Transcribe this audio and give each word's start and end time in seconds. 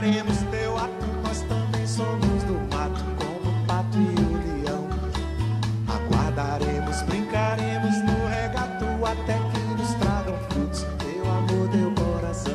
Teu 0.00 0.78
ato, 0.78 1.06
nós 1.22 1.42
também 1.42 1.86
somos 1.86 2.42
do 2.44 2.54
mato, 2.74 3.04
como 3.18 3.50
o 3.50 3.66
pato 3.66 3.98
e 3.98 4.14
o 4.18 4.64
leão. 4.64 4.88
Aguardaremos, 5.86 7.02
brincaremos 7.02 7.96
no 8.04 8.26
regato 8.28 8.86
até 9.04 9.34
que 9.34 9.60
nos 9.78 9.92
tragam 9.96 10.38
frutos. 10.48 10.86
Teu 10.98 11.30
amor, 11.30 11.68
teu 11.68 11.94
coração. 12.02 12.54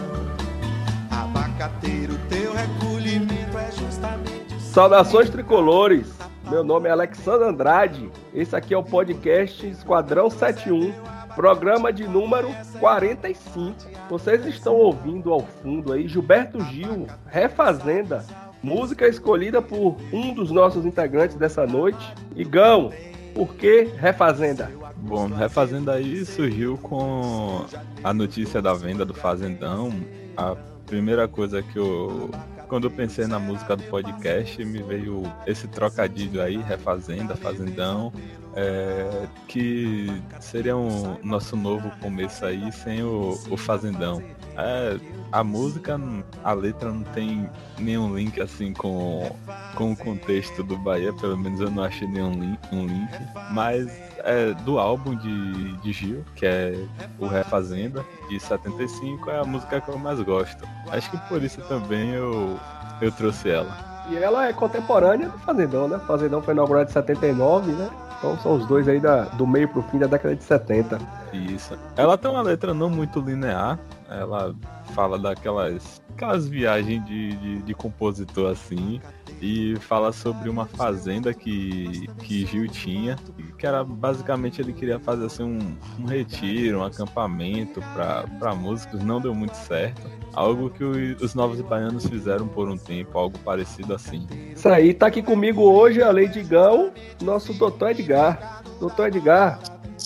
Abacateiro, 1.11 2.17
teu 2.29 2.51
recolhimento 2.51 3.55
é 3.59 3.71
justamente 3.73 4.59
Saudações 4.59 5.29
tricolores! 5.29 6.11
Meu 6.49 6.63
nome 6.63 6.89
é 6.89 6.93
Alexandre 6.93 7.47
Andrade. 7.47 8.09
Esse 8.33 8.55
aqui 8.55 8.73
é 8.73 8.77
o 8.77 8.83
podcast 8.83 9.67
Esquadrão 9.67 10.31
71, 10.31 10.91
programa 11.35 11.93
de 11.93 12.07
número 12.07 12.49
45. 12.79 13.94
Vocês 14.09 14.45
estão 14.45 14.75
ouvindo 14.75 15.33
ao 15.33 15.41
fundo 15.41 15.91
aí 15.91 16.07
Gilberto 16.07 16.59
Gil, 16.65 17.07
Refazenda, 17.25 18.23
música 18.61 19.07
escolhida 19.07 19.61
por 19.61 19.97
um 20.13 20.33
dos 20.33 20.51
nossos 20.51 20.85
integrantes 20.85 21.35
dessa 21.35 21.65
noite. 21.65 22.13
Igão, 22.35 22.91
por 23.33 23.55
que 23.55 23.89
Refazenda? 23.97 24.71
Bom, 24.97 25.27
Refazenda 25.27 25.93
aí 25.93 26.25
surgiu 26.25 26.77
com 26.77 27.65
a 28.03 28.13
notícia 28.13 28.61
da 28.61 28.73
venda 28.73 29.03
do 29.03 29.13
Fazendão. 29.13 29.91
A 30.37 30.55
primeira 30.85 31.27
coisa 31.27 31.61
que 31.61 31.77
eu. 31.77 32.29
Quando 32.67 32.85
eu 32.85 32.91
pensei 32.91 33.27
na 33.27 33.39
música 33.39 33.75
do 33.75 33.83
podcast, 33.83 34.63
me 34.65 34.81
veio 34.81 35.23
esse 35.45 35.67
trocadilho 35.67 36.41
aí, 36.41 36.57
Refazenda, 36.57 37.35
Fazendão, 37.35 38.11
é, 38.55 39.27
que 39.47 40.07
seria 40.39 40.75
um 40.75 41.17
nosso 41.23 41.55
novo 41.55 41.91
começo 41.99 42.45
aí 42.45 42.71
sem 42.71 43.03
o, 43.03 43.37
o 43.49 43.57
Fazendão. 43.57 44.21
É, 44.57 44.97
a 45.31 45.43
música, 45.43 45.99
a 46.43 46.53
letra 46.53 46.91
não 46.91 47.03
tem 47.03 47.49
nenhum 47.77 48.15
link 48.15 48.39
assim 48.41 48.73
com, 48.73 49.35
com 49.75 49.91
o 49.91 49.95
contexto 49.95 50.63
do 50.63 50.77
Bahia, 50.77 51.11
pelo 51.13 51.37
menos 51.37 51.59
eu 51.59 51.69
não 51.69 51.83
achei 51.83 52.07
nenhum 52.07 52.31
link, 52.31 52.59
um 52.71 52.85
link. 52.85 53.11
Mas 53.51 53.91
é 54.25 54.53
do 54.63 54.79
álbum 54.79 55.15
de, 55.15 55.77
de 55.77 55.93
Gil, 55.93 56.25
que 56.35 56.45
é 56.45 56.75
o 57.19 57.27
Refazenda, 57.27 58.03
de 58.27 58.39
75, 58.39 59.29
é 59.29 59.39
a 59.39 59.45
música 59.45 59.79
que 59.79 59.89
eu 59.89 59.97
mais 59.97 60.19
gosto. 60.21 60.67
Acho 60.89 61.09
que 61.11 61.17
por 61.29 61.41
isso 61.41 61.61
também 61.63 62.09
eu, 62.09 62.59
eu 63.01 63.11
trouxe 63.11 63.49
ela. 63.49 63.95
E 64.09 64.17
ela 64.17 64.47
é 64.47 64.53
contemporânea 64.53 65.29
do 65.29 65.37
Fazendão, 65.39 65.87
né? 65.87 65.99
Fazendão 66.05 66.41
foi 66.41 66.53
inaugurado 66.53 66.89
em 66.89 66.93
79, 66.93 67.71
né? 67.71 67.89
Então 68.17 68.37
são 68.39 68.55
os 68.55 68.65
dois 68.67 68.87
aí 68.87 68.99
da, 68.99 69.23
do 69.23 69.45
meio 69.45 69.67
pro 69.67 69.81
fim 69.83 69.99
da 69.99 70.07
década 70.07 70.35
de 70.35 70.43
70. 70.43 70.99
Isso. 71.33 71.77
Ela 71.95 72.17
tem 72.17 72.29
uma 72.29 72.41
letra 72.41 72.73
não 72.73 72.89
muito 72.89 73.19
linear. 73.19 73.79
Ela 74.09 74.55
fala 74.93 75.17
daquelas 75.17 76.01
aquelas 76.15 76.47
viagens 76.47 77.03
de, 77.05 77.35
de, 77.35 77.61
de 77.61 77.73
compositor 77.73 78.51
assim. 78.51 79.01
E 79.41 79.75
fala 79.81 80.11
sobre 80.11 80.49
uma 80.49 80.65
fazenda 80.65 81.33
que, 81.33 82.07
que 82.19 82.45
Gil 82.45 82.67
tinha. 82.67 83.17
Que 83.57 83.67
era 83.67 83.83
basicamente 83.83 84.61
ele 84.61 84.73
queria 84.73 84.99
fazer 84.99 85.25
assim, 85.25 85.43
um, 85.43 85.77
um 85.99 86.05
retiro, 86.05 86.79
um 86.79 86.83
acampamento 86.83 87.81
para 87.93 88.55
músicos. 88.55 89.03
Não 89.03 89.19
deu 89.19 89.33
muito 89.33 89.55
certo. 89.55 90.09
Algo 90.33 90.69
que 90.69 90.83
o, 90.83 90.91
os 91.23 91.35
novos 91.35 91.61
baianos 91.61 92.05
fizeram 92.05 92.47
por 92.47 92.69
um 92.69 92.77
tempo, 92.77 93.17
algo 93.17 93.37
parecido 93.39 93.93
assim. 93.93 94.27
Isso 94.55 94.67
aí, 94.67 94.93
tá 94.93 95.07
aqui 95.07 95.21
comigo 95.21 95.61
hoje, 95.61 96.01
além 96.01 96.29
de 96.29 96.41
Gão, 96.43 96.91
nosso 97.21 97.53
doutor 97.53 97.91
Edgar. 97.91 98.61
Doutor 98.79 99.07
Edgar, 99.07 99.59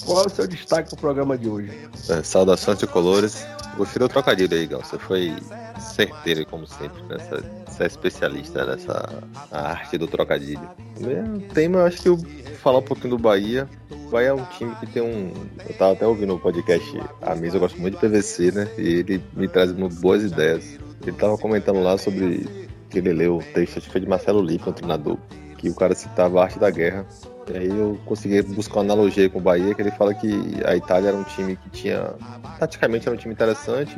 qual 0.06 0.24
é 0.24 0.28
o 0.28 0.30
seu 0.30 0.48
destaque 0.48 0.90
pro 0.90 0.98
programa 0.98 1.38
de 1.38 1.50
hoje? 1.50 1.72
É, 2.10 2.22
saudações 2.24 2.78
tricolores. 2.78 3.46
Gostei 3.80 3.98
do 3.98 4.10
trocadilho 4.10 4.58
aí, 4.58 4.68
Gal. 4.68 4.84
Você 4.84 5.00
foi 5.00 5.34
certeiro, 5.80 6.46
como 6.46 6.68
sempre, 6.68 7.02
nessa, 7.04 7.42
você 7.66 7.84
é 7.84 7.88
especialista 7.88 8.66
nessa 8.66 9.24
arte 9.50 9.98
do 9.98 10.06
trocadilho. 10.06 10.70
O 10.98 11.40
tema, 11.54 11.80
eu 11.80 11.86
acho 11.86 12.02
que 12.02 12.10
eu 12.10 12.18
falar 12.62 12.80
um 12.80 12.84
pouquinho 12.84 13.12
do 13.12 13.18
Bahia. 13.18 13.70
O 13.90 14.10
Bahia 14.10 14.28
é 14.28 14.34
um 14.34 14.44
time 14.58 14.76
que 14.82 14.88
tem 14.88 15.02
um. 15.02 15.32
Eu 15.66 15.74
tava 15.78 15.94
até 15.94 16.06
ouvindo 16.06 16.36
o 16.36 16.40
podcast 16.40 16.92
A 17.22 17.34
Mesa, 17.36 17.56
eu 17.56 17.62
gosto 17.62 17.80
muito 17.80 17.94
de 17.94 18.02
PVC, 18.02 18.52
né? 18.52 18.70
E 18.78 19.00
ele 19.00 19.24
me 19.32 19.48
traz 19.48 19.72
boas 19.72 20.24
ideias. 20.24 20.78
Ele 21.02 21.16
tava 21.16 21.38
comentando 21.38 21.82
lá 21.82 21.98
sobre 21.98 22.46
que 22.90 22.98
ele 22.98 23.14
leu 23.14 23.38
o 23.38 23.44
texto, 23.54 23.78
acho 23.78 23.86
que 23.88 23.94
foi 23.94 24.02
de 24.02 24.08
Marcelo 24.08 24.42
Lipa, 24.42 24.72
um 24.72 24.74
treinador, 24.74 25.18
que 25.58 25.70
o 25.70 25.74
cara 25.76 25.96
citava 25.96 26.42
a 26.42 26.44
arte 26.44 26.60
da 26.60 26.70
guerra. 26.70 27.08
E 27.52 27.58
aí 27.58 27.68
eu 27.68 28.00
consegui 28.06 28.42
buscar 28.44 28.76
uma 28.76 28.94
analogia 28.94 29.30
com 29.30 29.40
o 29.40 29.42
Bahia, 29.42 29.74
que 29.74 29.82
ele 29.82 29.92
fala 29.92 30.14
que 30.14 30.30
a 30.66 30.76
Itália 30.76 31.10
era 31.10 31.18
um 31.18 31.24
time 31.24 31.56
que 31.56 31.70
tinha. 31.70 32.14
Taticamente 32.60 33.08
era 33.08 33.16
um 33.16 33.20
time 33.20 33.34
interessante 33.34 33.96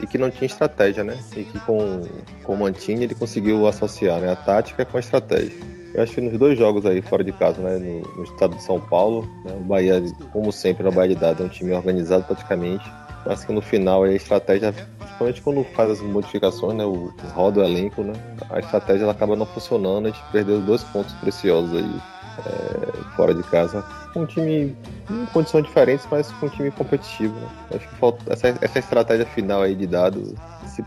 e 0.00 0.06
que 0.06 0.16
não 0.16 0.30
tinha 0.30 0.46
estratégia, 0.46 1.04
né? 1.04 1.18
E 1.36 1.44
que 1.44 1.58
com, 1.60 2.02
com 2.42 2.54
o 2.54 2.58
Mantini 2.58 3.04
ele 3.04 3.14
conseguiu 3.14 3.66
associar 3.66 4.20
né, 4.20 4.32
a 4.32 4.36
tática 4.36 4.84
com 4.84 4.96
a 4.96 5.00
estratégia. 5.00 5.52
Eu 5.92 6.02
acho 6.02 6.14
que 6.14 6.20
nos 6.20 6.36
dois 6.38 6.58
jogos 6.58 6.86
aí 6.86 7.02
fora 7.02 7.22
de 7.22 7.30
casa, 7.32 7.60
né, 7.60 7.76
no, 7.78 8.00
no 8.16 8.24
estado 8.24 8.56
de 8.56 8.62
São 8.62 8.80
Paulo, 8.80 9.28
né, 9.44 9.52
o 9.54 9.64
Bahia, 9.64 10.02
como 10.32 10.50
sempre, 10.50 10.82
na 10.82 10.90
Bahia 10.90 11.14
de 11.14 11.20
Dado 11.20 11.42
é 11.42 11.46
um 11.46 11.48
time 11.48 11.72
organizado 11.72 12.24
praticamente, 12.24 12.84
mas 13.24 13.44
que 13.44 13.52
no 13.52 13.60
final 13.60 14.02
a 14.02 14.12
estratégia, 14.12 14.72
principalmente 14.72 15.40
quando 15.40 15.62
faz 15.62 15.90
as 15.90 16.00
modificações, 16.00 16.74
né, 16.74 16.84
o, 16.84 17.14
roda 17.32 17.60
o 17.60 17.64
elenco, 17.64 18.02
né, 18.02 18.12
a 18.50 18.58
estratégia 18.58 19.04
ela 19.04 19.12
acaba 19.12 19.36
não 19.36 19.46
funcionando, 19.46 20.06
a 20.06 20.10
gente 20.10 20.22
perdeu 20.32 20.60
dois 20.60 20.82
pontos 20.82 21.12
preciosos 21.14 21.72
aí 21.76 22.13
é, 22.46 23.14
fora 23.16 23.34
de 23.34 23.42
casa. 23.44 23.84
Um 24.16 24.26
time 24.26 24.76
em 25.10 25.26
condições 25.26 25.64
diferentes, 25.64 26.06
mas 26.10 26.30
com 26.32 26.46
um 26.46 26.48
time 26.48 26.70
competitivo. 26.70 27.34
Né? 27.34 27.48
Acho 27.74 27.88
que 27.88 27.94
falta 27.96 28.32
essa, 28.32 28.48
essa 28.60 28.78
estratégia 28.78 29.26
final 29.26 29.62
aí 29.62 29.74
de 29.74 29.86
dados, 29.86 30.34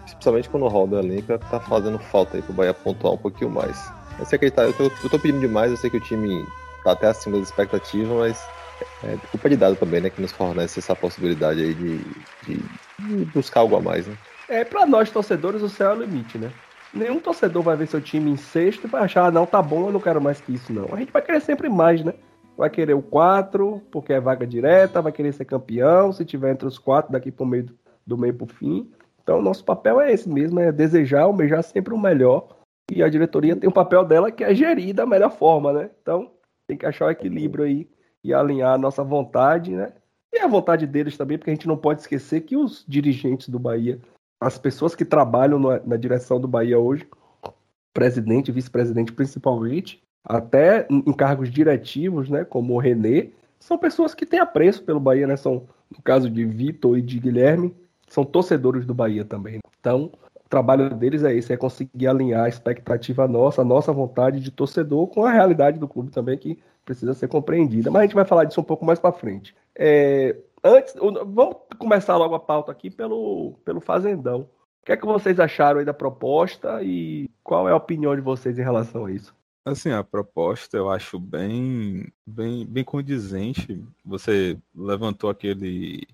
principalmente 0.06 0.50
quando 0.50 0.68
roda 0.68 0.98
o 0.98 1.00
elenco, 1.00 1.38
tá 1.38 1.60
fazendo 1.60 2.00
falta 2.00 2.38
aí 2.38 2.44
pro 2.44 2.54
Bahia 2.54 2.74
pontuar 2.74 3.14
um 3.14 3.18
pouquinho 3.18 3.50
mais. 3.50 3.92
Eu 4.20 4.26
sei 4.26 4.40
que 4.40 4.46
ele 4.46 4.52
tá, 4.52 4.64
eu 4.64 4.74
tô, 4.74 4.84
eu 4.86 5.10
tô 5.10 5.20
pedindo 5.20 5.40
demais, 5.40 5.72
eu 5.72 5.78
sei 5.78 5.90
que 5.90 5.98
o 5.98 6.02
time 6.02 6.46
tá 6.84 6.92
até 6.94 7.08
acima 7.08 7.38
das 7.38 7.50
expectativas, 7.50 8.10
mas 8.10 8.58
é 9.04 9.18
culpa 9.32 9.50
de 9.50 9.56
dado 9.56 9.76
também, 9.76 10.02
né? 10.02 10.10
Que 10.10 10.22
nos 10.22 10.32
fornece 10.32 10.80
essa 10.80 10.96
possibilidade 10.96 11.62
aí 11.62 11.74
de, 11.74 11.98
de, 12.46 12.64
de 13.00 13.26
buscar 13.26 13.62
algo 13.62 13.76
a 13.76 13.82
mais, 13.82 14.08
né? 14.08 14.18
É, 14.50 14.64
pra 14.64 14.86
nós 14.86 15.10
torcedores, 15.10 15.62
o 15.62 15.70
céu 15.70 15.92
é 15.92 15.94
o 15.96 16.02
limite, 16.02 16.38
né? 16.38 16.52
Nenhum 16.94 17.20
torcedor 17.20 17.62
vai 17.62 17.76
ver 17.76 17.88
seu 17.88 18.02
time 18.02 18.32
em 18.32 18.38
sexto 18.38 18.86
e 18.86 18.88
vai 18.90 19.04
achar, 19.04 19.26
ah, 19.26 19.32
não, 19.32 19.46
tá 19.46 19.62
bom, 19.62 19.88
eu 19.88 19.94
não 19.94 20.00
quero 20.00 20.22
mais 20.22 20.40
que 20.40 20.54
isso, 20.54 20.72
não. 20.72 20.86
A 20.94 20.98
gente 20.98 21.12
vai 21.12 21.22
querer 21.22 21.42
sempre 21.42 21.70
mais, 21.70 22.04
né? 22.04 22.14
Vai 22.58 22.70
querer 22.70 22.94
o 22.94 23.02
4, 23.02 23.82
porque 23.92 24.14
é 24.14 24.20
vaga 24.20 24.48
direta, 24.48 25.02
vai 25.02 25.12
querer 25.12 25.34
ser 25.34 25.46
campeão, 25.46 26.12
se 26.12 26.26
tiver 26.26 26.52
entre 26.52 26.68
os 26.68 26.80
quatro 26.80 27.12
daqui 27.12 27.32
pro 27.32 27.46
meio 27.46 27.68
do 28.06 28.18
meio 28.18 28.34
pro 28.34 28.48
fim. 28.48 28.90
Então, 29.22 29.42
nosso 29.42 29.64
papel 29.64 30.00
é 30.00 30.12
esse 30.12 30.30
mesmo, 30.30 30.60
é 30.60 30.72
desejar, 30.72 31.24
almejar 31.24 31.62
sempre 31.62 31.94
o 31.94 32.00
melhor. 32.00 32.48
E 32.90 33.04
a 33.04 33.10
diretoria 33.10 33.56
tem 33.56 33.70
o 33.70 33.74
papel 33.74 34.06
dela 34.06 34.32
que 34.32 34.44
é 34.44 34.56
gerir 34.56 34.96
da 34.96 35.06
melhor 35.06 35.32
forma, 35.32 35.74
né? 35.74 35.90
Então, 36.02 36.32
tem 36.66 36.78
que 36.78 36.86
achar 36.86 37.08
o 37.08 37.12
equilíbrio 37.12 37.66
aí 37.66 37.90
e 38.24 38.34
alinhar 38.34 38.74
a 38.74 38.78
nossa 38.78 39.04
vontade, 39.04 39.72
né? 39.76 39.92
E 40.34 40.40
a 40.40 40.48
vontade 40.48 40.88
deles 40.88 41.18
também, 41.18 41.38
porque 41.38 41.52
a 41.52 41.54
gente 41.54 41.68
não 41.68 41.78
pode 41.78 42.02
esquecer 42.02 42.42
que 42.42 42.56
os 42.56 42.86
dirigentes 42.88 43.50
do 43.50 43.60
Bahia, 43.60 44.00
as 44.40 44.58
pessoas 44.58 44.96
que 44.96 45.06
trabalham 45.06 45.60
na, 45.60 45.80
na 45.80 45.98
direção 45.98 46.40
do 46.40 46.48
Bahia 46.48 46.78
hoje, 46.78 47.08
presidente, 47.94 48.52
vice-presidente 48.52 49.12
principalmente, 49.12 50.02
até 50.24 50.86
em 50.90 51.14
cargos 51.14 51.50
diretivos, 51.50 52.30
né, 52.30 52.44
como 52.44 52.76
o 52.76 52.80
Renê, 52.80 53.32
são 53.60 53.78
pessoas 53.78 54.14
que 54.14 54.26
têm 54.26 54.40
apreço 54.40 54.84
pelo 54.84 55.00
Bahia, 55.00 55.26
né? 55.26 55.36
São, 55.36 55.64
no 55.90 56.02
caso 56.04 56.30
de 56.30 56.46
Vitor 56.46 56.98
e 56.98 57.02
de 57.02 57.20
Guilherme, 57.20 57.76
são 58.08 58.24
torcedores 58.24 58.86
do 58.86 58.94
Bahia 58.94 59.26
também. 59.26 59.60
Então, 59.80 60.12
o 60.36 60.50
trabalho 60.50 60.90
deles 60.94 61.24
é 61.24 61.34
esse, 61.34 61.52
é 61.52 61.58
conseguir 61.58 62.08
alinhar 62.08 62.46
a 62.46 62.50
expectativa 62.50 63.28
nossa, 63.28 63.62
a 63.62 63.66
nossa 63.66 63.92
vontade 63.92 64.40
de 64.40 64.52
torcedor 64.52 65.08
com 65.08 65.26
a 65.26 65.32
realidade 65.32 65.80
do 65.80 65.88
clube 65.88 66.12
também, 66.12 66.38
que 66.38 66.60
precisa 66.86 67.14
ser 67.14 67.28
compreendida. 67.28 67.92
Mas 67.92 68.02
a 68.02 68.06
gente 68.06 68.16
vai 68.16 68.26
falar 68.26 68.46
disso 68.46 68.62
um 68.62 68.64
pouco 68.64 68.86
mais 68.86 69.00
para 69.00 69.12
frente. 69.12 69.56
É, 69.76 70.36
antes, 70.64 70.94
vamos 70.96 71.58
começar 71.78 72.16
logo 72.18 72.36
a 72.36 72.40
pauta 72.40 72.72
aqui 72.72 72.90
pelo, 72.90 73.60
pelo 73.64 73.82
Fazendão. 73.82 74.50
O 74.82 74.86
que 74.86 74.92
é 74.92 74.98
que 74.98 75.06
vocês 75.06 75.40
acharam 75.40 75.80
aí 75.80 75.86
da 75.86 75.94
proposta 75.94 76.82
e 76.82 77.30
qual 77.44 77.68
é 77.68 77.72
a 77.72 77.76
opinião 77.76 78.16
de 78.16 78.22
vocês 78.22 78.58
em 78.58 78.64
relação 78.64 79.06
a 79.06 79.12
isso? 79.12 79.36
Assim, 79.66 79.92
a 79.92 80.02
proposta 80.02 80.78
eu 80.78 80.90
acho 80.90 81.20
bem, 81.20 82.08
bem, 82.26 82.66
bem 82.66 82.86
condizente. 82.86 83.86
Você 84.06 84.58
levantou 84.74 85.30
aquele 85.30 86.08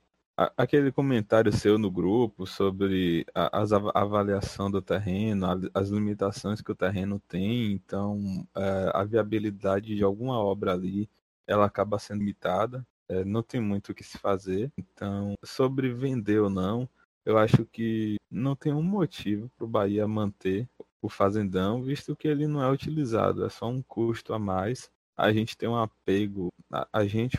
aquele 0.58 0.92
comentário 0.92 1.52
seu 1.52 1.78
no 1.78 1.92
grupo 1.92 2.48
sobre 2.48 3.26
a, 3.36 3.60
a 3.60 4.02
avaliação 4.02 4.70
do 4.72 4.82
terreno, 4.82 5.46
a, 5.46 5.56
as 5.74 5.90
limitações 5.90 6.62
que 6.62 6.72
o 6.72 6.76
terreno 6.76 7.20
tem, 7.28 7.72
então 7.74 8.20
é, 8.56 8.92
a 8.94 9.04
viabilidade 9.04 9.96
de 9.96 10.04
alguma 10.04 10.40
obra 10.40 10.74
ali 10.74 11.08
ela 11.46 11.66
acaba 11.66 12.00
sendo 12.00 12.20
limitada, 12.20 12.86
é, 13.10 13.24
não 13.24 13.44
tem 13.44 13.62
muito 13.62 13.92
o 13.92 13.96
que 13.96 14.04
se 14.04 14.18
fazer. 14.18 14.72
Então, 14.78 15.36
sobre 15.44 15.94
vender 15.94 16.40
ou 16.40 16.50
não, 16.50 16.88
eu 17.26 17.38
acho 17.38 17.66
que 17.66 18.18
não 18.30 18.56
tem 18.56 18.74
um 18.74 18.84
motivo 18.84 19.50
para 19.58 19.66
o 19.66 19.68
Bahia 19.68 20.08
manter 20.08 20.68
o 21.02 21.10
fazendão, 21.10 21.82
visto 21.82 22.16
que 22.16 22.28
ele 22.28 22.48
não 22.48 22.64
é 22.64 22.72
utilizado, 22.72 23.46
é 23.46 23.50
só 23.50 23.68
um 23.70 23.82
custo 23.82 24.34
a 24.34 24.40
mais. 24.40 24.90
A 25.18 25.32
gente 25.32 25.58
tem 25.58 25.70
um 25.70 25.76
apego, 25.76 26.50
a, 26.72 26.88
a 26.92 27.06
gente, 27.06 27.38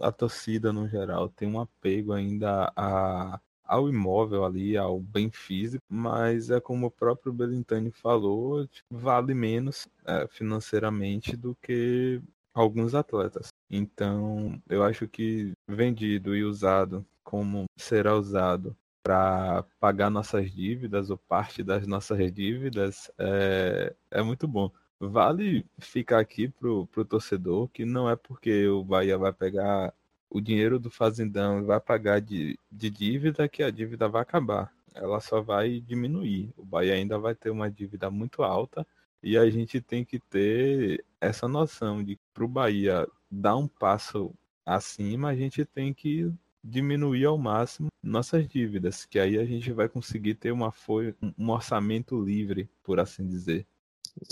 a 0.00 0.10
torcida 0.10 0.72
no 0.72 0.88
geral 0.88 1.28
tem 1.28 1.48
um 1.48 1.60
apego 1.60 2.12
ainda 2.12 2.72
a, 2.74 3.38
ao 3.64 3.88
imóvel 3.88 4.44
ali, 4.44 4.76
ao 4.76 4.98
bem 4.98 5.30
físico, 5.30 5.84
mas 5.88 6.50
é 6.50 6.60
como 6.60 6.86
o 6.86 6.90
próprio 6.90 7.32
Belintani 7.32 7.92
falou, 7.92 8.68
vale 8.90 9.34
menos 9.34 9.86
é, 10.04 10.26
financeiramente 10.26 11.36
do 11.36 11.54
que 11.62 12.20
alguns 12.54 12.94
atletas. 12.94 13.48
Então, 13.70 14.60
eu 14.68 14.82
acho 14.82 15.08
que 15.08 15.52
vendido 15.68 16.36
e 16.36 16.44
usado 16.44 17.06
como 17.22 17.64
será 17.76 18.14
usado 18.16 18.76
para 19.02 19.64
pagar 19.78 20.10
nossas 20.10 20.50
dívidas 20.50 21.10
ou 21.10 21.16
parte 21.16 21.62
das 21.62 21.86
nossas 21.86 22.32
dívidas 22.32 23.10
é, 23.18 23.94
é 24.10 24.22
muito 24.22 24.46
bom. 24.46 24.70
Vale 24.98 25.64
ficar 25.78 26.18
aqui 26.20 26.48
pro, 26.48 26.86
pro 26.88 27.04
torcedor 27.04 27.68
que 27.68 27.84
não 27.84 28.10
é 28.10 28.16
porque 28.16 28.68
o 28.68 28.84
Bahia 28.84 29.16
vai 29.16 29.32
pegar 29.32 29.94
o 30.28 30.40
dinheiro 30.40 30.78
do 30.78 30.90
fazendão 30.90 31.60
e 31.60 31.64
vai 31.64 31.80
pagar 31.80 32.20
de, 32.20 32.58
de 32.70 32.90
dívida 32.90 33.48
que 33.48 33.62
a 33.62 33.70
dívida 33.70 34.08
vai 34.08 34.22
acabar. 34.22 34.72
Ela 34.94 35.20
só 35.20 35.40
vai 35.40 35.80
diminuir. 35.80 36.52
O 36.56 36.64
Bahia 36.64 36.94
ainda 36.94 37.18
vai 37.18 37.34
ter 37.34 37.50
uma 37.50 37.70
dívida 37.70 38.10
muito 38.10 38.42
alta 38.42 38.86
e 39.22 39.36
a 39.36 39.48
gente 39.50 39.80
tem 39.80 40.04
que 40.04 40.18
ter 40.18 41.04
essa 41.20 41.46
noção 41.46 42.02
de 42.02 42.16
que 42.16 42.22
para 42.32 42.44
o 42.44 42.48
Bahia 42.48 43.06
dar 43.30 43.56
um 43.56 43.68
passo 43.68 44.34
acima, 44.64 45.28
a 45.28 45.36
gente 45.36 45.64
tem 45.64 45.92
que 45.92 46.32
diminuir 46.62 47.24
ao 47.24 47.38
máximo 47.38 47.88
nossas 48.02 48.46
dívidas, 48.46 49.04
que 49.04 49.18
aí 49.18 49.38
a 49.38 49.44
gente 49.44 49.72
vai 49.72 49.88
conseguir 49.88 50.34
ter 50.34 50.52
uma 50.52 50.72
folha, 50.72 51.14
um 51.38 51.50
orçamento 51.50 52.20
livre, 52.20 52.68
por 52.82 53.00
assim 53.00 53.26
dizer. 53.26 53.66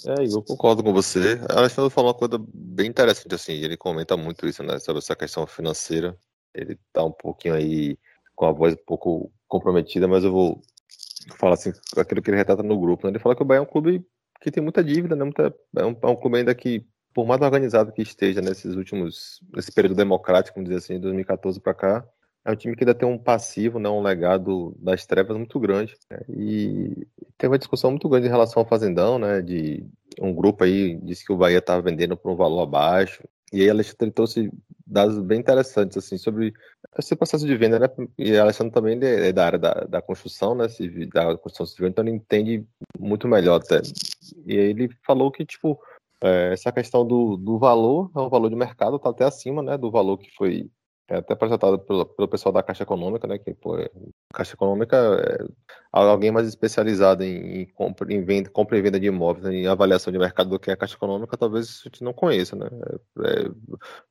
É, 0.06 0.24
eu 0.24 0.42
concordo 0.42 0.82
com 0.82 0.92
você. 0.92 1.40
A 1.48 1.58
Alexandre 1.58 1.92
falou 1.92 2.10
uma 2.10 2.18
coisa 2.18 2.42
bem 2.52 2.88
interessante, 2.88 3.34
assim, 3.34 3.52
ele 3.52 3.76
comenta 3.76 4.16
muito 4.16 4.46
isso, 4.46 4.62
né, 4.62 4.78
sobre 4.78 4.98
essa 4.98 5.16
questão 5.16 5.46
financeira. 5.46 6.16
Ele 6.54 6.78
tá 6.92 7.04
um 7.04 7.12
pouquinho 7.12 7.54
aí 7.54 7.98
com 8.34 8.46
a 8.46 8.52
voz 8.52 8.74
um 8.74 8.84
pouco 8.86 9.32
comprometida, 9.46 10.08
mas 10.08 10.24
eu 10.24 10.32
vou 10.32 10.62
falar 11.38 11.54
assim, 11.54 11.72
aquilo 11.96 12.22
que 12.22 12.30
ele 12.30 12.36
retrata 12.36 12.62
no 12.62 12.78
grupo, 12.78 13.06
né? 13.06 13.12
Ele 13.12 13.18
fala 13.18 13.36
que 13.36 13.42
o 13.42 13.44
Bahia 13.44 13.58
é 13.58 13.62
um 13.62 13.66
clube 13.66 14.04
que 14.40 14.50
tem 14.50 14.62
muita 14.62 14.82
dívida, 14.82 15.16
né? 15.16 15.24
Muita, 15.24 15.54
é, 15.76 15.84
um, 15.84 15.96
é 16.00 16.06
um 16.06 16.16
clube 16.16 16.38
ainda 16.38 16.54
que, 16.54 16.86
por 17.14 17.26
mais 17.26 17.40
organizado 17.40 17.92
que 17.92 18.02
esteja 18.02 18.40
nesses 18.40 18.74
últimos, 18.74 19.40
nesse 19.54 19.72
período 19.72 19.96
democrático, 19.96 20.56
vamos 20.56 20.68
dizer 20.68 20.78
assim, 20.78 20.94
de 20.94 21.00
2014 21.00 21.60
para 21.60 21.74
cá, 21.74 22.08
é 22.44 22.52
um 22.52 22.56
time 22.56 22.74
que 22.74 22.82
ainda 22.82 22.94
tem 22.94 23.06
um 23.08 23.18
passivo, 23.18 23.78
né, 23.78 23.88
um 23.88 24.00
legado 24.00 24.74
das 24.78 25.04
trevas 25.04 25.36
muito 25.36 25.58
grande. 25.60 25.94
Né? 26.10 26.20
E 26.30 27.06
tem 27.36 27.50
uma 27.50 27.58
discussão 27.58 27.90
muito 27.90 28.08
grande 28.08 28.26
em 28.26 28.30
relação 28.30 28.62
ao 28.62 28.68
Fazendão, 28.68 29.18
né? 29.18 29.42
De 29.42 29.84
um 30.20 30.32
grupo 30.34 30.64
aí 30.64 30.96
disse 31.02 31.24
que 31.24 31.32
o 31.32 31.36
Bahia 31.36 31.58
estava 31.58 31.82
vendendo 31.82 32.16
por 32.16 32.32
um 32.32 32.36
valor 32.36 32.62
abaixo. 32.62 33.22
E 33.52 33.60
aí 33.60 33.70
Alexandre 33.70 34.10
trouxe 34.10 34.50
dados 34.86 35.18
bem 35.18 35.40
interessantes 35.40 35.96
assim 35.96 36.16
sobre 36.16 36.54
esse 36.98 37.16
processo 37.16 37.46
de 37.46 37.56
venda, 37.56 37.78
né? 37.78 37.86
E 38.18 38.36
Alexandre 38.36 38.72
também 38.72 38.98
é 39.02 39.32
da 39.32 39.46
área 39.46 39.58
da, 39.58 39.72
da 39.88 40.02
construção, 40.02 40.54
né? 40.54 40.66
Da 41.12 41.36
construção 41.38 41.66
civil, 41.66 41.88
então 41.88 42.04
ele 42.04 42.14
entende 42.14 42.66
muito 42.98 43.28
melhor 43.28 43.60
até. 43.60 43.80
E 44.46 44.54
ele 44.54 44.88
falou 45.06 45.30
que 45.30 45.44
tipo 45.44 45.80
é, 46.22 46.52
essa 46.52 46.72
questão 46.72 47.06
do, 47.06 47.36
do 47.36 47.58
valor 47.58 48.10
é 48.16 48.28
valor 48.28 48.50
de 48.50 48.56
mercado, 48.56 48.96
está 48.96 49.10
até 49.10 49.24
acima, 49.24 49.62
né? 49.62 49.78
Do 49.78 49.90
valor 49.90 50.18
que 50.18 50.30
foi 50.36 50.70
é 51.08 51.16
até 51.16 51.34
projetado 51.34 51.78
pelo, 51.78 52.04
pelo 52.04 52.28
pessoal 52.28 52.52
da 52.52 52.62
Caixa 52.62 52.82
Econômica, 52.82 53.26
né? 53.26 53.38
Que 53.38 53.54
pô, 53.54 53.78
é, 53.78 53.90
Caixa 54.32 54.54
Econômica 54.54 54.96
é 54.96 55.38
alguém 55.90 56.30
mais 56.30 56.46
especializado 56.46 57.24
em, 57.24 57.62
em, 57.62 57.66
compra, 57.66 58.12
em 58.12 58.22
venda, 58.22 58.50
compra 58.50 58.76
e 58.76 58.82
venda 58.82 59.00
de 59.00 59.06
imóveis, 59.06 59.44
né, 59.44 59.54
em 59.54 59.66
avaliação 59.66 60.12
de 60.12 60.18
mercado 60.18 60.50
do 60.50 60.60
que 60.60 60.70
a 60.70 60.76
Caixa 60.76 60.96
Econômica, 60.96 61.36
talvez 61.36 61.80
a 61.80 61.88
gente 61.88 62.04
não 62.04 62.12
conheça, 62.12 62.54
né? 62.54 62.66
É, 63.24 63.46
é, 63.46 63.50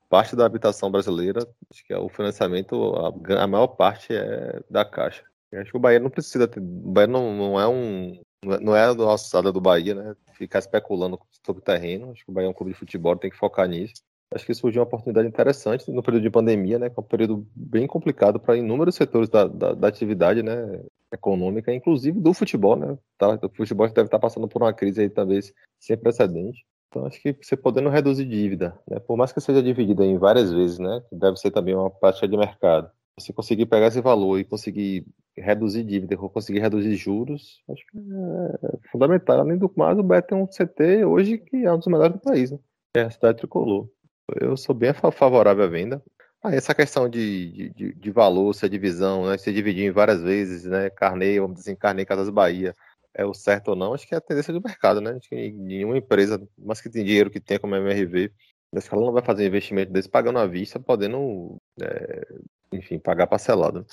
parte 0.10 0.36
da 0.36 0.46
habitação 0.46 0.90
brasileira, 0.90 1.48
acho 1.72 1.86
que 1.86 1.94
é 1.94 2.00
o 2.00 2.10
financiamento, 2.10 2.94
a, 2.96 3.44
a 3.44 3.48
maior 3.48 3.68
parte 3.68 4.14
é 4.14 4.60
da 4.70 4.84
Caixa. 4.84 5.24
Eu 5.52 5.62
acho 5.62 5.72
que 5.72 5.78
o 5.78 5.80
Bahia 5.80 6.00
não 6.00 6.10
precisa 6.10 6.48
ter, 6.48 6.60
o 6.60 6.64
Bahia 6.64 7.08
não, 7.08 7.34
não 7.36 7.60
é 7.60 7.68
um 7.68 8.20
não 8.44 8.76
é 8.76 8.84
a 8.84 8.90
alçada 8.90 9.52
do 9.52 9.62
Bahia, 9.62 9.96
né? 9.96 10.16
Ficar 10.34 10.60
especulando 10.60 11.20
sobre 11.46 11.62
terreno. 11.62 12.12
Acho 12.12 12.24
que 12.24 12.32
o 12.32 12.34
Bahia 12.34 12.48
é 12.48 12.50
um 12.50 12.54
clube 12.54 12.72
de 12.72 12.78
futebol, 12.78 13.16
tem 13.18 13.32
que 13.32 13.38
focar 13.38 13.68
nisso 13.68 13.96
acho 14.34 14.46
que 14.46 14.54
surgiu 14.54 14.82
uma 14.82 14.88
oportunidade 14.88 15.28
interessante 15.28 15.90
no 15.92 16.04
período 16.04 16.24
de 16.24 16.30
pandemia, 16.30 16.78
né, 16.78 16.90
que 16.90 17.00
é 17.00 17.02
um 17.02 17.06
período 17.06 17.48
bem 17.56 17.88
complicado 17.88 18.40
para 18.40 18.58
inúmeros 18.58 18.96
setores 18.96 19.30
da, 19.30 19.48
da, 19.48 19.74
da, 19.74 19.88
atividade 19.88 20.44
né, 20.44 20.82
econômica, 21.14 21.74
inclusive 21.74 22.20
do 22.20 22.34
futebol. 22.34 22.76
Né, 22.76 22.98
tá, 23.18 23.40
o 23.42 23.50
futebol 23.50 23.88
deve 23.88 24.08
estar 24.08 24.20
passando 24.20 24.48
por 24.48 24.62
uma 24.62 24.74
crise 24.74 25.02
aí, 25.02 25.10
talvez, 25.10 25.54
sem 25.80 25.98
precedente. 25.98 26.66
Então, 26.90 27.06
acho 27.06 27.22
que 27.22 27.36
você 27.42 27.56
podendo 27.56 27.90
reduzir 27.90 28.26
dívida, 28.26 28.78
né, 28.90 29.00
por 29.00 29.18
mais 29.18 29.32
que 29.32 29.42
seja 29.42 29.64
dividida 29.64 30.04
em 30.04 30.18
várias 30.18 30.52
vezes, 30.52 30.80
né, 30.80 31.02
que 31.10 31.16
deve 31.16 31.38
ser 31.38 31.52
também 31.52 31.76
uma 31.76 31.90
prática 31.90 32.28
de 32.28 32.38
mercado, 32.38 32.90
você 33.20 33.34
conseguir 33.34 33.66
pegar 33.66 33.88
esse 33.88 34.02
valor 34.02 34.40
e 34.40 34.44
conseguir 34.44 35.06
reduzir 35.36 35.84
dívida, 35.84 36.16
conseguir 36.18 36.60
reduzir 36.60 36.96
juros, 36.96 37.64
acho 37.70 37.84
que 37.88 37.98
é 37.98 38.90
fundamental. 38.92 39.40
Além 39.40 39.58
do 39.58 39.72
mais, 39.76 39.98
o 39.98 40.04
Beto 40.04 40.36
é 40.36 40.38
um 40.38 40.46
CT 40.46 41.06
hoje 41.06 41.38
que 41.38 41.66
é 41.66 41.74
um 41.74 41.78
dos 41.78 41.88
melhores 41.88 42.14
do 42.14 42.20
país, 42.20 42.52
né? 42.52 42.60
É 42.96 43.02
a 43.02 43.10
cidade 43.10 43.38
tricolor. 43.38 43.90
Eu 44.36 44.58
sou 44.58 44.76
bem 44.76 44.94
favorável 44.94 45.64
à 45.64 45.68
venda. 45.68 46.04
Ah, 46.44 46.54
essa 46.54 46.76
questão 46.76 47.10
de, 47.10 47.70
de, 47.76 47.94
de 47.94 48.12
valor, 48.12 48.54
se 48.54 48.66
a 48.66 48.70
divisão, 48.70 49.28
né, 49.28 49.38
se 49.38 49.52
dividir 49.52 49.86
em 49.86 49.92
várias 49.92 50.22
vezes, 50.22 50.66
né, 50.66 50.90
Carnei, 50.90 51.40
vamos 51.40 51.58
dizer 51.58 51.72
assim, 51.72 51.80
Carnei 51.80 52.06
Casas 52.06 52.30
Bahia, 52.30 52.76
é 53.14 53.26
o 53.26 53.34
certo 53.34 53.70
ou 53.70 53.76
não, 53.76 53.94
acho 53.94 54.08
que 54.08 54.14
é 54.14 54.18
a 54.18 54.22
tendência 54.22 54.54
do 54.54 54.62
mercado, 54.62 55.02
né? 55.02 55.14
Acho 55.14 55.28
que 55.30 55.52
nenhuma 55.52 55.98
empresa, 55.98 56.40
mas 56.58 56.80
que 56.80 56.90
tem 56.90 57.04
dinheiro 57.04 57.32
que 57.32 57.40
tem 57.40 57.58
como 57.60 57.76
MRV, 57.76 58.32
acho 58.76 58.88
que 58.90 58.96
ela 58.96 59.06
não 59.06 59.14
vai 59.14 59.24
fazer 59.24 59.48
investimento 59.48 59.92
desse 59.92 60.10
pagando 60.10 60.38
à 60.40 60.46
vista, 60.46 60.80
podendo, 60.80 61.60
é, 61.82 62.28
enfim, 62.72 63.00
pagar 63.00 63.28
parcelado. 63.28 63.86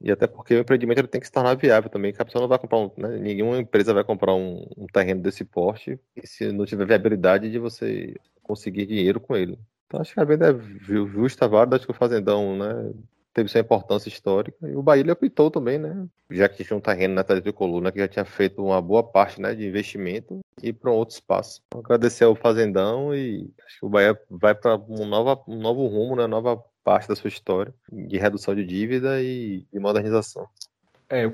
E 0.00 0.10
até 0.10 0.26
porque 0.26 0.54
o 0.54 0.60
empreendimento 0.60 0.98
ele 0.98 1.08
tem 1.08 1.20
que 1.20 1.26
se 1.26 1.32
tornar 1.32 1.54
viável 1.56 1.90
também, 1.90 2.12
que 2.12 2.22
a 2.22 2.24
pessoa 2.24 2.42
não 2.42 2.48
vai 2.48 2.58
comprar 2.58 2.78
um, 2.78 2.90
né, 2.96 3.18
nenhuma 3.18 3.58
empresa 3.58 3.94
vai 3.94 4.04
comprar 4.04 4.34
um, 4.34 4.68
um 4.76 4.86
terreno 4.86 5.22
desse 5.22 5.44
porte 5.44 5.98
se 6.24 6.52
não 6.52 6.66
tiver 6.66 6.86
viabilidade 6.86 7.50
de 7.50 7.58
você 7.58 8.14
conseguir 8.48 8.86
dinheiro 8.86 9.20
com 9.20 9.36
ele. 9.36 9.58
Então 9.86 10.00
acho 10.00 10.14
que 10.14 10.20
a 10.20 10.24
venda 10.24 10.50
é 10.50 10.58
justa, 10.80 11.46
válida, 11.46 11.76
acho 11.76 11.84
que 11.84 11.90
o 11.90 11.94
Fazendão, 11.94 12.56
né, 12.56 12.92
teve 13.32 13.48
sua 13.48 13.60
importância 13.60 14.08
histórica 14.08 14.68
e 14.68 14.74
o 14.74 14.82
Bahia 14.82 15.02
ele 15.02 15.12
optou 15.12 15.50
também, 15.50 15.78
né, 15.78 16.06
já 16.30 16.48
que 16.48 16.64
tinha 16.64 16.76
um 16.76 16.80
terreno 16.80 17.14
na 17.14 17.24
Tricolor, 17.24 17.80
né, 17.82 17.92
que 17.92 17.98
já 17.98 18.08
tinha 18.08 18.24
feito 18.24 18.64
uma 18.64 18.80
boa 18.80 19.02
parte, 19.02 19.40
né, 19.40 19.54
de 19.54 19.66
investimento 19.66 20.40
e 20.62 20.72
para 20.72 20.90
um 20.90 20.94
outro 20.94 21.14
espaço. 21.14 21.62
Então, 21.66 21.80
agradecer 21.80 22.24
ao 22.24 22.34
Fazendão 22.34 23.14
e 23.14 23.50
acho 23.66 23.80
que 23.80 23.86
o 23.86 23.88
Bahia 23.88 24.18
vai 24.30 24.54
para 24.54 24.76
um, 24.76 25.02
um 25.46 25.60
novo 25.60 25.86
rumo, 25.86 26.16
né, 26.16 26.26
nova 26.26 26.62
parte 26.82 27.08
da 27.08 27.14
sua 27.14 27.28
história 27.28 27.72
de 27.92 28.16
redução 28.18 28.54
de 28.54 28.64
dívida 28.64 29.22
e 29.22 29.64
de 29.72 29.78
modernização. 29.78 30.46
É, 31.08 31.30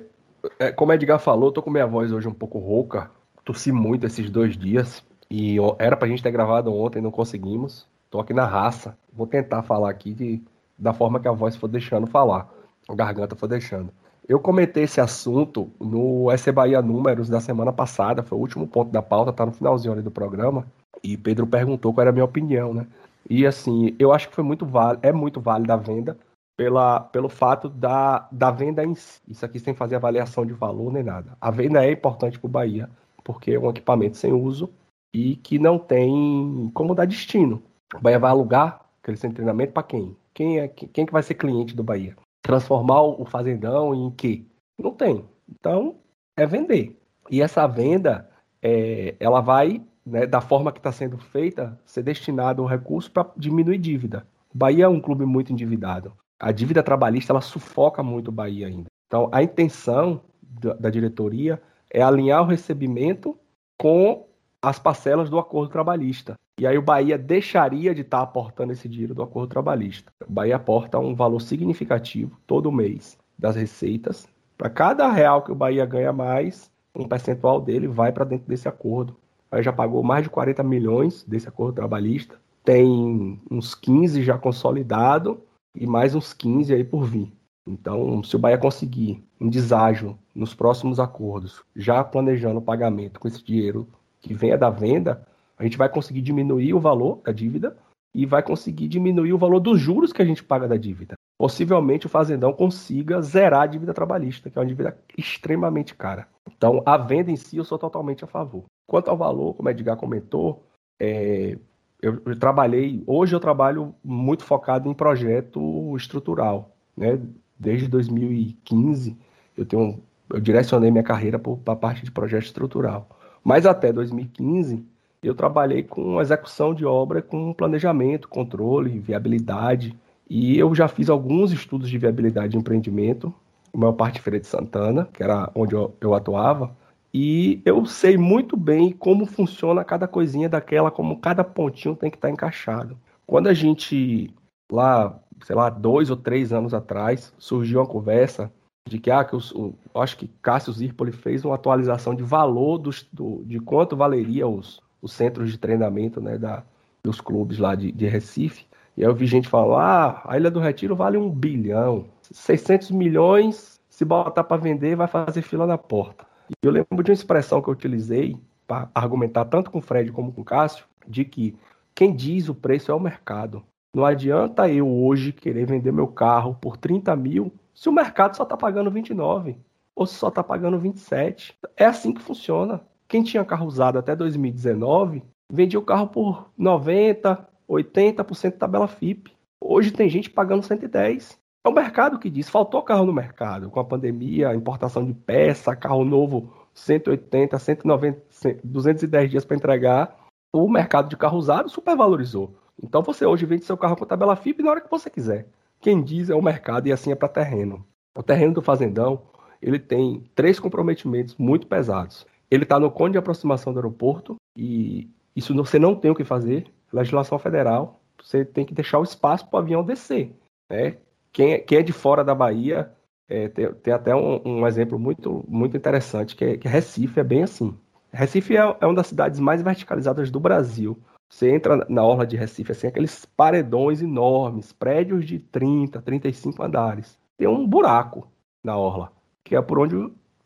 é 0.58 0.72
como 0.72 0.92
Edgar 0.92 1.18
falou, 1.18 1.52
tô 1.52 1.62
com 1.62 1.70
minha 1.70 1.86
voz 1.86 2.12
hoje 2.12 2.28
um 2.28 2.34
pouco 2.34 2.58
rouca, 2.58 3.10
tossi 3.44 3.72
muito 3.72 4.06
esses 4.06 4.30
dois 4.30 4.56
dias, 4.56 5.02
e 5.36 5.56
era 5.80 5.96
pra 5.96 6.06
gente 6.06 6.22
ter 6.22 6.30
gravado 6.30 6.72
ontem, 6.72 7.02
não 7.02 7.10
conseguimos. 7.10 7.88
Tô 8.08 8.20
aqui 8.20 8.32
na 8.32 8.46
raça. 8.46 8.96
Vou 9.12 9.26
tentar 9.26 9.64
falar 9.64 9.90
aqui 9.90 10.14
de, 10.14 10.40
da 10.78 10.92
forma 10.92 11.18
que 11.18 11.26
a 11.26 11.32
voz 11.32 11.56
for 11.56 11.66
deixando 11.66 12.06
falar. 12.06 12.48
A 12.88 12.94
garganta 12.94 13.34
for 13.34 13.48
deixando. 13.48 13.90
Eu 14.28 14.38
comentei 14.38 14.84
esse 14.84 15.00
assunto 15.00 15.68
no 15.80 16.28
SC 16.38 16.52
Bahia 16.52 16.80
Números 16.80 17.28
da 17.28 17.40
semana 17.40 17.72
passada, 17.72 18.22
foi 18.22 18.38
o 18.38 18.40
último 18.40 18.64
ponto 18.68 18.92
da 18.92 19.02
pauta, 19.02 19.32
tá 19.32 19.44
no 19.44 19.50
finalzinho 19.50 19.92
ali 19.92 20.02
do 20.02 20.10
programa. 20.10 20.64
E 21.02 21.16
Pedro 21.16 21.48
perguntou 21.48 21.92
qual 21.92 22.02
era 22.02 22.10
a 22.10 22.12
minha 22.12 22.24
opinião, 22.24 22.72
né? 22.72 22.86
E 23.28 23.44
assim, 23.44 23.92
eu 23.98 24.12
acho 24.12 24.28
que 24.28 24.36
foi 24.36 24.44
muito 24.44 24.64
é 25.02 25.12
muito 25.12 25.40
válida 25.40 25.74
a 25.74 25.76
venda 25.76 26.16
pela, 26.56 27.00
pelo 27.00 27.28
fato 27.28 27.68
da, 27.68 28.28
da 28.30 28.52
venda 28.52 28.84
em 28.84 28.94
si. 28.94 29.20
Isso 29.26 29.44
aqui 29.44 29.58
sem 29.58 29.74
fazer 29.74 29.96
avaliação 29.96 30.46
de 30.46 30.52
valor 30.52 30.92
nem 30.92 31.02
nada. 31.02 31.36
A 31.40 31.50
venda 31.50 31.84
é 31.84 31.90
importante 31.90 32.38
para 32.38 32.46
o 32.46 32.50
Bahia, 32.50 32.88
porque 33.24 33.50
é 33.50 33.58
um 33.58 33.70
equipamento 33.70 34.16
sem 34.16 34.32
uso 34.32 34.70
e 35.14 35.36
que 35.36 35.60
não 35.60 35.78
tem 35.78 36.70
como 36.74 36.94
dar 36.94 37.06
destino. 37.06 37.62
O 37.94 38.00
Bahia 38.00 38.18
vai 38.18 38.30
alugar 38.30 38.84
aquele 39.00 39.16
centro 39.16 39.34
de 39.34 39.36
treinamento 39.36 39.72
para 39.72 39.84
quem? 39.84 40.16
Quem 40.34 40.58
é 40.58 40.66
quem 40.66 41.06
que 41.06 41.12
vai 41.12 41.22
ser 41.22 41.34
cliente 41.34 41.76
do 41.76 41.84
Bahia? 41.84 42.16
Transformar 42.42 43.02
o 43.02 43.24
fazendão 43.24 43.94
em 43.94 44.10
quê? 44.10 44.44
Não 44.76 44.90
tem. 44.90 45.24
Então 45.48 45.96
é 46.36 46.44
vender. 46.44 46.98
E 47.30 47.40
essa 47.40 47.66
venda 47.68 48.28
é, 48.60 49.14
ela 49.20 49.40
vai, 49.40 49.80
né, 50.04 50.26
da 50.26 50.40
forma 50.40 50.72
que 50.72 50.80
está 50.80 50.90
sendo 50.90 51.16
feita, 51.16 51.78
ser 51.86 52.02
destinado 52.02 52.62
o 52.62 52.66
recurso 52.66 53.10
para 53.10 53.30
diminuir 53.36 53.78
dívida. 53.78 54.26
O 54.52 54.58
Bahia 54.58 54.86
é 54.86 54.88
um 54.88 55.00
clube 55.00 55.24
muito 55.24 55.52
endividado. 55.52 56.12
A 56.40 56.50
dívida 56.50 56.82
trabalhista 56.82 57.32
ela 57.32 57.40
sufoca 57.40 58.02
muito 58.02 58.28
o 58.28 58.32
Bahia 58.32 58.66
ainda. 58.66 58.88
Então 59.06 59.28
a 59.30 59.42
intenção 59.42 60.20
da, 60.42 60.74
da 60.74 60.90
diretoria 60.90 61.62
é 61.88 62.02
alinhar 62.02 62.42
o 62.42 62.46
recebimento 62.46 63.38
com 63.78 64.26
as 64.68 64.78
parcelas 64.78 65.28
do 65.28 65.38
acordo 65.38 65.70
trabalhista. 65.70 66.34
E 66.58 66.66
aí 66.66 66.78
o 66.78 66.82
Bahia 66.82 67.18
deixaria 67.18 67.94
de 67.94 68.02
estar 68.02 68.18
tá 68.18 68.22
aportando 68.22 68.72
esse 68.72 68.88
dinheiro 68.88 69.14
do 69.14 69.22
acordo 69.22 69.50
trabalhista. 69.50 70.12
O 70.26 70.32
Bahia 70.32 70.56
aporta 70.56 70.98
um 70.98 71.14
valor 71.14 71.40
significativo 71.40 72.38
todo 72.46 72.72
mês 72.72 73.18
das 73.38 73.56
receitas. 73.56 74.28
Para 74.56 74.70
cada 74.70 75.10
real 75.10 75.42
que 75.42 75.52
o 75.52 75.54
Bahia 75.54 75.84
ganha 75.84 76.12
mais, 76.12 76.70
um 76.94 77.08
percentual 77.08 77.60
dele 77.60 77.88
vai 77.88 78.12
para 78.12 78.24
dentro 78.24 78.48
desse 78.48 78.68
acordo. 78.68 79.16
Aí 79.50 79.62
já 79.62 79.72
pagou 79.72 80.02
mais 80.02 80.24
de 80.24 80.30
40 80.30 80.62
milhões 80.62 81.24
desse 81.24 81.48
acordo 81.48 81.74
trabalhista. 81.74 82.36
Tem 82.62 83.40
uns 83.50 83.74
15 83.74 84.22
já 84.22 84.38
consolidado 84.38 85.42
e 85.74 85.86
mais 85.86 86.14
uns 86.14 86.32
15 86.32 86.72
aí 86.72 86.84
por 86.84 87.04
vir. 87.04 87.32
Então, 87.66 88.22
se 88.22 88.36
o 88.36 88.38
Bahia 88.38 88.58
conseguir 88.58 89.24
um 89.40 89.48
deságio 89.48 90.18
nos 90.34 90.54
próximos 90.54 91.00
acordos, 91.00 91.62
já 91.74 92.04
planejando 92.04 92.58
o 92.58 92.62
pagamento 92.62 93.18
com 93.18 93.26
esse 93.26 93.42
dinheiro 93.42 93.88
que 94.24 94.32
venha 94.32 94.56
da 94.56 94.70
venda, 94.70 95.22
a 95.58 95.62
gente 95.62 95.76
vai 95.76 95.86
conseguir 95.86 96.22
diminuir 96.22 96.72
o 96.72 96.80
valor 96.80 97.20
da 97.22 97.30
dívida 97.30 97.76
e 98.14 98.24
vai 98.24 98.42
conseguir 98.42 98.88
diminuir 98.88 99.34
o 99.34 99.38
valor 99.38 99.60
dos 99.60 99.78
juros 99.78 100.14
que 100.14 100.22
a 100.22 100.24
gente 100.24 100.42
paga 100.42 100.66
da 100.66 100.78
dívida. 100.78 101.14
Possivelmente 101.38 102.06
o 102.06 102.08
fazendão 102.08 102.50
consiga 102.50 103.20
zerar 103.20 103.62
a 103.62 103.66
dívida 103.66 103.92
trabalhista, 103.92 104.48
que 104.48 104.56
é 104.56 104.62
uma 104.62 104.66
dívida 104.66 104.96
extremamente 105.18 105.94
cara. 105.94 106.26
Então, 106.56 106.82
a 106.86 106.96
venda 106.96 107.30
em 107.30 107.36
si 107.36 107.58
eu 107.58 107.64
sou 107.64 107.78
totalmente 107.78 108.24
a 108.24 108.26
favor. 108.26 108.64
Quanto 108.88 109.10
ao 109.10 109.16
valor, 109.16 109.52
como 109.54 109.68
a 109.68 109.72
Edgar 109.72 109.96
comentou, 109.98 110.64
é, 110.98 111.58
eu, 112.00 112.22
eu, 112.24 112.38
trabalhei, 112.38 113.02
hoje 113.06 113.36
eu 113.36 113.40
trabalho 113.40 113.94
muito 114.02 114.42
focado 114.42 114.88
em 114.88 114.94
projeto 114.94 115.94
estrutural, 115.96 116.74
né? 116.96 117.20
Desde 117.58 117.88
2015 117.88 119.18
eu 119.56 119.66
tenho, 119.66 120.02
eu 120.30 120.40
direcionei 120.40 120.90
minha 120.90 121.04
carreira 121.04 121.38
para 121.38 121.74
a 121.74 121.76
parte 121.76 122.04
de 122.04 122.10
projeto 122.10 122.44
estrutural. 122.44 123.06
Mas 123.44 123.66
até 123.66 123.92
2015 123.92 124.82
eu 125.22 125.34
trabalhei 125.34 125.82
com 125.82 126.20
execução 126.20 126.74
de 126.74 126.84
obra, 126.84 127.22
com 127.22 127.52
planejamento, 127.52 128.28
controle, 128.28 128.98
viabilidade. 128.98 129.96
E 130.28 130.58
eu 130.58 130.74
já 130.74 130.88
fiz 130.88 131.08
alguns 131.08 131.52
estudos 131.52 131.88
de 131.88 131.98
viabilidade 131.98 132.52
de 132.52 132.58
empreendimento, 132.58 133.32
a 133.72 133.78
maior 133.78 133.92
parte 133.92 134.18
em 134.18 134.22
Feira 134.22 134.40
de 134.40 134.46
Santana, 134.46 135.08
que 135.12 135.22
era 135.22 135.50
onde 135.54 135.74
eu, 135.74 135.94
eu 136.00 136.14
atuava. 136.14 136.74
E 137.12 137.62
eu 137.64 137.86
sei 137.86 138.16
muito 138.16 138.56
bem 138.56 138.92
como 138.92 139.24
funciona 139.24 139.84
cada 139.84 140.08
coisinha 140.08 140.48
daquela, 140.48 140.90
como 140.90 141.18
cada 141.18 141.44
pontinho 141.44 141.94
tem 141.94 142.10
que 142.10 142.16
estar 142.16 142.30
encaixado. 142.30 142.98
Quando 143.26 143.46
a 143.46 143.54
gente, 143.54 144.34
lá, 144.70 145.18
sei 145.44 145.54
lá, 145.54 145.70
dois 145.70 146.10
ou 146.10 146.16
três 146.16 146.52
anos 146.52 146.74
atrás, 146.74 147.32
surgiu 147.38 147.80
uma 147.80 147.86
conversa 147.86 148.50
de 148.86 148.98
que, 148.98 149.10
ah, 149.10 149.24
que 149.24 149.34
os, 149.34 149.50
o, 149.52 149.74
acho 149.94 150.16
que 150.16 150.28
Cássio 150.42 150.72
Zirpoli 150.72 151.12
fez 151.12 151.44
uma 151.44 151.54
atualização 151.54 152.14
de 152.14 152.22
valor 152.22 152.78
dos, 152.78 153.06
do, 153.12 153.42
de 153.44 153.58
quanto 153.58 153.96
valeria 153.96 154.46
os, 154.46 154.80
os 155.00 155.12
centros 155.12 155.50
de 155.50 155.58
treinamento 155.58 156.20
né, 156.20 156.36
da, 156.36 156.62
dos 157.02 157.20
clubes 157.20 157.58
lá 157.58 157.74
de, 157.74 157.90
de 157.90 158.06
Recife. 158.06 158.66
E 158.96 159.02
aí 159.02 159.10
eu 159.10 159.14
vi 159.14 159.26
gente 159.26 159.48
falar, 159.48 160.22
ah, 160.26 160.32
a 160.32 160.36
Ilha 160.36 160.50
do 160.50 160.60
Retiro 160.60 160.94
vale 160.94 161.16
um 161.16 161.30
bilhão, 161.30 162.06
600 162.30 162.90
milhões, 162.90 163.80
se 163.88 164.04
botar 164.04 164.44
para 164.44 164.60
vender, 164.60 164.96
vai 164.96 165.08
fazer 165.08 165.42
fila 165.42 165.66
na 165.66 165.78
porta. 165.78 166.26
Eu 166.62 166.70
lembro 166.70 167.02
de 167.02 167.10
uma 167.10 167.14
expressão 167.14 167.62
que 167.62 167.68
eu 167.68 167.72
utilizei 167.72 168.36
para 168.66 168.88
argumentar 168.94 169.46
tanto 169.46 169.70
com 169.70 169.78
o 169.78 169.82
Fred 169.82 170.12
como 170.12 170.32
com 170.32 170.42
o 170.42 170.44
Cássio, 170.44 170.84
de 171.06 171.24
que 171.24 171.56
quem 171.94 172.14
diz 172.14 172.48
o 172.48 172.54
preço 172.54 172.90
é 172.90 172.94
o 172.94 173.00
mercado. 173.00 173.62
Não 173.94 174.04
adianta 174.04 174.68
eu 174.68 174.88
hoje 174.88 175.32
querer 175.32 175.66
vender 175.66 175.92
meu 175.92 176.08
carro 176.08 176.56
por 176.60 176.76
30 176.76 177.14
mil 177.16 177.52
se 177.74 177.88
o 177.88 177.92
mercado 177.92 178.36
só 178.36 178.44
está 178.44 178.56
pagando 178.56 178.90
29 178.90 179.58
ou 179.94 180.06
se 180.06 180.14
só 180.14 180.28
está 180.28 180.42
pagando 180.42 180.78
27. 180.78 181.56
É 181.76 181.84
assim 181.84 182.12
que 182.12 182.22
funciona. 182.22 182.80
Quem 183.08 183.22
tinha 183.22 183.44
carro 183.44 183.66
usado 183.66 183.98
até 183.98 184.14
2019 184.14 185.22
vendia 185.50 185.78
o 185.78 185.82
carro 185.82 186.08
por 186.08 186.50
90, 186.56 187.46
80% 187.68 188.56
tabela 188.56 188.88
FIP. 188.88 189.32
Hoje 189.60 189.90
tem 189.90 190.08
gente 190.08 190.30
pagando 190.30 190.62
110. 190.62 191.38
É 191.64 191.68
o 191.68 191.72
mercado 191.72 192.18
que 192.18 192.28
diz, 192.28 192.48
faltou 192.48 192.82
carro 192.82 193.06
no 193.06 193.12
mercado. 193.12 193.70
Com 193.70 193.80
a 193.80 193.84
pandemia, 193.84 194.54
importação 194.54 195.04
de 195.04 195.14
peça, 195.14 195.74
carro 195.74 196.04
novo, 196.04 196.52
180, 196.74 197.58
190, 197.58 198.22
210 198.62 199.30
dias 199.30 199.44
para 199.44 199.56
entregar. 199.56 200.16
O 200.52 200.68
mercado 200.68 201.08
de 201.08 201.16
carro 201.16 201.38
usado 201.38 201.68
supervalorizou. 201.68 202.54
Então 202.82 203.02
você 203.02 203.24
hoje 203.24 203.46
vende 203.46 203.64
seu 203.64 203.76
carro 203.76 203.96
com 203.96 204.04
tabela 204.04 204.36
FIP 204.36 204.62
na 204.62 204.70
hora 204.70 204.80
que 204.80 204.90
você 204.90 205.08
quiser. 205.08 205.46
Quem 205.84 206.02
diz 206.02 206.30
é 206.30 206.34
o 206.34 206.40
mercado 206.40 206.88
e 206.88 206.92
assim 206.92 207.12
é 207.12 207.14
para 207.14 207.28
terreno. 207.28 207.84
O 208.16 208.22
terreno 208.22 208.54
do 208.54 208.62
fazendão, 208.62 209.20
ele 209.60 209.78
tem 209.78 210.24
três 210.34 210.58
comprometimentos 210.58 211.36
muito 211.36 211.66
pesados. 211.66 212.26
Ele 212.50 212.62
está 212.62 212.80
no 212.80 212.90
cone 212.90 213.12
de 213.12 213.18
aproximação 213.18 213.70
do 213.70 213.80
aeroporto 213.80 214.36
e 214.56 215.10
isso 215.36 215.54
você 215.54 215.78
não 215.78 215.94
tem 215.94 216.10
o 216.10 216.14
que 216.14 216.24
fazer. 216.24 216.64
Legislação 216.90 217.38
federal, 217.38 218.00
você 218.18 218.46
tem 218.46 218.64
que 218.64 218.72
deixar 218.72 218.98
o 218.98 219.02
espaço 219.02 219.46
para 219.46 219.58
o 219.58 219.60
avião 219.60 219.84
descer. 219.84 220.32
Né? 220.70 220.96
Quem 221.30 221.52
é, 221.52 221.58
quem 221.58 221.76
é 221.76 221.82
de 221.82 221.92
fora 221.92 222.24
da 222.24 222.34
Bahia, 222.34 222.90
é, 223.28 223.48
tem, 223.48 223.70
tem, 223.74 223.92
até 223.92 224.16
um, 224.16 224.40
um, 224.42 224.66
exemplo 224.66 224.98
muito, 224.98 225.44
muito 225.46 225.76
interessante, 225.76 226.34
que, 226.34 226.46
é, 226.46 226.56
que 226.56 226.66
Recife 226.66 227.20
é 227.20 227.24
bem 227.24 227.42
assim. 227.42 227.76
Recife 228.10 228.56
é, 228.56 228.60
é 228.80 228.86
uma 228.86 228.94
das 228.94 229.08
cidades 229.08 229.38
mais 229.38 229.60
verticalizadas 229.60 230.30
do 230.30 230.40
Brasil. 230.40 230.98
Você 231.28 231.50
entra 231.50 231.84
na 231.88 232.04
orla 232.04 232.26
de 232.26 232.36
Recife, 232.36 232.72
assim, 232.72 232.86
aqueles 232.86 233.24
paredões 233.24 234.00
enormes, 234.00 234.72
prédios 234.72 235.26
de 235.26 235.38
30, 235.38 236.00
35 236.00 236.62
andares. 236.62 237.18
Tem 237.36 237.48
um 237.48 237.66
buraco 237.66 238.28
na 238.62 238.76
orla, 238.76 239.12
que 239.42 239.56
é 239.56 239.62
por 239.62 239.78
onde 239.78 239.96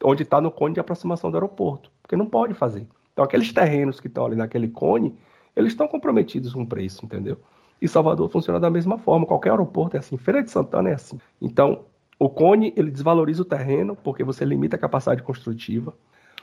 onde 0.03 0.23
está 0.23 0.41
no 0.41 0.51
cone 0.51 0.75
de 0.75 0.81
aproximação 0.81 1.31
do 1.31 1.37
aeroporto, 1.37 1.91
porque 2.03 2.17
não 2.17 2.27
pode 2.27 2.55
fazer. 2.55 2.87
Então 3.13 3.25
aqueles 3.25 3.53
terrenos 3.53 3.99
que 3.99 4.07
estão 4.07 4.27
ali 4.27 4.37
naquele 4.37 4.69
cone, 4.69 5.19
eles 5.57 5.73
estão 5.73 5.89
comprometidos 5.89 6.55
com 6.55 6.63
o 6.63 6.67
preço, 6.67 7.05
entendeu? 7.05 7.37
E 7.81 7.89
Salvador 7.89 8.29
funciona 8.29 8.59
da 8.59 8.71
mesma 8.71 8.99
forma. 8.99 9.27
Qualquer 9.27 9.51
aeroporto 9.51 9.97
é 9.97 10.01
assim. 10.01 10.17
Feira 10.17 10.43
de 10.43 10.51
Santana 10.51 10.91
é 10.91 10.95
assim. 10.95 11.19
Então, 11.41 11.85
o 12.19 12.29
cone, 12.29 12.73
ele 12.77 12.91
desvaloriza 12.91 13.43
o 13.43 13.45
terreno, 13.45 13.97
porque 13.97 14.25
você 14.25 14.45
limita 14.45 14.77
a 14.77 14.79
capacidade 14.79 15.23
construtiva. 15.23 15.95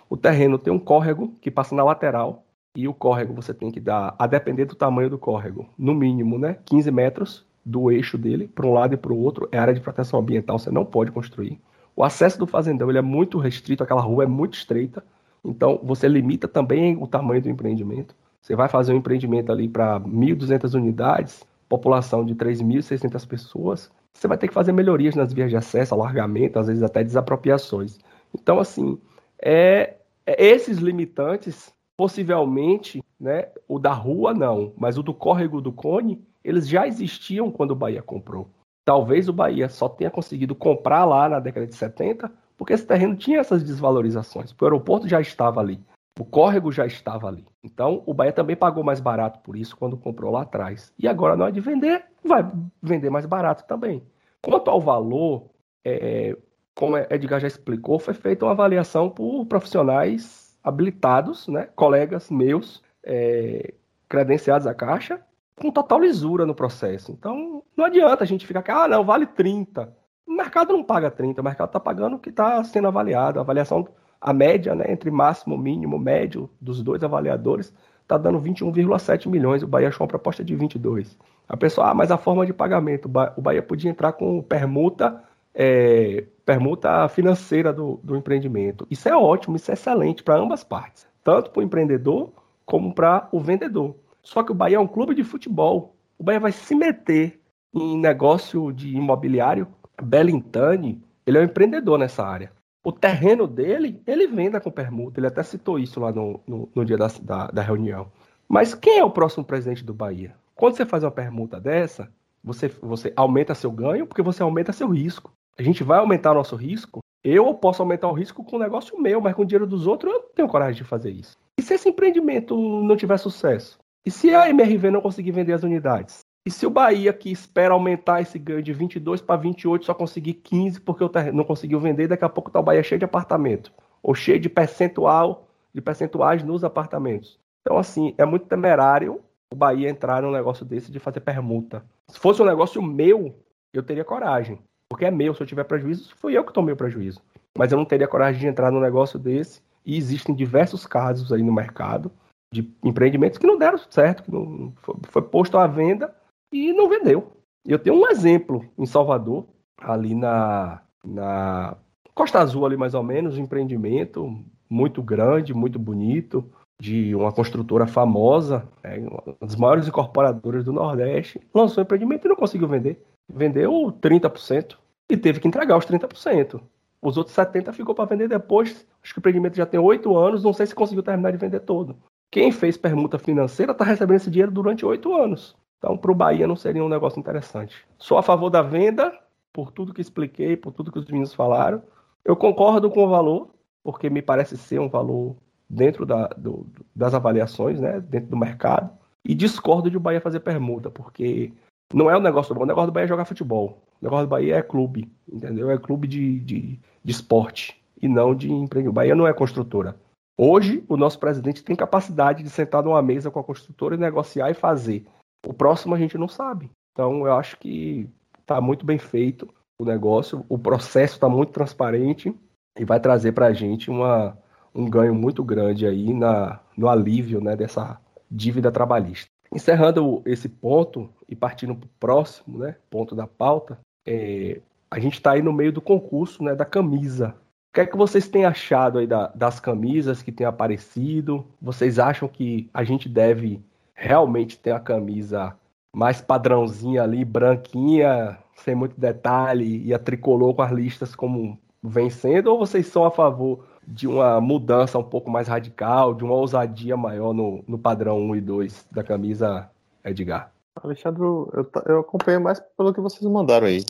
O 0.09 0.15
terreno 0.15 0.57
tem 0.57 0.71
um 0.71 0.79
córrego 0.79 1.33
que 1.41 1.51
passa 1.51 1.75
na 1.75 1.83
lateral. 1.83 2.44
E 2.75 2.87
o 2.87 2.93
córrego 2.93 3.33
você 3.33 3.53
tem 3.53 3.71
que 3.71 3.79
dar, 3.79 4.15
a 4.19 4.27
depender 4.27 4.65
do 4.65 4.75
tamanho 4.75 5.09
do 5.09 5.17
córrego, 5.17 5.67
no 5.77 5.93
mínimo, 5.93 6.37
né? 6.37 6.57
15 6.65 6.91
metros 6.91 7.45
do 7.65 7.89
eixo 7.91 8.17
dele, 8.17 8.47
para 8.47 8.65
um 8.65 8.73
lado 8.73 8.93
e 8.93 8.97
para 8.97 9.13
o 9.13 9.17
outro. 9.17 9.47
É 9.51 9.57
área 9.57 9.73
de 9.73 9.79
proteção 9.79 10.19
ambiental, 10.19 10.59
você 10.59 10.69
não 10.69 10.85
pode 10.85 11.11
construir. 11.11 11.59
O 11.95 12.03
acesso 12.03 12.37
do 12.37 12.45
fazendão 12.45 12.89
ele 12.89 12.97
é 12.97 13.01
muito 13.01 13.39
restrito, 13.39 13.83
aquela 13.83 14.01
rua 14.01 14.23
é 14.23 14.27
muito 14.27 14.55
estreita. 14.55 15.03
Então, 15.43 15.79
você 15.81 16.07
limita 16.07 16.47
também 16.47 16.97
o 17.01 17.07
tamanho 17.07 17.41
do 17.41 17.49
empreendimento. 17.49 18.13
Você 18.41 18.55
vai 18.55 18.67
fazer 18.67 18.93
um 18.93 18.97
empreendimento 18.97 19.51
ali 19.51 19.67
para 19.67 19.99
1.200 20.01 20.73
unidades, 20.75 21.43
população 21.69 22.25
de 22.25 22.35
3.600 22.35 23.27
pessoas, 23.27 23.91
você 24.15 24.27
vai 24.27 24.37
ter 24.37 24.47
que 24.47 24.53
fazer 24.53 24.71
melhorias 24.71 25.13
nas 25.13 25.33
vias 25.33 25.49
de 25.49 25.57
acesso, 25.57 25.93
alargamento, 25.93 26.57
às 26.57 26.67
vezes 26.67 26.81
até 26.81 27.03
desapropriações. 27.03 27.99
Então, 28.33 28.59
assim, 28.59 28.97
é, 29.41 29.97
é 30.25 30.45
esses 30.45 30.77
limitantes, 30.77 31.73
possivelmente, 31.97 33.03
né, 33.19 33.49
o 33.67 33.79
da 33.79 33.93
rua 33.93 34.33
não, 34.33 34.73
mas 34.77 34.97
o 34.97 35.03
do 35.03 35.13
córrego 35.13 35.61
do 35.61 35.71
Cone, 35.71 36.21
eles 36.43 36.67
já 36.67 36.87
existiam 36.87 37.51
quando 37.51 37.71
o 37.71 37.75
Bahia 37.75 38.01
comprou. 38.01 38.49
Talvez 38.83 39.27
o 39.27 39.33
Bahia 39.33 39.67
só 39.67 39.89
tenha 39.89 40.11
conseguido 40.11 40.53
comprar 40.53 41.05
lá 41.05 41.27
na 41.27 41.39
década 41.39 41.65
de 41.65 41.75
70, 41.75 42.31
porque 42.57 42.73
esse 42.73 42.85
terreno 42.85 43.15
tinha 43.15 43.39
essas 43.39 43.63
desvalorizações. 43.63 44.51
O 44.51 44.65
aeroporto 44.65 45.07
já 45.07 45.19
estava 45.19 45.59
ali. 45.59 45.79
O 46.19 46.23
córrego 46.23 46.71
já 46.71 46.85
estava 46.85 47.27
ali. 47.27 47.45
Então, 47.63 48.03
o 48.05 48.13
Bahia 48.13 48.31
também 48.31 48.55
pagou 48.55 48.83
mais 48.83 48.99
barato 48.99 49.39
por 49.39 49.57
isso 49.57 49.75
quando 49.75 49.97
comprou 49.97 50.31
lá 50.31 50.43
atrás. 50.43 50.93
E 50.97 51.07
agora, 51.07 51.35
na 51.35 51.45
hora 51.45 51.53
de 51.53 51.59
vender, 51.59 52.05
vai 52.23 52.49
vender 52.81 53.09
mais 53.09 53.25
barato 53.25 53.65
também. 53.65 54.01
Quanto 54.41 54.69
ao 54.69 54.79
valor, 54.79 55.49
é, 55.83 56.37
como 56.75 56.97
Edgar 56.97 57.39
já 57.39 57.47
explicou, 57.47 57.99
foi 57.99 58.13
feita 58.13 58.45
uma 58.45 58.51
avaliação 58.51 59.09
por 59.09 59.45
profissionais 59.47 60.44
habilitados, 60.65 61.47
né, 61.47 61.69
colegas 61.75 62.31
meus, 62.31 62.83
é, 63.03 63.73
credenciados 64.09 64.65
à 64.65 64.73
Caixa, 64.73 65.21
com 65.55 65.69
total 65.71 65.99
lisura 65.99 66.45
no 66.45 66.55
processo. 66.55 67.11
Então, 67.11 67.63
não 67.77 67.85
adianta 67.85 68.23
a 68.23 68.27
gente 68.27 68.47
ficar 68.47 68.61
aqui, 68.61 68.71
ah, 68.71 68.87
não, 68.87 69.05
vale 69.05 69.27
30. 69.27 69.95
O 70.25 70.33
mercado 70.33 70.73
não 70.73 70.83
paga 70.83 71.11
30, 71.11 71.39
o 71.39 71.43
mercado 71.43 71.69
está 71.69 71.79
pagando 71.79 72.15
o 72.15 72.19
que 72.19 72.29
está 72.29 72.63
sendo 72.63 72.87
avaliado. 72.87 73.39
A 73.39 73.43
avaliação 73.43 73.87
a 74.19 74.33
média, 74.33 74.73
né, 74.73 74.85
entre 74.89 75.11
máximo, 75.11 75.55
mínimo, 75.55 75.99
médio 75.99 76.49
dos 76.59 76.81
dois 76.81 77.03
avaliadores, 77.03 77.71
está 78.01 78.17
dando 78.17 78.39
21,7 78.39 79.29
milhões. 79.29 79.61
O 79.61 79.67
Bahia 79.67 79.89
achou 79.89 80.03
uma 80.03 80.07
proposta 80.07 80.43
de 80.43 80.55
22. 80.55 81.15
A 81.47 81.55
pessoa, 81.55 81.91
ah, 81.91 81.93
mas 81.93 82.09
a 82.09 82.17
forma 82.17 82.43
de 82.43 82.51
pagamento, 82.51 83.05
o 83.37 83.41
Bahia 83.41 83.61
podia 83.61 83.91
entrar 83.91 84.13
com 84.13 84.41
permuta, 84.41 85.23
é, 85.53 86.25
permuta 86.45 87.07
financeira 87.07 87.73
do, 87.73 87.99
do 88.03 88.15
empreendimento. 88.15 88.85
Isso 88.89 89.09
é 89.09 89.15
ótimo, 89.15 89.55
isso 89.55 89.71
é 89.71 89.73
excelente 89.73 90.23
para 90.23 90.39
ambas 90.39 90.63
partes, 90.63 91.07
tanto 91.23 91.49
para 91.51 91.59
o 91.59 91.63
empreendedor 91.63 92.31
como 92.65 92.93
para 92.93 93.27
o 93.31 93.39
vendedor. 93.39 93.95
Só 94.21 94.43
que 94.43 94.51
o 94.51 94.55
Bahia 94.55 94.77
é 94.77 94.79
um 94.79 94.87
clube 94.87 95.15
de 95.15 95.23
futebol. 95.23 95.95
O 96.17 96.23
Bahia 96.23 96.39
vai 96.39 96.51
se 96.51 96.75
meter 96.75 97.39
em 97.73 97.97
negócio 97.97 98.71
de 98.71 98.95
imobiliário. 98.95 99.67
Belintani, 100.01 101.01
ele 101.25 101.37
é 101.37 101.41
um 101.41 101.45
empreendedor 101.45 101.97
nessa 101.97 102.25
área 102.25 102.51
o 102.85 102.91
terreno 102.91 103.47
dele, 103.47 103.99
ele 104.05 104.27
venda 104.27 104.61
com 104.61 104.69
permuta. 104.69 105.19
Ele 105.19 105.25
até 105.25 105.41
citou 105.41 105.79
isso 105.79 105.99
lá 105.99 106.11
no, 106.11 106.39
no, 106.45 106.69
no 106.73 106.85
dia 106.85 106.95
da, 106.95 107.07
da, 107.19 107.47
da, 107.47 107.61
reunião. 107.63 108.11
Mas 108.47 108.75
quem 108.75 108.99
é 108.99 109.03
o 109.03 109.09
próximo 109.09 109.43
presidente 109.43 109.83
do 109.83 109.91
Bahia? 109.91 110.35
Quando 110.53 110.77
você 110.77 110.85
faz 110.85 111.03
uma 111.03 111.09
permuta 111.09 111.59
dessa, 111.59 112.07
você, 112.43 112.67
você 112.67 113.11
aumenta 113.15 113.55
seu 113.55 113.71
ganho 113.71 114.05
porque 114.05 114.21
você 114.21 114.43
aumenta 114.43 114.71
seu 114.71 114.87
risco. 114.87 115.33
A 115.57 115.63
gente 115.63 115.83
vai 115.83 115.99
aumentar 115.99 116.33
nosso 116.33 116.55
risco. 116.55 116.99
Eu 117.23 117.53
posso 117.53 117.81
aumentar 117.81 118.09
o 118.09 118.13
risco 118.13 118.43
com 118.43 118.57
o 118.57 118.59
negócio 118.59 119.01
meu, 119.01 119.21
mas 119.21 119.33
com 119.33 119.43
o 119.43 119.45
dinheiro 119.45 119.65
dos 119.65 119.87
outros 119.87 120.13
eu 120.13 120.19
não 120.19 120.29
tenho 120.35 120.47
coragem 120.47 120.83
de 120.83 120.87
fazer 120.87 121.11
isso. 121.11 121.37
E 121.57 121.61
se 121.61 121.73
esse 121.73 121.89
empreendimento 121.89 122.55
não 122.83 122.97
tiver 122.97 123.17
sucesso? 123.17 123.79
E 124.05 124.11
se 124.11 124.35
a 124.35 124.49
MRV 124.49 124.91
não 124.91 125.01
conseguir 125.01 125.31
vender 125.31 125.53
as 125.53 125.63
unidades? 125.63 126.19
E 126.45 126.51
se 126.51 126.67
o 126.67 126.69
Bahia, 126.69 127.11
que 127.11 127.31
espera 127.31 127.73
aumentar 127.73 128.21
esse 128.21 128.37
ganho 128.37 128.61
de 128.61 128.71
22 128.71 129.21
para 129.21 129.39
28, 129.39 129.85
só 129.85 129.95
conseguir 129.95 130.33
15 130.33 130.81
porque 130.81 131.03
o 131.03 131.11
não 131.33 131.43
conseguiu 131.43 131.79
vender, 131.79 132.07
daqui 132.07 132.23
a 132.23 132.29
pouco 132.29 132.51
tá 132.51 132.59
o 132.59 132.63
Bahia 132.63 132.83
cheio 132.83 132.99
de 132.99 133.05
apartamento. 133.05 133.71
Ou 134.03 134.13
cheio 134.13 134.39
de 134.39 134.47
percentual, 134.47 135.47
de 135.73 135.81
percentuais 135.81 136.43
nos 136.43 136.63
apartamentos. 136.63 137.39
Então, 137.61 137.79
assim, 137.79 138.13
é 138.17 138.25
muito 138.25 138.45
temerário 138.45 139.21
o 139.51 139.55
Bahia 139.55 139.89
entrar 139.89 140.21
num 140.21 140.31
negócio 140.31 140.63
desse 140.63 140.91
de 140.91 140.99
fazer 140.99 141.21
permuta. 141.21 141.83
Se 142.09 142.19
fosse 142.19 142.41
um 142.41 142.45
negócio 142.45 142.79
meu, 142.81 143.35
eu 143.73 143.81
teria 143.81 144.03
coragem. 144.03 144.59
Porque 144.89 145.05
é 145.05 145.11
meu, 145.11 145.33
se 145.33 145.41
eu 145.41 145.47
tiver 145.47 145.63
prejuízo, 145.63 146.15
fui 146.15 146.37
eu 146.37 146.43
que 146.43 146.53
tomei 146.53 146.73
o 146.73 146.77
prejuízo. 146.77 147.21
Mas 147.57 147.71
eu 147.71 147.77
não 147.77 147.85
teria 147.85 148.07
coragem 148.07 148.41
de 148.41 148.47
entrar 148.47 148.71
num 148.71 148.79
negócio 148.79 149.17
desse. 149.17 149.61
E 149.85 149.97
existem 149.97 150.33
diversos 150.33 150.85
casos 150.85 151.31
aí 151.31 151.43
no 151.43 151.53
mercado 151.53 152.11
de 152.53 152.71
empreendimentos 152.83 153.37
que 153.37 153.47
não 153.47 153.57
deram 153.57 153.77
certo, 153.77 154.23
que 154.23 154.31
não 154.31 154.73
foi, 154.77 154.95
foi 155.09 155.21
posto 155.21 155.57
à 155.57 155.67
venda 155.67 156.13
e 156.51 156.71
não 156.73 156.89
vendeu. 156.89 157.31
Eu 157.65 157.79
tenho 157.79 157.95
um 157.95 158.07
exemplo 158.07 158.65
em 158.77 158.85
Salvador, 158.85 159.45
ali 159.79 160.13
na, 160.13 160.81
na 161.03 161.77
Costa 162.13 162.39
Azul, 162.39 162.65
ali 162.65 162.77
mais 162.77 162.93
ou 162.93 163.03
menos, 163.03 163.37
um 163.37 163.41
empreendimento 163.41 164.39
muito 164.69 165.01
grande, 165.01 165.53
muito 165.53 165.77
bonito, 165.77 166.49
de 166.79 167.15
uma 167.15 167.31
construtora 167.31 167.87
famosa, 167.87 168.67
né, 168.83 168.99
uma 168.99 169.35
das 169.41 169.55
maiores 169.55 169.87
incorporadoras 169.87 170.63
do 170.63 170.73
Nordeste, 170.73 171.39
lançou 171.53 171.81
um 171.81 171.85
empreendimento 171.85 172.25
e 172.25 172.29
não 172.29 172.35
conseguiu 172.35 172.67
vender. 172.67 173.01
Vendeu 173.27 173.71
30% 174.01 174.77
e 175.09 175.17
teve 175.17 175.39
que 175.39 175.47
entregar 175.47 175.77
os 175.77 175.85
30%. 175.85 176.61
Os 177.01 177.17
outros 177.17 177.35
70% 177.35 177.73
ficou 177.73 177.93
para 177.93 178.05
vender 178.05 178.27
depois. 178.27 178.87
Acho 179.03 179.13
que 179.13 179.19
o 179.19 179.21
empreendimento 179.21 179.57
já 179.57 179.65
tem 179.65 179.79
oito 179.79 180.17
anos, 180.17 180.43
não 180.43 180.53
sei 180.53 180.65
se 180.65 180.75
conseguiu 180.75 181.03
terminar 181.03 181.31
de 181.31 181.37
vender 181.37 181.59
todo. 181.59 181.95
Quem 182.31 182.51
fez 182.51 182.75
permuta 182.75 183.19
financeira 183.19 183.71
está 183.71 183.85
recebendo 183.85 184.17
esse 184.17 184.31
dinheiro 184.31 184.51
durante 184.51 184.85
oito 184.85 185.13
anos. 185.13 185.55
Então, 185.77 185.97
para 185.97 186.11
o 186.11 186.15
Bahia 186.15 186.47
não 186.47 186.55
seria 186.55 186.83
um 186.83 186.89
negócio 186.89 187.19
interessante. 187.19 187.85
Sou 187.97 188.17
a 188.17 188.23
favor 188.23 188.49
da 188.49 188.61
venda, 188.61 189.13
por 189.53 189.71
tudo 189.71 189.93
que 189.93 190.01
expliquei, 190.01 190.57
por 190.57 190.73
tudo 190.73 190.91
que 190.91 190.99
os 190.99 191.05
meninos 191.05 191.33
falaram. 191.33 191.81
Eu 192.23 192.35
concordo 192.35 192.89
com 192.89 193.05
o 193.05 193.09
valor, 193.09 193.51
porque 193.83 194.09
me 194.09 194.21
parece 194.21 194.57
ser 194.57 194.79
um 194.79 194.89
valor 194.89 195.35
dentro 195.69 196.05
da, 196.05 196.27
do, 196.29 196.65
das 196.95 197.13
avaliações, 197.13 197.79
né, 197.79 197.99
dentro 197.99 198.31
do 198.31 198.37
mercado, 198.37 198.89
e 199.23 199.33
discordo 199.33 199.89
de 199.89 199.97
o 199.97 199.99
Bahia 199.99 200.21
fazer 200.21 200.39
permuta, 200.39 200.89
porque 200.89 201.53
não 201.93 202.09
é 202.09 202.17
o 202.17 202.21
negócio 202.21 202.53
do 202.53 202.59
Bahia, 202.59 202.65
o 202.65 202.67
negócio 202.67 202.91
do 202.91 202.93
Bahia 202.93 203.05
é 203.05 203.07
jogar 203.07 203.25
futebol. 203.25 203.81
O 204.01 204.05
negócio 204.05 204.25
do 204.25 204.29
Bahia 204.29 204.57
é 204.57 204.61
clube, 204.61 205.11
entendeu? 205.31 205.69
É 205.69 205.77
clube 205.77 206.07
de, 206.07 206.39
de, 206.39 206.79
de 207.03 207.11
esporte 207.11 207.81
e 208.01 208.07
não 208.07 208.35
de 208.35 208.51
emprego. 208.51 208.89
O 208.89 208.93
Bahia 208.93 209.15
não 209.15 209.27
é 209.27 209.33
construtora. 209.33 209.95
Hoje, 210.37 210.83
o 210.89 210.97
nosso 210.97 211.17
presidente 211.17 211.63
tem 211.63 211.75
capacidade 211.75 212.43
de 212.43 212.49
sentar 212.49 212.83
numa 212.83 213.01
mesa 213.01 213.31
com 213.31 213.39
a 213.39 213.43
construtora 213.43 213.95
e 213.95 213.97
negociar 213.97 214.49
e 214.51 214.53
fazer. 214.53 215.05
O 215.45 215.53
próximo 215.53 215.95
a 215.95 215.97
gente 215.97 216.17
não 216.17 216.27
sabe. 216.27 216.69
Então, 216.91 217.25
eu 217.25 217.33
acho 217.33 217.57
que 217.57 218.09
está 218.39 218.59
muito 218.59 218.85
bem 218.85 218.97
feito 218.97 219.47
o 219.79 219.85
negócio, 219.85 220.45
o 220.47 220.57
processo 220.57 221.15
está 221.15 221.27
muito 221.27 221.51
transparente 221.51 222.33
e 222.77 222.85
vai 222.85 222.99
trazer 222.99 223.33
para 223.33 223.47
a 223.47 223.53
gente 223.53 223.89
uma, 223.89 224.37
um 224.73 224.89
ganho 224.89 225.13
muito 225.13 225.43
grande 225.43 225.85
aí 225.85 226.13
na, 226.13 226.59
no 226.77 226.89
alívio 226.89 227.41
né, 227.41 227.55
dessa 227.55 227.99
dívida 228.29 228.71
trabalhista. 228.71 229.29
Encerrando 229.55 230.21
esse 230.25 230.49
ponto 230.49 231.09
e 231.29 231.33
partindo 231.33 231.73
para 231.73 231.85
o 231.85 231.89
próximo 231.97 232.57
né, 232.57 232.75
ponto 232.89 233.15
da 233.15 233.25
pauta, 233.25 233.79
é, 234.05 234.59
a 234.91 234.99
gente 234.99 235.13
está 235.13 235.31
aí 235.31 235.41
no 235.41 235.53
meio 235.53 235.71
do 235.71 235.79
concurso 235.79 236.43
né, 236.43 236.53
da 236.53 236.65
camisa. 236.65 237.29
O 237.69 237.73
que 237.75 237.79
é 237.79 237.85
que 237.85 237.95
vocês 237.95 238.27
têm 238.27 238.43
achado 238.43 238.99
aí 238.99 239.07
da, 239.07 239.27
das 239.27 239.61
camisas 239.61 240.21
que 240.21 240.29
têm 240.29 240.45
aparecido? 240.45 241.45
Vocês 241.61 241.99
acham 241.99 242.27
que 242.27 242.69
a 242.73 242.83
gente 242.83 243.07
deve 243.07 243.61
realmente 243.93 244.59
ter 244.59 244.71
a 244.71 244.79
camisa 244.79 245.55
mais 245.95 246.19
padrãozinha 246.19 247.03
ali, 247.03 247.23
branquinha, 247.23 248.37
sem 248.57 248.75
muito 248.75 248.99
detalhe, 248.99 249.81
e 249.85 249.93
a 249.93 249.99
tricolor 249.99 250.53
com 250.53 250.63
as 250.63 250.71
listas 250.73 251.15
como 251.15 251.57
vencendo? 251.81 252.47
Ou 252.47 252.59
vocês 252.59 252.87
são 252.87 253.05
a 253.05 253.11
favor 253.11 253.65
de 253.87 254.07
uma 254.07 254.41
mudança 254.41 254.97
um 254.97 255.03
pouco 255.03 255.29
mais 255.29 255.47
radical, 255.47 256.13
de 256.13 256.23
uma 256.23 256.35
ousadia 256.35 256.97
maior 256.97 257.33
no, 257.33 257.63
no 257.67 257.77
padrão 257.77 258.19
1 258.19 258.35
e 258.35 258.41
2 258.41 258.87
da 258.91 259.03
camisa 259.03 259.69
Edgar? 260.03 260.51
Alexandre, 260.75 261.21
eu, 261.21 261.71
eu 261.85 261.99
acompanho 261.99 262.41
mais 262.41 262.59
pelo 262.77 262.93
que 262.93 262.99
vocês 262.99 263.23
mandaram 263.23 263.67
aí. 263.67 263.83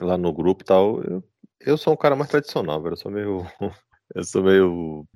Lá 0.00 0.16
no 0.16 0.32
grupo 0.32 0.62
e 0.62 0.66
tal. 0.66 1.02
Eu, 1.02 1.22
eu 1.60 1.76
sou 1.76 1.92
um 1.92 1.96
cara 1.96 2.16
mais 2.16 2.30
tradicional, 2.30 2.80
velho. 2.82 2.94
Eu 2.94 2.96
sou 2.96 3.10
meio. 3.10 3.46
Eu 4.12 4.24
sou 4.24 4.42
meio. 4.42 5.06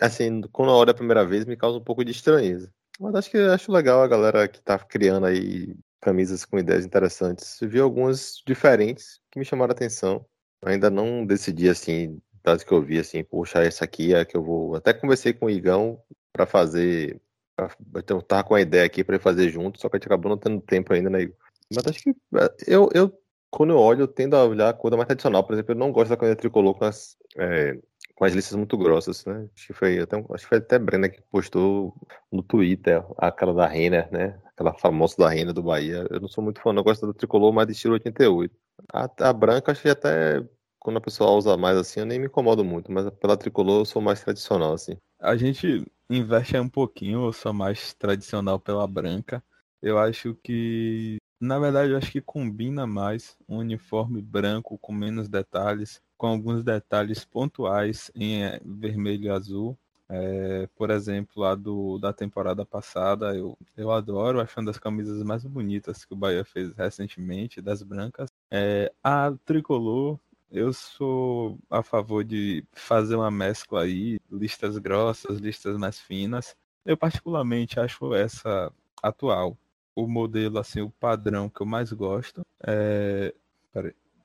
Assim, 0.00 0.40
quando 0.52 0.68
eu 0.68 0.76
olho 0.76 0.92
a 0.92 0.94
primeira 0.94 1.26
vez, 1.26 1.44
me 1.44 1.56
causa 1.56 1.78
um 1.78 1.82
pouco 1.82 2.04
de 2.04 2.12
estranheza. 2.12 2.72
Mas 3.00 3.12
acho 3.16 3.28
que 3.28 3.38
acho 3.38 3.72
legal 3.72 4.00
a 4.00 4.06
galera 4.06 4.46
que 4.46 4.62
tá 4.62 4.78
criando 4.78 5.26
aí 5.26 5.74
camisas 6.00 6.44
com 6.44 6.60
ideias 6.60 6.84
interessantes. 6.84 7.58
Vi 7.60 7.80
algumas 7.80 8.40
diferentes 8.46 9.20
que 9.32 9.40
me 9.40 9.44
chamaram 9.44 9.72
a 9.72 9.74
atenção. 9.74 10.24
Ainda 10.64 10.88
não 10.88 11.26
decidi 11.26 11.68
assim 11.68 12.20
que 12.54 12.72
eu 12.72 12.82
vi, 12.82 12.98
assim, 12.98 13.24
puxa, 13.24 13.60
essa 13.60 13.84
aqui 13.84 14.14
é 14.14 14.24
que 14.24 14.36
eu 14.36 14.42
vou. 14.42 14.76
Até 14.76 14.92
conversei 14.92 15.32
com 15.32 15.46
o 15.46 15.50
Igão 15.50 16.00
para 16.32 16.46
fazer. 16.46 17.20
Pra... 17.56 17.70
Eu 18.08 18.22
tava 18.22 18.44
com 18.44 18.54
a 18.54 18.60
ideia 18.60 18.84
aqui 18.84 19.02
para 19.02 19.18
fazer 19.18 19.48
junto, 19.48 19.80
só 19.80 19.88
que 19.88 19.96
a 19.96 19.98
gente 19.98 20.06
acabou 20.06 20.30
não 20.30 20.38
tendo 20.38 20.60
tempo 20.60 20.92
ainda, 20.92 21.10
né? 21.10 21.30
Mas 21.74 21.86
acho 21.86 22.02
que 22.02 22.10
é, 22.10 22.54
eu, 22.66 22.88
eu, 22.94 23.12
quando 23.50 23.70
eu 23.70 23.78
olho, 23.78 24.02
eu 24.02 24.08
tendo 24.08 24.36
a 24.36 24.44
olhar 24.44 24.68
a 24.68 24.74
coisa 24.74 24.96
mais 24.96 25.06
tradicional. 25.06 25.44
Por 25.44 25.54
exemplo, 25.54 25.72
eu 25.72 25.78
não 25.78 25.92
gosto 25.92 26.10
da 26.10 26.16
camisa 26.16 26.36
tricolor 26.36 26.74
com 26.74 26.84
as, 26.84 27.16
é, 27.36 27.78
com 28.14 28.24
as 28.24 28.32
listas 28.32 28.56
muito 28.56 28.76
grossas, 28.78 29.24
né? 29.24 29.48
Acho 29.54 29.66
que 29.68 29.72
foi 29.72 29.98
até, 29.98 30.16
acho 30.16 30.44
que 30.44 30.48
foi 30.48 30.58
até 30.58 30.78
Brenda 30.78 31.08
que 31.08 31.20
postou 31.22 31.94
no 32.30 32.42
Twitter 32.42 33.04
aquela 33.18 33.52
da 33.54 33.66
Renner, 33.66 34.10
né? 34.12 34.38
Aquela 34.46 34.72
famosa 34.74 35.16
da 35.18 35.28
Renner 35.28 35.52
do 35.52 35.62
Bahia. 35.62 36.06
Eu 36.10 36.20
não 36.20 36.28
sou 36.28 36.44
muito 36.44 36.60
fã, 36.60 36.72
não 36.72 36.82
gosto 36.82 37.06
da 37.06 37.12
tricolor, 37.12 37.52
mas 37.52 37.66
de 37.66 37.72
estilo 37.72 37.94
88. 37.94 38.54
A, 38.92 39.10
a 39.20 39.32
branca, 39.32 39.72
acho 39.72 39.82
que 39.82 39.88
até 39.88 40.42
quando 40.86 40.98
a 40.98 41.00
pessoa 41.00 41.32
usa 41.32 41.56
mais 41.56 41.76
assim, 41.76 41.98
eu 41.98 42.06
nem 42.06 42.16
me 42.16 42.26
incomodo 42.26 42.64
muito, 42.64 42.92
mas 42.92 43.10
pela 43.18 43.36
tricolor 43.36 43.80
eu 43.80 43.84
sou 43.84 44.00
mais 44.00 44.22
tradicional, 44.22 44.72
assim. 44.72 44.96
A 45.18 45.36
gente 45.36 45.84
investe 46.08 46.56
um 46.58 46.68
pouquinho, 46.68 47.26
eu 47.26 47.32
sou 47.32 47.52
mais 47.52 47.92
tradicional 47.94 48.60
pela 48.60 48.86
branca. 48.86 49.42
Eu 49.82 49.98
acho 49.98 50.36
que, 50.44 51.16
na 51.40 51.58
verdade, 51.58 51.90
eu 51.90 51.98
acho 51.98 52.12
que 52.12 52.20
combina 52.20 52.86
mais 52.86 53.36
um 53.48 53.56
uniforme 53.58 54.22
branco 54.22 54.78
com 54.78 54.92
menos 54.92 55.28
detalhes, 55.28 56.00
com 56.16 56.28
alguns 56.28 56.62
detalhes 56.62 57.24
pontuais 57.24 58.08
em 58.14 58.44
eh, 58.44 58.60
vermelho 58.64 59.24
e 59.24 59.30
azul. 59.30 59.76
É, 60.08 60.68
por 60.76 60.90
exemplo, 60.90 61.42
lá 61.42 61.56
do, 61.56 61.98
da 61.98 62.12
temporada 62.12 62.64
passada, 62.64 63.34
eu, 63.34 63.58
eu 63.76 63.90
adoro, 63.90 64.40
acho 64.40 64.60
uma 64.60 64.66
das 64.66 64.78
camisas 64.78 65.20
mais 65.24 65.44
bonitas 65.44 66.04
que 66.04 66.14
o 66.14 66.16
Bahia 66.16 66.44
fez 66.44 66.72
recentemente, 66.74 67.60
das 67.60 67.82
brancas. 67.82 68.30
É, 68.48 68.92
a 69.02 69.32
tricolor 69.44 70.16
eu 70.50 70.72
sou 70.72 71.58
a 71.70 71.82
favor 71.82 72.24
de 72.24 72.64
fazer 72.72 73.16
uma 73.16 73.30
mescla 73.30 73.82
aí, 73.82 74.18
listas 74.30 74.78
grossas, 74.78 75.38
listas 75.38 75.76
mais 75.76 75.98
finas. 75.98 76.56
Eu 76.84 76.96
particularmente 76.96 77.80
acho 77.80 78.14
essa 78.14 78.72
atual 79.02 79.58
o 79.96 80.06
modelo 80.06 80.58
assim, 80.58 80.82
o 80.82 80.90
padrão 80.90 81.48
que 81.48 81.62
eu 81.62 81.66
mais 81.66 81.90
gosto. 81.92 82.42
É... 82.64 83.34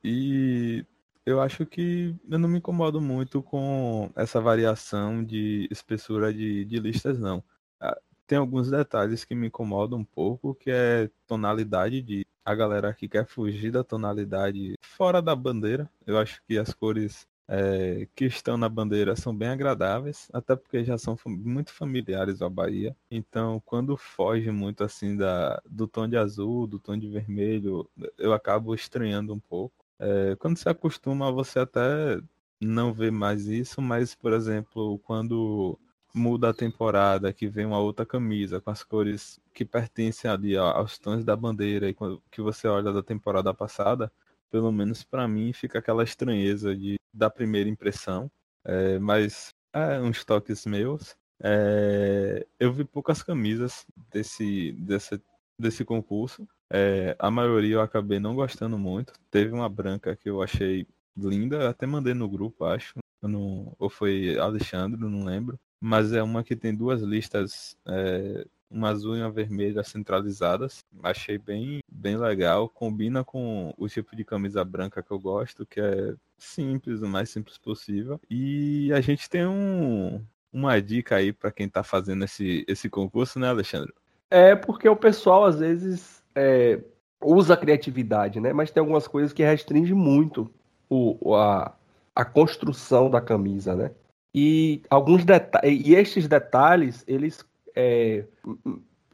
E 0.03 0.85
eu 1.25 1.39
acho 1.41 1.65
que 1.65 2.15
eu 2.29 2.39
não 2.39 2.49
me 2.49 2.57
incomodo 2.57 2.99
muito 2.99 3.41
com 3.41 4.11
essa 4.15 4.41
variação 4.41 5.23
de 5.23 5.67
espessura 5.71 6.33
de, 6.33 6.65
de 6.65 6.79
listas, 6.79 7.19
não. 7.19 7.43
Ah, 7.79 7.97
tem 8.27 8.37
alguns 8.37 8.69
detalhes 8.69 9.23
que 9.23 9.35
me 9.35 9.47
incomodam 9.47 9.99
um 9.99 10.03
pouco, 10.03 10.55
que 10.55 10.71
é 10.71 11.09
tonalidade 11.27 12.01
de 12.01 12.25
a 12.43 12.55
galera 12.55 12.93
que 12.93 13.07
quer 13.07 13.25
fugir 13.27 13.71
da 13.71 13.83
tonalidade 13.83 14.75
fora 14.95 15.21
da 15.21 15.35
bandeira. 15.35 15.89
Eu 16.05 16.17
acho 16.17 16.41
que 16.47 16.57
as 16.57 16.73
cores 16.73 17.27
é, 17.47 18.07
que 18.15 18.25
estão 18.25 18.57
na 18.57 18.69
bandeira 18.69 19.15
são 19.15 19.35
bem 19.35 19.49
agradáveis, 19.49 20.29
até 20.31 20.55
porque 20.55 20.83
já 20.83 20.97
são 20.97 21.17
muito 21.25 21.73
familiares 21.73 22.41
ao 22.41 22.49
Bahia. 22.49 22.95
Então, 23.09 23.61
quando 23.65 23.97
foge 23.97 24.51
muito 24.51 24.83
assim 24.83 25.17
da, 25.17 25.61
do 25.69 25.87
tom 25.87 26.07
de 26.07 26.17
azul, 26.17 26.65
do 26.65 26.79
tom 26.79 26.97
de 26.97 27.09
vermelho, 27.09 27.89
eu 28.17 28.33
acabo 28.33 28.73
estranhando 28.73 29.33
um 29.33 29.39
pouco. 29.39 29.75
É, 29.99 30.35
quando 30.37 30.57
se 30.57 30.69
acostuma, 30.69 31.31
você 31.31 31.59
até 31.59 32.21
não 32.59 32.93
vê 32.93 33.11
mais 33.11 33.47
isso, 33.47 33.81
mas, 33.81 34.15
por 34.15 34.33
exemplo, 34.33 34.99
quando 34.99 35.77
muda 36.13 36.49
a 36.49 36.53
temporada, 36.53 37.33
que 37.33 37.47
vem 37.47 37.65
uma 37.65 37.79
outra 37.79 38.05
camisa 38.05 38.59
com 38.61 38.69
as 38.69 38.83
cores 38.83 39.39
que 39.53 39.65
pertencem 39.65 40.29
ali 40.29 40.55
aos 40.57 40.97
tons 40.97 41.23
da 41.23 41.35
bandeira 41.35 41.89
e 41.89 41.95
que 42.31 42.41
você 42.41 42.67
olha 42.67 42.91
da 42.93 43.01
temporada 43.03 43.53
passada, 43.53 44.11
pelo 44.51 44.71
menos 44.71 45.03
para 45.03 45.27
mim 45.27 45.53
fica 45.53 45.79
aquela 45.79 46.03
estranheza 46.03 46.75
de 46.75 46.95
da 47.13 47.29
primeira 47.29 47.69
impressão, 47.69 48.31
é, 48.65 48.99
mas 48.99 49.49
é 49.73 49.99
uns 49.99 50.23
toques 50.25 50.65
meus. 50.65 51.15
É, 51.43 52.45
eu 52.59 52.71
vi 52.71 52.85
poucas 52.85 53.23
camisas 53.23 53.85
desse 54.11 54.73
desse, 54.73 55.21
desse 55.59 55.85
concurso. 55.85 56.47
É, 56.71 57.15
a 57.19 57.31
maioria 57.31 57.75
eu 57.75 57.81
acabei 57.81 58.19
não 58.19 58.35
gostando 58.35 58.77
muito. 58.77 59.13
Teve 59.31 59.53
uma 59.53 59.69
branca 59.69 60.15
que 60.15 60.29
eu 60.29 60.41
achei 60.41 60.87
linda, 61.17 61.69
até 61.69 61.85
mandei 61.87 62.13
no 62.13 62.29
grupo, 62.29 62.65
acho. 62.65 62.95
Não, 63.21 63.75
ou 63.79 63.89
foi 63.89 64.37
Alexandre, 64.39 64.99
não 64.99 65.25
lembro 65.25 65.59
mas 65.81 66.13
é 66.13 66.21
uma 66.21 66.43
que 66.43 66.55
tem 66.55 66.75
duas 66.75 67.01
listas 67.01 67.75
é, 67.87 68.45
uma 68.71 68.89
azul 68.89 69.17
e 69.17 69.21
uma 69.21 69.29
vermelha 69.29 69.83
centralizadas. 69.83 70.83
Achei 71.03 71.37
bem, 71.37 71.81
bem 71.91 72.17
legal. 72.17 72.69
Combina 72.69 73.23
com 73.23 73.73
o 73.77 73.87
tipo 73.87 74.15
de 74.15 74.23
camisa 74.23 74.63
branca 74.63 75.03
que 75.03 75.11
eu 75.11 75.19
gosto, 75.19 75.65
que 75.65 75.79
é 75.79 76.13
simples, 76.37 77.01
o 77.01 77.07
mais 77.07 77.29
simples 77.29 77.57
possível. 77.57 78.19
E 78.29 78.91
a 78.93 79.01
gente 79.01 79.29
tem 79.29 79.45
um, 79.45 80.23
uma 80.51 80.81
dica 80.81 81.17
aí 81.17 81.33
para 81.33 81.51
quem 81.51 81.67
está 81.67 81.83
fazendo 81.83 82.23
esse, 82.23 82.65
esse 82.67 82.89
concurso, 82.89 83.37
né, 83.37 83.49
Alexandre? 83.49 83.93
É 84.29 84.55
porque 84.55 84.87
o 84.87 84.95
pessoal 84.95 85.43
às 85.43 85.59
vezes 85.59 86.23
é, 86.33 86.79
usa 87.21 87.53
a 87.53 87.57
criatividade, 87.57 88.39
né? 88.39 88.53
Mas 88.53 88.71
tem 88.71 88.79
algumas 88.79 89.07
coisas 89.07 89.33
que 89.33 89.43
restringem 89.43 89.95
muito 89.95 90.49
o, 90.89 91.35
a, 91.35 91.75
a 92.15 92.25
construção 92.25 93.09
da 93.09 93.21
camisa, 93.21 93.75
né? 93.75 93.91
E 94.33 94.81
alguns 94.89 95.25
detalhes, 95.25 95.85
e 95.85 95.93
estes 95.93 96.27
detalhes, 96.27 97.03
eles 97.05 97.45
é, 97.75 98.25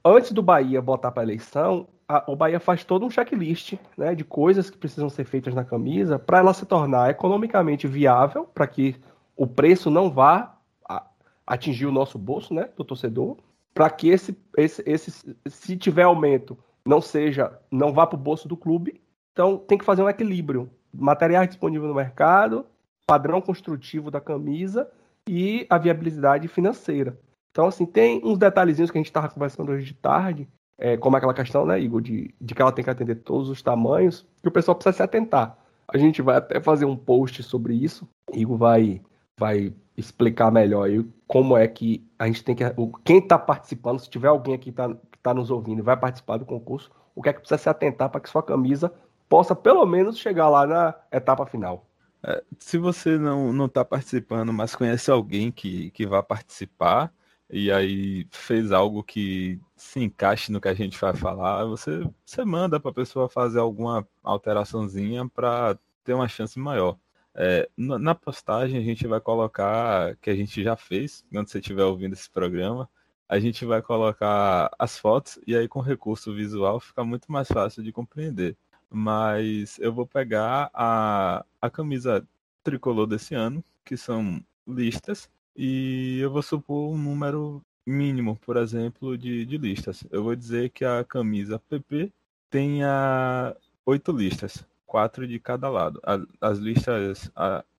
antes 0.03 0.31
do 0.31 0.41
Bahia 0.41 0.81
botar 0.81 1.11
para 1.11 1.23
eleição, 1.23 1.87
a, 2.07 2.23
o 2.31 2.35
Bahia 2.35 2.59
faz 2.59 2.83
todo 2.83 3.05
um 3.05 3.09
checklist 3.09 3.73
né, 3.97 4.15
de 4.15 4.23
coisas 4.23 4.69
que 4.69 4.77
precisam 4.77 5.09
ser 5.09 5.25
feitas 5.25 5.53
na 5.53 5.65
camisa 5.65 6.17
para 6.17 6.39
ela 6.39 6.53
se 6.53 6.65
tornar 6.65 7.09
economicamente 7.09 7.87
viável, 7.87 8.45
para 8.45 8.65
que 8.67 8.95
o 9.35 9.45
preço 9.45 9.89
não 9.89 10.09
vá 10.09 10.57
a, 10.87 11.05
atingir 11.45 11.85
o 11.85 11.91
nosso 11.91 12.17
bolso, 12.17 12.53
né, 12.53 12.69
do 12.75 12.83
torcedor, 12.83 13.37
para 13.73 13.89
que 13.89 14.09
esse, 14.09 14.37
esse, 14.57 14.81
esse, 14.85 15.37
se 15.47 15.77
tiver 15.77 16.03
aumento, 16.03 16.57
não 16.85 17.01
seja, 17.01 17.59
não 17.69 17.93
vá 17.93 18.07
para 18.07 18.17
o 18.17 18.21
bolso 18.21 18.47
do 18.47 18.57
clube. 18.57 19.01
Então 19.33 19.57
tem 19.57 19.77
que 19.77 19.85
fazer 19.85 20.01
um 20.01 20.09
equilíbrio, 20.09 20.69
materiais 20.91 21.47
disponíveis 21.47 21.89
no 21.89 21.95
mercado, 21.95 22.65
padrão 23.05 23.39
construtivo 23.41 24.09
da 24.09 24.19
camisa 24.19 24.89
e 25.27 25.67
a 25.69 25.77
viabilidade 25.77 26.47
financeira. 26.47 27.19
Então, 27.57 27.65
assim, 27.65 27.87
tem 27.87 28.21
uns 28.23 28.37
detalhezinhos 28.37 28.91
que 28.91 28.99
a 28.99 29.01
gente 29.01 29.07
estava 29.07 29.27
conversando 29.27 29.71
hoje 29.71 29.83
de 29.83 29.95
tarde, 29.95 30.47
é, 30.77 30.95
como 30.95 31.17
aquela 31.17 31.33
questão, 31.33 31.65
né, 31.65 31.79
Igor, 31.79 32.01
de, 32.01 32.31
de 32.39 32.53
que 32.53 32.61
ela 32.61 32.71
tem 32.71 32.83
que 32.85 32.91
atender 32.91 33.15
todos 33.15 33.49
os 33.49 33.63
tamanhos, 33.63 34.27
que 34.43 34.47
o 34.47 34.51
pessoal 34.51 34.75
precisa 34.75 34.97
se 34.97 35.01
atentar. 35.01 35.57
A 35.87 35.97
gente 35.97 36.21
vai 36.21 36.35
até 36.35 36.61
fazer 36.61 36.85
um 36.85 36.95
post 36.95 37.41
sobre 37.41 37.73
isso. 37.73 38.07
Igor 38.31 38.59
vai, 38.59 39.01
vai 39.39 39.73
explicar 39.97 40.51
melhor 40.51 40.83
aí 40.83 41.03
como 41.25 41.57
é 41.57 41.67
que 41.67 42.07
a 42.19 42.27
gente 42.27 42.43
tem 42.43 42.55
que. 42.55 42.63
Quem 43.03 43.17
está 43.17 43.39
participando, 43.39 43.97
se 43.97 44.07
tiver 44.07 44.27
alguém 44.27 44.53
aqui 44.53 44.65
que 44.65 44.69
está 44.69 44.95
tá 45.23 45.33
nos 45.33 45.49
ouvindo 45.49 45.79
e 45.79 45.81
vai 45.81 45.97
participar 45.97 46.37
do 46.37 46.45
concurso, 46.45 46.91
o 47.15 47.23
que 47.23 47.29
é 47.29 47.33
que 47.33 47.39
precisa 47.39 47.57
se 47.57 47.69
atentar 47.69 48.11
para 48.11 48.21
que 48.21 48.29
sua 48.29 48.43
camisa 48.43 48.93
possa 49.27 49.55
pelo 49.55 49.83
menos 49.83 50.19
chegar 50.19 50.47
lá 50.47 50.67
na 50.67 50.93
etapa 51.11 51.43
final. 51.47 51.87
É, 52.21 52.43
se 52.59 52.77
você 52.77 53.17
não 53.17 53.65
está 53.65 53.83
participando, 53.83 54.53
mas 54.53 54.75
conhece 54.75 55.09
alguém 55.09 55.51
que, 55.51 55.89
que 55.89 56.05
vai 56.05 56.21
participar, 56.21 57.11
e 57.49 57.71
aí 57.71 58.27
fez 58.31 58.71
algo 58.71 59.03
que 59.03 59.59
se 59.75 60.01
encaixe 60.01 60.51
no 60.51 60.59
que 60.59 60.67
a 60.67 60.73
gente 60.73 60.99
vai 60.99 61.13
falar, 61.15 61.65
você, 61.65 62.03
você 62.25 62.43
manda 62.43 62.79
para 62.79 62.91
a 62.91 62.93
pessoa 62.93 63.29
fazer 63.29 63.59
alguma 63.59 64.07
alteraçãozinha 64.23 65.27
para 65.29 65.77
ter 66.03 66.13
uma 66.13 66.27
chance 66.27 66.59
maior. 66.59 66.97
É, 67.35 67.69
na 67.77 68.15
postagem 68.15 68.79
a 68.79 68.83
gente 68.83 69.05
vai 69.07 69.21
colocar, 69.21 70.15
que 70.17 70.29
a 70.29 70.35
gente 70.35 70.63
já 70.63 70.75
fez, 70.75 71.23
quando 71.31 71.47
você 71.47 71.59
estiver 71.59 71.83
ouvindo 71.83 72.13
esse 72.13 72.29
programa, 72.29 72.89
a 73.29 73.39
gente 73.39 73.65
vai 73.65 73.81
colocar 73.81 74.71
as 74.79 74.97
fotos 74.97 75.39
e 75.45 75.55
aí 75.55 75.67
com 75.67 75.79
recurso 75.79 76.33
visual 76.33 76.79
fica 76.79 77.03
muito 77.03 77.31
mais 77.31 77.47
fácil 77.47 77.83
de 77.83 77.91
compreender. 77.91 78.57
Mas 78.89 79.77
eu 79.79 79.93
vou 79.93 80.07
pegar 80.07 80.69
a, 80.73 81.45
a 81.61 81.69
camisa 81.69 82.27
tricolor 82.63 83.05
desse 83.05 83.35
ano, 83.35 83.63
que 83.85 83.97
são 83.97 84.41
listas, 84.67 85.29
e 85.57 86.19
eu 86.21 86.29
vou 86.29 86.43
supor 86.43 86.93
um 86.93 86.97
número 86.97 87.61
mínimo, 87.85 88.37
por 88.37 88.57
exemplo, 88.57 89.17
de, 89.17 89.45
de 89.45 89.57
listas. 89.57 90.05
Eu 90.11 90.23
vou 90.23 90.35
dizer 90.35 90.69
que 90.69 90.85
a 90.85 91.03
camisa 91.03 91.57
PP 91.57 92.11
tenha 92.49 93.55
oito 93.85 94.11
listas, 94.11 94.63
quatro 94.85 95.27
de 95.27 95.39
cada 95.39 95.69
lado. 95.69 95.99
As 96.39 96.59
listas 96.59 97.31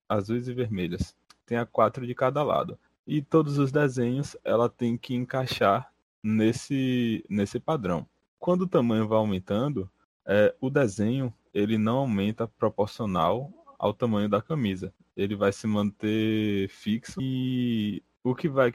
azuis 0.09 0.49
e 0.49 0.53
vermelhas 0.53 1.15
tenha 1.47 1.65
quatro 1.65 2.07
de 2.07 2.15
cada 2.15 2.43
lado. 2.43 2.79
E 3.07 3.23
todos 3.23 3.59
os 3.59 3.71
desenhos 3.71 4.37
ela 4.45 4.69
tem 4.69 4.99
que 4.99 5.15
encaixar 5.15 5.91
nesse, 6.23 7.25
nesse 7.29 7.61
padrão. 7.61 8.07
Quando 8.39 8.63
o 8.63 8.69
tamanho 8.69 9.07
vai 9.07 9.19
aumentando, 9.19 9.89
é, 10.27 10.55
o 10.61 10.69
desenho 10.69 11.33
ele 11.55 11.79
não 11.79 11.99
aumenta 11.99 12.47
proporcional 12.47 13.51
ao 13.79 13.95
tamanho 13.95 14.29
da 14.29 14.43
camisa 14.43 14.93
ele 15.19 15.35
vai 15.35 15.53
se 15.53 15.67
manter 15.67 16.69
fixo 16.69 17.21
e 17.21 18.01
o 18.23 18.35
que 18.37 18.49
vai 18.49 18.73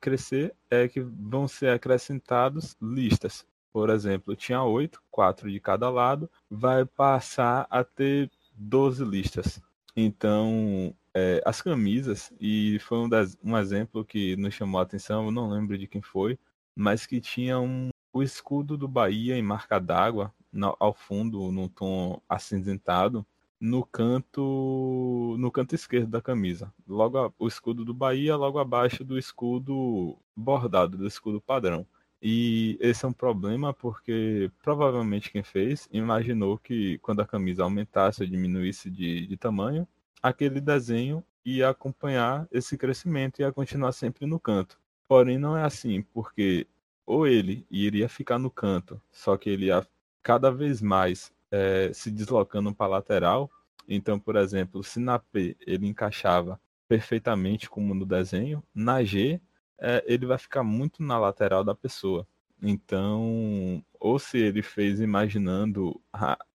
crescer 0.00 0.54
é 0.70 0.86
que 0.86 1.00
vão 1.00 1.48
ser 1.48 1.70
acrescentados 1.70 2.76
listas. 2.80 3.44
Por 3.72 3.90
exemplo, 3.90 4.36
tinha 4.36 4.62
oito, 4.62 5.02
quatro 5.10 5.50
de 5.50 5.58
cada 5.58 5.90
lado, 5.90 6.30
vai 6.48 6.84
passar 6.84 7.66
a 7.68 7.82
ter 7.82 8.30
12 8.54 9.04
listas. 9.04 9.60
Então, 9.96 10.94
é, 11.12 11.42
as 11.44 11.60
camisas, 11.60 12.32
e 12.40 12.78
foi 12.80 12.98
um, 12.98 13.08
das, 13.08 13.36
um 13.42 13.56
exemplo 13.56 14.04
que 14.04 14.36
nos 14.36 14.54
chamou 14.54 14.80
a 14.80 14.84
atenção, 14.84 15.26
eu 15.26 15.32
não 15.32 15.50
lembro 15.50 15.76
de 15.76 15.88
quem 15.88 16.00
foi, 16.00 16.38
mas 16.76 17.06
que 17.06 17.20
tinha 17.20 17.58
um, 17.58 17.90
o 18.12 18.22
escudo 18.22 18.76
do 18.76 18.86
Bahia 18.86 19.36
em 19.36 19.42
marca 19.42 19.80
d'água 19.80 20.32
ao 20.78 20.92
fundo, 20.92 21.50
num 21.50 21.68
tom 21.68 22.20
acinzentado, 22.28 23.26
no 23.60 23.84
canto 23.84 25.36
no 25.38 25.50
canto 25.50 25.74
esquerdo 25.74 26.08
da 26.08 26.22
camisa. 26.22 26.72
Logo 26.88 27.18
a, 27.18 27.32
o 27.38 27.46
escudo 27.46 27.84
do 27.84 27.92
Bahia, 27.94 28.36
logo 28.36 28.58
abaixo 28.58 29.04
do 29.04 29.18
escudo 29.18 30.16
bordado, 30.34 30.96
do 30.96 31.06
escudo 31.06 31.40
padrão. 31.40 31.86
E 32.22 32.76
esse 32.80 33.04
é 33.04 33.08
um 33.08 33.12
problema 33.12 33.72
porque 33.72 34.50
provavelmente 34.62 35.30
quem 35.30 35.42
fez 35.42 35.88
imaginou 35.92 36.58
que 36.58 36.98
quando 36.98 37.20
a 37.20 37.26
camisa 37.26 37.62
aumentasse 37.62 38.22
ou 38.22 38.28
diminuísse 38.28 38.90
de, 38.90 39.26
de 39.26 39.36
tamanho, 39.36 39.86
aquele 40.22 40.60
desenho 40.60 41.24
ia 41.44 41.70
acompanhar 41.70 42.46
esse 42.52 42.76
crescimento 42.76 43.38
e 43.38 43.42
ia 43.42 43.52
continuar 43.52 43.92
sempre 43.92 44.26
no 44.26 44.38
canto. 44.38 44.78
Porém, 45.08 45.38
não 45.38 45.56
é 45.56 45.64
assim, 45.64 46.02
porque 46.02 46.66
ou 47.06 47.26
ele 47.26 47.66
iria 47.70 48.08
ficar 48.08 48.38
no 48.38 48.50
canto, 48.50 49.00
só 49.10 49.36
que 49.36 49.50
ele 49.50 49.66
ia 49.66 49.86
cada 50.22 50.50
vez 50.50 50.80
mais 50.80 51.32
é, 51.50 51.90
se 51.92 52.10
deslocando 52.10 52.74
para 52.74 52.86
a 52.86 52.88
lateral. 52.88 53.50
Então, 53.88 54.18
por 54.18 54.36
exemplo, 54.36 54.82
se 54.82 55.00
na 55.00 55.18
P 55.18 55.56
ele 55.66 55.86
encaixava 55.86 56.60
perfeitamente 56.88 57.68
como 57.68 57.94
no 57.94 58.04
desenho, 58.04 58.62
na 58.74 59.02
G 59.02 59.40
é, 59.78 60.04
ele 60.06 60.26
vai 60.26 60.38
ficar 60.38 60.62
muito 60.62 61.02
na 61.02 61.18
lateral 61.18 61.64
da 61.64 61.74
pessoa. 61.74 62.26
Então, 62.62 63.82
ou 63.98 64.18
se 64.18 64.38
ele 64.38 64.62
fez 64.62 65.00
imaginando 65.00 66.00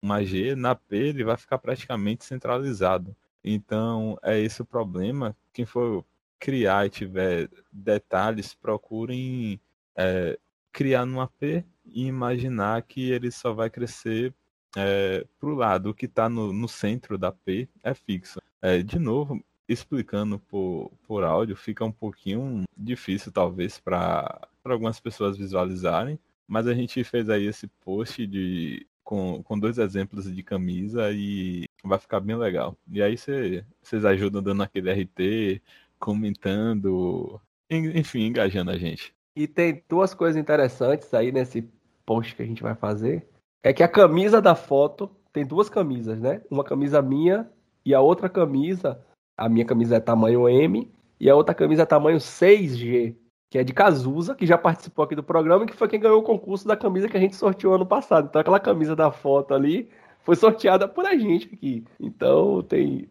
uma 0.01 0.23
G, 0.23 0.55
na 0.55 0.75
P 0.75 0.97
ele 0.97 1.23
vai 1.23 1.35
ficar 1.35 1.57
praticamente 1.57 2.23
centralizado. 2.23 3.15
Então, 3.43 4.17
é 4.23 4.39
esse 4.39 4.61
o 4.61 4.65
problema. 4.65 5.35
Quem 5.53 5.65
for 5.65 6.05
criar 6.39 6.85
e 6.85 6.89
tiver 6.89 7.49
detalhes, 7.71 8.53
procurem 8.53 9.59
é, 9.95 10.37
criar 10.71 11.05
numa 11.05 11.27
P 11.27 11.63
e 11.85 12.05
imaginar 12.05 12.81
que 12.83 13.09
ele 13.09 13.31
só 13.31 13.53
vai 13.53 13.69
crescer 13.69 14.33
é, 14.75 15.25
para 15.39 15.49
o 15.49 15.55
lado 15.55 15.93
que 15.93 16.05
está 16.05 16.29
no, 16.29 16.51
no, 16.51 16.67
centro 16.67 17.17
da 17.17 17.31
P 17.31 17.67
é 17.83 17.93
fixo. 17.93 18.39
É, 18.61 18.81
de 18.81 18.99
novo, 18.99 19.43
explicando 19.67 20.37
por, 20.39 20.91
por 21.07 21.23
áudio, 21.23 21.55
fica 21.55 21.83
um 21.85 21.91
pouquinho 21.91 22.63
difícil, 22.75 23.31
talvez, 23.31 23.79
para 23.79 24.47
algumas 24.63 24.99
pessoas 24.99 25.37
visualizarem, 25.37 26.19
mas 26.47 26.67
a 26.67 26.73
gente 26.73 27.03
fez 27.03 27.29
aí 27.29 27.45
esse 27.45 27.67
post 27.67 28.25
de, 28.27 28.85
com, 29.03 29.41
com 29.43 29.57
dois 29.57 29.77
exemplos 29.77 30.33
de 30.33 30.43
camisa 30.43 31.11
e 31.11 31.65
vai 31.83 31.97
ficar 31.97 32.19
bem 32.19 32.35
legal. 32.35 32.77
E 32.91 33.01
aí 33.01 33.15
vocês 33.17 34.05
ajudam 34.05 34.43
dando 34.43 34.63
aquele 34.63 34.91
RT, 34.91 35.61
comentando, 35.97 37.39
enfim, 37.69 38.23
engajando 38.25 38.71
a 38.71 38.77
gente. 38.77 39.13
E 39.35 39.47
tem 39.47 39.83
duas 39.89 40.13
coisas 40.13 40.39
interessantes 40.39 41.13
aí 41.13 41.31
nesse 41.31 41.67
post 42.05 42.35
que 42.35 42.41
a 42.43 42.45
gente 42.45 42.61
vai 42.61 42.75
fazer 42.75 43.27
é 43.65 43.73
que 43.73 43.81
a 43.81 43.87
camisa 43.87 44.39
da 44.39 44.53
foto 44.53 45.09
tem 45.33 45.43
duas 45.43 45.67
camisas, 45.69 46.19
né? 46.19 46.39
Uma 46.51 46.63
camisa 46.63 47.01
minha 47.01 47.49
e 47.83 47.95
a 47.95 47.99
outra 47.99 48.29
camisa, 48.29 49.03
a 49.35 49.49
minha 49.49 49.65
camisa 49.65 49.95
é 49.95 49.99
tamanho 49.99 50.47
M 50.47 50.93
e 51.19 51.27
a 51.27 51.35
outra 51.35 51.55
camisa 51.55 51.81
é 51.81 51.85
tamanho 51.85 52.19
6G, 52.19 53.15
que 53.49 53.57
é 53.57 53.63
de 53.63 53.73
Cazuza, 53.73 54.35
que 54.35 54.45
já 54.45 54.55
participou 54.55 55.03
aqui 55.03 55.15
do 55.15 55.23
programa 55.23 55.63
e 55.63 55.67
que 55.67 55.75
foi 55.75 55.87
quem 55.87 55.99
ganhou 55.99 56.19
o 56.19 56.23
concurso 56.23 56.67
da 56.67 56.77
camisa 56.77 57.09
que 57.09 57.17
a 57.17 57.19
gente 57.19 57.35
sorteou 57.35 57.73
ano 57.73 57.87
passado. 57.87 58.27
Então 58.29 58.39
aquela 58.39 58.59
camisa 58.59 58.95
da 58.95 59.11
foto 59.11 59.55
ali 59.55 59.89
foi 60.21 60.35
sorteada 60.35 60.87
por 60.87 61.03
a 61.07 61.15
gente 61.15 61.51
aqui. 61.51 61.83
Então 61.99 62.61
tem 62.61 63.09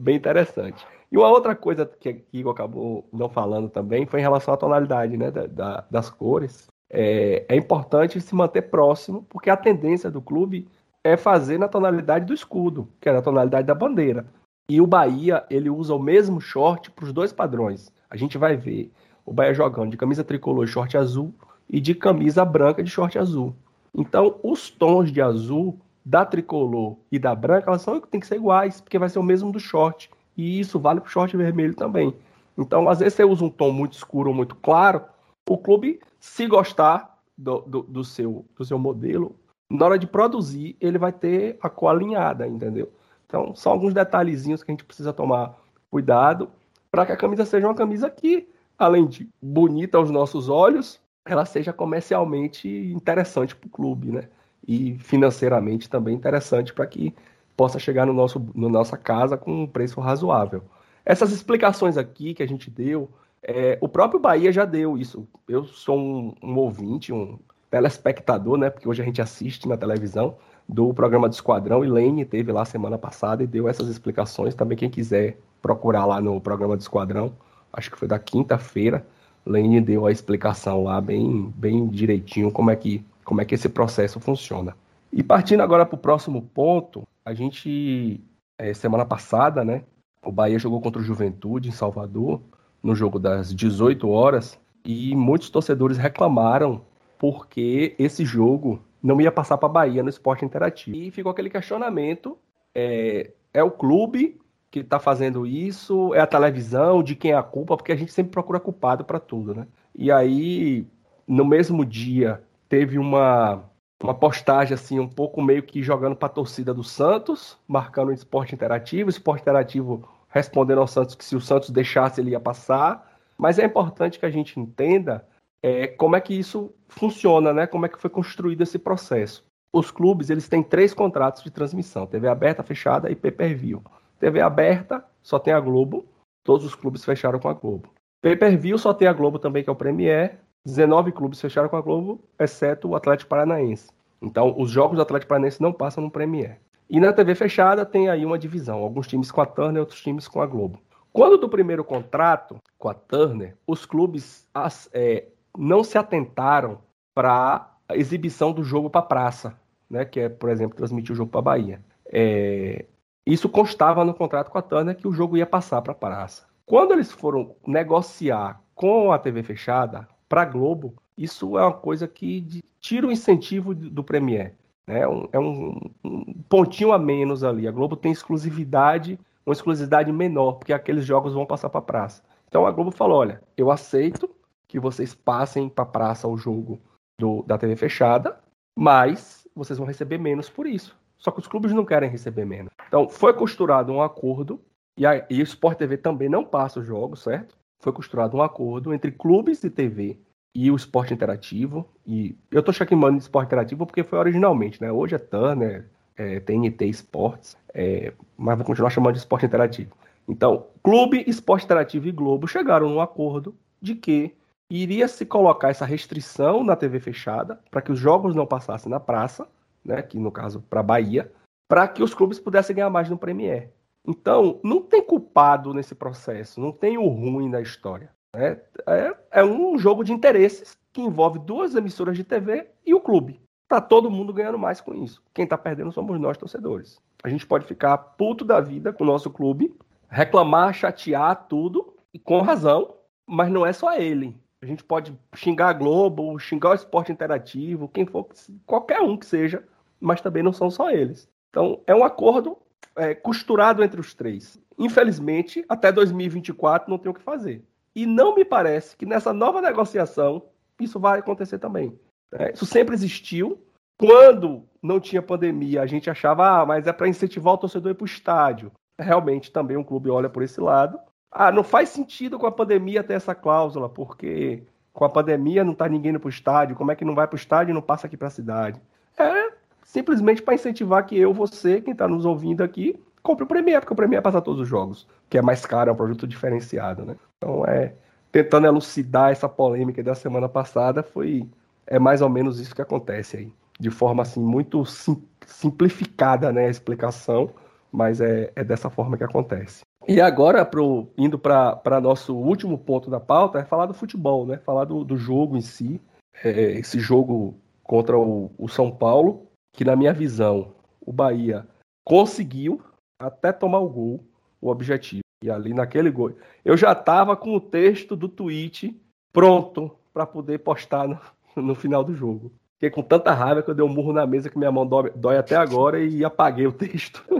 bem 0.00 0.16
interessante. 0.16 0.84
E 1.12 1.16
uma 1.16 1.28
outra 1.28 1.54
coisa 1.54 1.86
que 1.86 2.24
Igor 2.32 2.52
acabou 2.52 3.08
não 3.12 3.28
falando 3.28 3.68
também 3.68 4.04
foi 4.04 4.18
em 4.18 4.24
relação 4.24 4.52
à 4.52 4.56
tonalidade 4.56 5.16
né, 5.16 5.30
da, 5.30 5.46
da, 5.46 5.86
das 5.88 6.10
cores 6.10 6.71
é, 6.92 7.46
é 7.48 7.56
importante 7.56 8.20
se 8.20 8.34
manter 8.34 8.62
próximo, 8.62 9.26
porque 9.30 9.48
a 9.48 9.56
tendência 9.56 10.10
do 10.10 10.20
clube 10.20 10.68
é 11.02 11.16
fazer 11.16 11.58
na 11.58 11.66
tonalidade 11.66 12.26
do 12.26 12.34
escudo, 12.34 12.88
que 13.00 13.08
é 13.08 13.12
na 13.12 13.22
tonalidade 13.22 13.66
da 13.66 13.74
bandeira. 13.74 14.26
E 14.68 14.80
o 14.80 14.86
Bahia, 14.86 15.44
ele 15.50 15.70
usa 15.70 15.94
o 15.94 15.98
mesmo 15.98 16.40
short 16.40 16.90
para 16.90 17.04
os 17.04 17.12
dois 17.12 17.32
padrões. 17.32 17.90
A 18.08 18.16
gente 18.16 18.36
vai 18.36 18.56
ver 18.56 18.92
o 19.24 19.32
Bahia 19.32 19.54
jogando 19.54 19.90
de 19.90 19.96
camisa 19.96 20.22
tricolor 20.22 20.64
e 20.64 20.68
short 20.68 20.96
azul 20.96 21.34
e 21.68 21.80
de 21.80 21.94
camisa 21.94 22.44
branca 22.44 22.82
de 22.82 22.90
short 22.90 23.18
azul. 23.18 23.56
Então, 23.94 24.38
os 24.42 24.70
tons 24.70 25.10
de 25.10 25.20
azul 25.20 25.78
da 26.04 26.24
tricolor 26.24 26.96
e 27.10 27.18
da 27.18 27.34
branca, 27.34 27.70
elas 27.70 27.82
são, 27.82 28.00
tem 28.00 28.20
que 28.20 28.26
ser 28.26 28.36
iguais, 28.36 28.80
porque 28.80 28.98
vai 28.98 29.08
ser 29.08 29.18
o 29.18 29.22
mesmo 29.22 29.50
do 29.50 29.58
short. 29.58 30.10
E 30.36 30.60
isso 30.60 30.78
vale 30.78 31.00
para 31.00 31.08
o 31.08 31.10
short 31.10 31.36
vermelho 31.36 31.74
também. 31.74 32.14
Então, 32.56 32.88
às 32.88 32.98
vezes 32.98 33.14
você 33.14 33.24
usa 33.24 33.44
um 33.44 33.50
tom 33.50 33.72
muito 33.72 33.94
escuro 33.94 34.30
ou 34.30 34.34
muito 34.34 34.54
claro, 34.56 35.02
o 35.48 35.58
clube, 35.58 36.00
se 36.20 36.46
gostar 36.46 37.18
do, 37.36 37.60
do, 37.62 37.82
do, 37.82 38.04
seu, 38.04 38.44
do 38.56 38.64
seu 38.64 38.78
modelo, 38.78 39.36
na 39.70 39.86
hora 39.86 39.98
de 39.98 40.06
produzir, 40.06 40.76
ele 40.80 40.98
vai 40.98 41.12
ter 41.12 41.58
a 41.60 41.68
cor 41.68 41.88
alinhada, 41.88 42.46
entendeu? 42.46 42.92
Então, 43.26 43.54
são 43.54 43.72
alguns 43.72 43.94
detalhezinhos 43.94 44.62
que 44.62 44.70
a 44.70 44.74
gente 44.74 44.84
precisa 44.84 45.12
tomar 45.12 45.58
cuidado 45.90 46.50
para 46.90 47.06
que 47.06 47.12
a 47.12 47.16
camisa 47.16 47.46
seja 47.46 47.66
uma 47.66 47.74
camisa 47.74 48.10
que, 48.10 48.46
além 48.78 49.06
de 49.06 49.28
bonita 49.40 49.96
aos 49.96 50.10
nossos 50.10 50.48
olhos, 50.48 51.00
ela 51.24 51.46
seja 51.46 51.72
comercialmente 51.72 52.68
interessante 52.68 53.56
para 53.56 53.66
o 53.66 53.70
clube, 53.70 54.12
né? 54.12 54.28
E 54.66 54.98
financeiramente 54.98 55.88
também 55.88 56.14
interessante 56.14 56.72
para 56.72 56.86
que 56.86 57.14
possa 57.56 57.78
chegar 57.78 58.06
no 58.06 58.12
nosso, 58.12 58.44
no 58.54 58.68
nossa 58.68 58.96
casa 58.96 59.36
com 59.36 59.62
um 59.62 59.66
preço 59.66 60.00
razoável. 60.00 60.62
Essas 61.04 61.32
explicações 61.32 61.96
aqui 61.96 62.34
que 62.34 62.42
a 62.42 62.48
gente 62.48 62.70
deu, 62.70 63.10
é, 63.42 63.76
o 63.80 63.88
próprio 63.88 64.20
Bahia 64.20 64.52
já 64.52 64.64
deu 64.64 64.96
isso. 64.96 65.26
Eu 65.48 65.64
sou 65.64 65.98
um, 65.98 66.34
um, 66.42 66.56
ouvinte, 66.56 67.12
um 67.12 67.38
telespectador, 67.70 68.56
né? 68.56 68.70
Porque 68.70 68.88
hoje 68.88 69.02
a 69.02 69.04
gente 69.04 69.20
assiste 69.20 69.66
na 69.66 69.76
televisão 69.76 70.36
do 70.68 70.94
programa 70.94 71.28
do 71.28 71.32
Esquadrão 71.32 71.84
e 71.84 71.88
Lane 71.88 72.24
teve 72.24 72.52
lá 72.52 72.64
semana 72.64 72.96
passada 72.96 73.42
e 73.42 73.46
deu 73.46 73.68
essas 73.68 73.88
explicações. 73.88 74.54
Também 74.54 74.78
quem 74.78 74.88
quiser 74.88 75.38
procurar 75.60 76.06
lá 76.06 76.20
no 76.20 76.40
programa 76.40 76.76
do 76.76 76.80
Esquadrão, 76.80 77.32
acho 77.72 77.90
que 77.90 77.98
foi 77.98 78.06
da 78.06 78.18
quinta-feira, 78.18 79.04
Lane 79.44 79.80
deu 79.80 80.06
a 80.06 80.12
explicação 80.12 80.84
lá 80.84 81.00
bem, 81.00 81.52
bem 81.56 81.88
direitinho 81.88 82.50
como 82.52 82.70
é 82.70 82.76
que 82.76 83.04
como 83.24 83.40
é 83.40 83.44
que 83.44 83.54
esse 83.54 83.68
processo 83.68 84.18
funciona. 84.18 84.76
E 85.12 85.22
partindo 85.22 85.62
agora 85.62 85.86
para 85.86 85.94
o 85.94 85.98
próximo 85.98 86.42
ponto, 86.42 87.06
a 87.24 87.32
gente 87.32 88.20
é, 88.58 88.74
semana 88.74 89.04
passada, 89.04 89.64
né? 89.64 89.84
O 90.24 90.32
Bahia 90.32 90.58
jogou 90.58 90.80
contra 90.80 91.00
o 91.00 91.04
Juventude 91.04 91.68
em 91.68 91.72
Salvador 91.72 92.40
no 92.82 92.94
jogo 92.94 93.18
das 93.18 93.54
18 93.54 94.08
horas 94.08 94.58
e 94.84 95.14
muitos 95.14 95.48
torcedores 95.50 95.96
reclamaram 95.96 96.82
porque 97.18 97.94
esse 97.98 98.24
jogo 98.24 98.82
não 99.02 99.20
ia 99.20 99.30
passar 99.30 99.56
para 99.56 99.68
Bahia 99.68 100.02
no 100.02 100.08
esporte 100.08 100.44
interativo. 100.44 100.96
E 100.96 101.10
ficou 101.10 101.30
aquele 101.30 101.50
questionamento: 101.50 102.36
é, 102.74 103.30
é 103.54 103.62
o 103.62 103.70
clube 103.70 104.40
que 104.70 104.80
está 104.80 104.98
fazendo 104.98 105.46
isso? 105.46 106.14
É 106.14 106.20
a 106.20 106.26
televisão? 106.26 107.02
De 107.02 107.14
quem 107.14 107.32
é 107.32 107.36
a 107.36 107.42
culpa? 107.42 107.76
Porque 107.76 107.92
a 107.92 107.96
gente 107.96 108.12
sempre 108.12 108.32
procura 108.32 108.58
culpado 108.58 109.04
para 109.04 109.20
tudo, 109.20 109.54
né? 109.54 109.66
E 109.94 110.10
aí, 110.10 110.86
no 111.26 111.44
mesmo 111.44 111.84
dia, 111.84 112.42
teve 112.68 112.98
uma, 112.98 113.62
uma 114.02 114.14
postagem 114.14 114.74
assim, 114.74 114.98
um 114.98 115.08
pouco 115.08 115.42
meio 115.42 115.62
que 115.62 115.82
jogando 115.82 116.16
para 116.16 116.26
a 116.26 116.32
torcida 116.32 116.72
do 116.72 116.82
Santos, 116.82 117.58
marcando 117.68 118.08
o 118.08 118.12
esporte 118.12 118.54
interativo, 118.54 119.08
o 119.08 119.10
esporte 119.10 119.42
interativo 119.42 120.08
respondendo 120.32 120.80
ao 120.80 120.88
Santos 120.88 121.14
que 121.14 121.24
se 121.24 121.36
o 121.36 121.40
Santos 121.40 121.70
deixasse 121.70 122.20
ele 122.20 122.30
ia 122.30 122.40
passar. 122.40 123.18
Mas 123.38 123.58
é 123.58 123.64
importante 123.64 124.18
que 124.18 124.26
a 124.26 124.30
gente 124.30 124.58
entenda 124.58 125.24
é, 125.62 125.86
como 125.86 126.16
é 126.16 126.20
que 126.20 126.34
isso 126.34 126.74
funciona, 126.88 127.52
né? 127.52 127.66
Como 127.66 127.86
é 127.86 127.88
que 127.88 128.00
foi 128.00 128.10
construído 128.10 128.62
esse 128.62 128.78
processo. 128.78 129.44
Os 129.72 129.90
clubes 129.90 130.28
eles 130.28 130.48
têm 130.48 130.62
três 130.62 130.92
contratos 130.92 131.42
de 131.42 131.50
transmissão: 131.50 132.06
TV 132.06 132.28
aberta, 132.28 132.62
fechada 132.62 133.10
e 133.10 133.14
pay-per-view. 133.14 133.82
TV 134.18 134.40
aberta 134.40 135.04
só 135.22 135.38
tem 135.38 135.52
a 135.52 135.60
Globo. 135.60 136.04
Todos 136.44 136.66
os 136.66 136.74
clubes 136.74 137.04
fecharam 137.04 137.38
com 137.38 137.48
a 137.48 137.54
Globo. 137.54 137.88
Pay-per-view 138.20 138.76
só 138.76 138.92
tem 138.92 139.06
a 139.06 139.12
Globo 139.12 139.38
também, 139.38 139.62
que 139.62 139.70
é 139.70 139.72
o 139.72 139.76
Premier. 139.76 140.40
19 140.64 141.12
clubes 141.12 141.40
fecharam 141.40 141.68
com 141.68 141.76
a 141.76 141.80
Globo, 141.80 142.20
exceto 142.38 142.88
o 142.88 142.96
Atlético 142.96 143.30
Paranaense. 143.30 143.90
Então, 144.20 144.54
os 144.56 144.70
jogos 144.70 144.96
do 144.96 145.02
Atlético 145.02 145.30
Paranaense 145.30 145.60
não 145.60 145.72
passam 145.72 146.04
no 146.04 146.10
Premier. 146.10 146.60
E 146.92 147.00
na 147.00 147.10
TV 147.10 147.34
fechada 147.34 147.86
tem 147.86 148.10
aí 148.10 148.22
uma 148.22 148.38
divisão, 148.38 148.80
alguns 148.80 149.08
times 149.08 149.30
com 149.30 149.40
a 149.40 149.46
Turner, 149.46 149.80
outros 149.80 150.02
times 150.02 150.28
com 150.28 150.42
a 150.42 150.46
Globo. 150.46 150.78
Quando 151.10 151.38
do 151.38 151.48
primeiro 151.48 151.82
contrato 151.82 152.58
com 152.76 152.86
a 152.86 152.92
Turner, 152.92 153.56
os 153.66 153.86
clubes 153.86 154.46
as, 154.52 154.90
é, 154.92 155.24
não 155.56 155.82
se 155.82 155.96
atentaram 155.96 156.80
para 157.14 157.66
a 157.88 157.96
exibição 157.96 158.52
do 158.52 158.62
jogo 158.62 158.90
para 158.90 159.00
praça, 159.00 159.58
né? 159.88 160.04
Que 160.04 160.20
é, 160.20 160.28
por 160.28 160.50
exemplo, 160.50 160.76
transmitir 160.76 161.12
o 161.12 161.16
jogo 161.16 161.30
para 161.30 161.40
Bahia. 161.40 161.82
É, 162.04 162.84
isso 163.24 163.48
constava 163.48 164.04
no 164.04 164.12
contrato 164.12 164.50
com 164.50 164.58
a 164.58 164.62
Turner 164.62 164.94
que 164.94 165.08
o 165.08 165.12
jogo 165.14 165.38
ia 165.38 165.46
passar 165.46 165.80
para 165.80 165.92
a 165.92 165.96
praça. 165.96 166.46
Quando 166.66 166.92
eles 166.92 167.10
foram 167.10 167.56
negociar 167.66 168.60
com 168.74 169.10
a 169.10 169.18
TV 169.18 169.42
fechada 169.42 170.06
para 170.28 170.42
a 170.42 170.44
Globo, 170.44 170.94
isso 171.16 171.56
é 171.56 171.62
uma 171.62 171.72
coisa 171.72 172.06
que 172.06 172.62
tira 172.78 173.06
o 173.06 173.12
incentivo 173.12 173.74
do 173.74 174.04
Premier. 174.04 174.54
Né? 174.86 175.00
É 175.32 175.38
um, 175.38 175.78
um, 176.04 176.34
pontinho 176.48 176.92
a 176.92 176.98
menos 176.98 177.44
ali. 177.44 177.66
A 177.66 177.72
Globo 177.72 177.96
tem 177.96 178.12
exclusividade, 178.12 179.18
uma 179.46 179.52
exclusividade 179.52 180.12
menor, 180.12 180.54
porque 180.54 180.72
aqueles 180.72 181.04
jogos 181.04 181.34
vão 181.34 181.46
passar 181.46 181.70
para 181.70 181.78
a 181.78 181.84
praça. 181.84 182.22
Então 182.48 182.66
a 182.66 182.70
Globo 182.70 182.90
falou: 182.90 183.18
olha, 183.18 183.42
eu 183.56 183.70
aceito 183.70 184.28
que 184.66 184.80
vocês 184.80 185.14
passem 185.14 185.68
para 185.68 185.84
a 185.84 185.86
praça 185.86 186.28
o 186.28 186.36
jogo 186.36 186.80
do, 187.18 187.42
da 187.42 187.58
TV 187.58 187.76
fechada, 187.76 188.38
mas 188.76 189.46
vocês 189.54 189.78
vão 189.78 189.86
receber 189.86 190.18
menos 190.18 190.48
por 190.48 190.66
isso. 190.66 190.96
Só 191.18 191.30
que 191.30 191.38
os 191.38 191.46
clubes 191.46 191.72
não 191.72 191.84
querem 191.84 192.10
receber 192.10 192.44
menos. 192.44 192.72
Então 192.88 193.08
foi 193.08 193.32
costurado 193.32 193.92
um 193.92 194.02
acordo, 194.02 194.60
e, 194.98 195.06
a, 195.06 195.24
e 195.30 195.40
o 195.40 195.44
Sport 195.44 195.78
TV 195.78 195.96
também 195.96 196.28
não 196.28 196.44
passa 196.44 196.80
os 196.80 196.86
jogos, 196.86 197.22
certo? 197.22 197.56
Foi 197.80 197.92
costurado 197.92 198.36
um 198.36 198.42
acordo 198.42 198.92
entre 198.92 199.12
clubes 199.12 199.60
de 199.60 199.70
TV 199.70 200.18
e 200.54 200.70
o 200.70 200.76
esporte 200.76 201.14
interativo. 201.14 201.88
E 202.06 202.36
eu 202.50 202.60
estou 202.60 202.74
chamando 202.74 203.16
de 203.16 203.22
esporte 203.22 203.46
interativo 203.46 203.86
porque 203.86 204.02
foi 204.02 204.18
originalmente, 204.18 204.80
né? 204.80 204.90
Hoje 204.92 205.14
é 205.14 205.18
Turner, 205.18 205.88
é, 206.16 206.40
TNT 206.40 206.86
Sports, 206.86 207.56
é, 207.72 208.12
mas 208.36 208.56
vou 208.56 208.66
continuar 208.66 208.90
chamando 208.90 209.14
de 209.14 209.20
esporte 209.20 209.46
interativo. 209.46 209.92
Então, 210.28 210.66
Clube, 210.82 211.24
Esporte 211.26 211.64
Interativo 211.64 212.08
e 212.08 212.12
Globo 212.12 212.46
chegaram 212.46 212.88
num 212.88 213.00
acordo 213.00 213.54
de 213.80 213.94
que 213.94 214.34
iria 214.70 215.08
se 215.08 215.26
colocar 215.26 215.70
essa 215.70 215.84
restrição 215.84 216.64
na 216.64 216.76
TV 216.76 217.00
fechada 217.00 217.60
para 217.70 217.82
que 217.82 217.92
os 217.92 217.98
jogos 217.98 218.34
não 218.34 218.46
passassem 218.46 218.90
na 218.90 219.00
praça, 219.00 219.46
né, 219.84 220.00
que 220.00 220.18
no 220.18 220.30
caso 220.30 220.62
para 220.70 220.82
Bahia, 220.82 221.30
para 221.68 221.88
que 221.88 222.02
os 222.02 222.14
clubes 222.14 222.38
pudessem 222.38 222.76
ganhar 222.76 222.90
mais 222.90 223.10
no 223.10 223.18
Premier. 223.18 223.70
Então, 224.06 224.60
não 224.62 224.80
tem 224.80 225.02
culpado 225.02 225.74
nesse 225.74 225.94
processo, 225.94 226.60
não 226.60 226.72
tem 226.72 226.98
o 226.98 227.06
ruim 227.06 227.50
da 227.50 227.60
história. 227.60 228.10
É, 228.34 228.58
é, 228.86 229.16
é, 229.30 229.44
um 229.44 229.78
jogo 229.78 230.02
de 230.02 230.12
interesses 230.12 230.76
que 230.92 231.02
envolve 231.02 231.38
duas 231.38 231.74
emissoras 231.74 232.16
de 232.16 232.24
TV 232.24 232.66
e 232.84 232.94
o 232.94 233.00
clube. 233.00 233.40
Tá 233.68 233.80
todo 233.80 234.10
mundo 234.10 234.32
ganhando 234.32 234.58
mais 234.58 234.80
com 234.80 234.94
isso. 234.94 235.22
Quem 235.34 235.46
tá 235.46 235.56
perdendo 235.58 235.92
somos 235.92 236.18
nós, 236.18 236.38
torcedores. 236.38 236.98
A 237.22 237.28
gente 237.28 237.46
pode 237.46 237.66
ficar 237.66 237.96
puto 237.96 238.44
da 238.44 238.60
vida 238.60 238.92
com 238.92 239.04
o 239.04 239.06
nosso 239.06 239.30
clube, 239.30 239.74
reclamar, 240.08 240.72
chatear 240.72 241.46
tudo, 241.46 241.94
e 242.12 242.18
com 242.18 242.40
razão, 242.40 242.94
mas 243.26 243.50
não 243.50 243.64
é 243.64 243.72
só 243.72 243.94
ele. 243.94 244.36
A 244.60 244.66
gente 244.66 244.84
pode 244.84 245.16
xingar 245.34 245.68
a 245.70 245.72
Globo, 245.72 246.38
xingar 246.38 246.70
o 246.70 246.74
esporte 246.74 247.10
interativo, 247.10 247.88
quem 247.88 248.06
for, 248.06 248.28
qualquer 248.66 249.00
um 249.00 249.16
que 249.16 249.26
seja, 249.26 249.64
mas 250.00 250.20
também 250.20 250.42
não 250.42 250.52
são 250.52 250.70
só 250.70 250.90
eles. 250.90 251.28
Então, 251.50 251.80
é 251.86 251.94
um 251.94 252.04
acordo 252.04 252.56
é, 252.96 253.14
costurado 253.14 253.82
entre 253.82 254.00
os 254.00 254.14
três. 254.14 254.60
Infelizmente, 254.78 255.64
até 255.68 255.90
2024 255.90 256.90
não 256.90 256.98
tem 256.98 257.10
o 257.10 257.14
que 257.14 257.22
fazer. 257.22 257.64
E 257.94 258.06
não 258.06 258.34
me 258.34 258.44
parece 258.44 258.96
que 258.96 259.06
nessa 259.06 259.32
nova 259.32 259.60
negociação 259.60 260.42
isso 260.80 260.98
vai 260.98 261.18
acontecer 261.18 261.58
também. 261.58 261.98
É, 262.32 262.52
isso 262.52 262.66
sempre 262.66 262.94
existiu. 262.94 263.62
Quando 263.98 264.64
não 264.82 264.98
tinha 264.98 265.22
pandemia, 265.22 265.82
a 265.82 265.86
gente 265.86 266.10
achava, 266.10 266.60
ah, 266.60 266.66
mas 266.66 266.86
é 266.86 266.92
para 266.92 267.08
incentivar 267.08 267.54
o 267.54 267.58
torcedor 267.58 267.90
a 267.90 267.92
ir 267.92 267.94
para 267.94 268.04
o 268.04 268.06
estádio. 268.06 268.72
Realmente 268.98 269.52
também 269.52 269.76
um 269.76 269.84
clube 269.84 270.10
olha 270.10 270.28
por 270.28 270.42
esse 270.42 270.60
lado. 270.60 270.98
Ah, 271.30 271.52
não 271.52 271.62
faz 271.62 271.90
sentido 271.90 272.38
com 272.38 272.46
a 272.46 272.52
pandemia 272.52 273.04
ter 273.04 273.14
essa 273.14 273.34
cláusula, 273.34 273.88
porque 273.88 274.64
com 274.92 275.04
a 275.04 275.08
pandemia 275.08 275.64
não 275.64 275.72
está 275.72 275.88
ninguém 275.88 276.10
indo 276.10 276.20
para 276.20 276.26
o 276.26 276.30
estádio. 276.30 276.76
Como 276.76 276.90
é 276.90 276.96
que 276.96 277.04
não 277.04 277.14
vai 277.14 277.26
para 277.26 277.36
o 277.36 277.38
estádio 277.38 277.72
e 277.72 277.74
não 277.74 277.82
passa 277.82 278.06
aqui 278.06 278.16
para 278.16 278.28
a 278.28 278.30
cidade? 278.30 278.80
É 279.18 279.52
simplesmente 279.84 280.42
para 280.42 280.54
incentivar 280.54 281.04
que 281.04 281.18
eu, 281.18 281.32
você, 281.32 281.80
quem 281.80 281.92
está 281.92 282.08
nos 282.08 282.24
ouvindo 282.24 282.62
aqui, 282.62 282.98
compre 283.22 283.44
o 283.44 283.46
Premier, 283.46 283.80
porque 283.80 283.92
o 283.92 283.96
Premier 283.96 284.18
é 284.18 284.22
passar 284.22 284.40
todos 284.40 284.60
os 284.62 284.68
jogos, 284.68 285.06
que 285.28 285.36
é 285.36 285.42
mais 285.42 285.66
caro, 285.66 285.90
é 285.90 285.92
um 285.92 285.96
produto 285.96 286.26
diferenciado, 286.26 287.04
né? 287.04 287.16
Então 287.42 287.66
é 287.66 287.92
tentando 288.30 288.66
elucidar 288.66 289.32
essa 289.32 289.48
polêmica 289.48 290.02
da 290.02 290.14
semana 290.14 290.48
passada, 290.48 291.02
foi 291.02 291.46
é 291.86 291.98
mais 291.98 292.22
ou 292.22 292.28
menos 292.28 292.60
isso 292.60 292.74
que 292.74 292.80
acontece 292.80 293.36
aí, 293.36 293.52
de 293.78 293.90
forma 293.90 294.22
assim 294.22 294.40
muito 294.40 294.86
sim, 294.86 295.20
simplificada, 295.46 296.52
né, 296.52 296.66
a 296.66 296.70
explicação, 296.70 297.50
mas 297.90 298.20
é, 298.20 298.50
é 298.54 298.64
dessa 298.64 298.88
forma 298.88 299.18
que 299.18 299.24
acontece. 299.24 299.82
E 300.08 300.20
agora, 300.20 300.64
pro, 300.64 301.08
indo 301.18 301.38
para 301.38 302.00
nosso 302.00 302.34
último 302.34 302.78
ponto 302.78 303.10
da 303.10 303.20
pauta, 303.20 303.58
é 303.58 303.64
falar 303.64 303.86
do 303.86 303.94
futebol, 303.94 304.46
né? 304.46 304.58
Falar 304.58 304.84
do, 304.84 305.04
do 305.04 305.16
jogo 305.16 305.56
em 305.56 305.60
si. 305.60 306.00
É, 306.42 306.72
esse 306.72 306.98
jogo 306.98 307.54
contra 307.84 308.18
o, 308.18 308.50
o 308.58 308.68
São 308.68 308.90
Paulo, 308.90 309.46
que 309.72 309.84
na 309.84 309.94
minha 309.94 310.12
visão, 310.12 310.72
o 311.00 311.12
Bahia 311.12 311.64
conseguiu, 312.04 312.82
até 313.16 313.52
tomar 313.52 313.78
o 313.78 313.88
gol, 313.88 314.24
o 314.60 314.70
objetivo. 314.70 315.21
E 315.42 315.50
ali 315.50 315.74
naquele 315.74 316.10
gol, 316.10 316.32
eu 316.64 316.76
já 316.76 316.92
estava 316.92 317.36
com 317.36 317.54
o 317.54 317.60
texto 317.60 318.14
do 318.14 318.28
tweet 318.28 318.96
pronto 319.32 319.90
para 320.14 320.24
poder 320.24 320.58
postar 320.58 321.08
no, 321.08 321.18
no 321.56 321.74
final 321.74 322.04
do 322.04 322.14
jogo. 322.14 322.52
Fiquei 322.74 322.90
com 322.90 323.02
tanta 323.02 323.32
raiva 323.32 323.62
que 323.62 323.70
eu 323.70 323.74
dei 323.74 323.84
um 323.84 323.88
murro 323.88 324.12
na 324.12 324.26
mesa 324.26 324.50
que 324.50 324.58
minha 324.58 324.72
mão 324.72 324.86
dói, 324.86 325.10
dói 325.14 325.36
até 325.36 325.54
agora 325.54 326.02
e 326.02 326.24
apaguei 326.24 326.66
o 326.66 326.72
texto. 326.72 327.24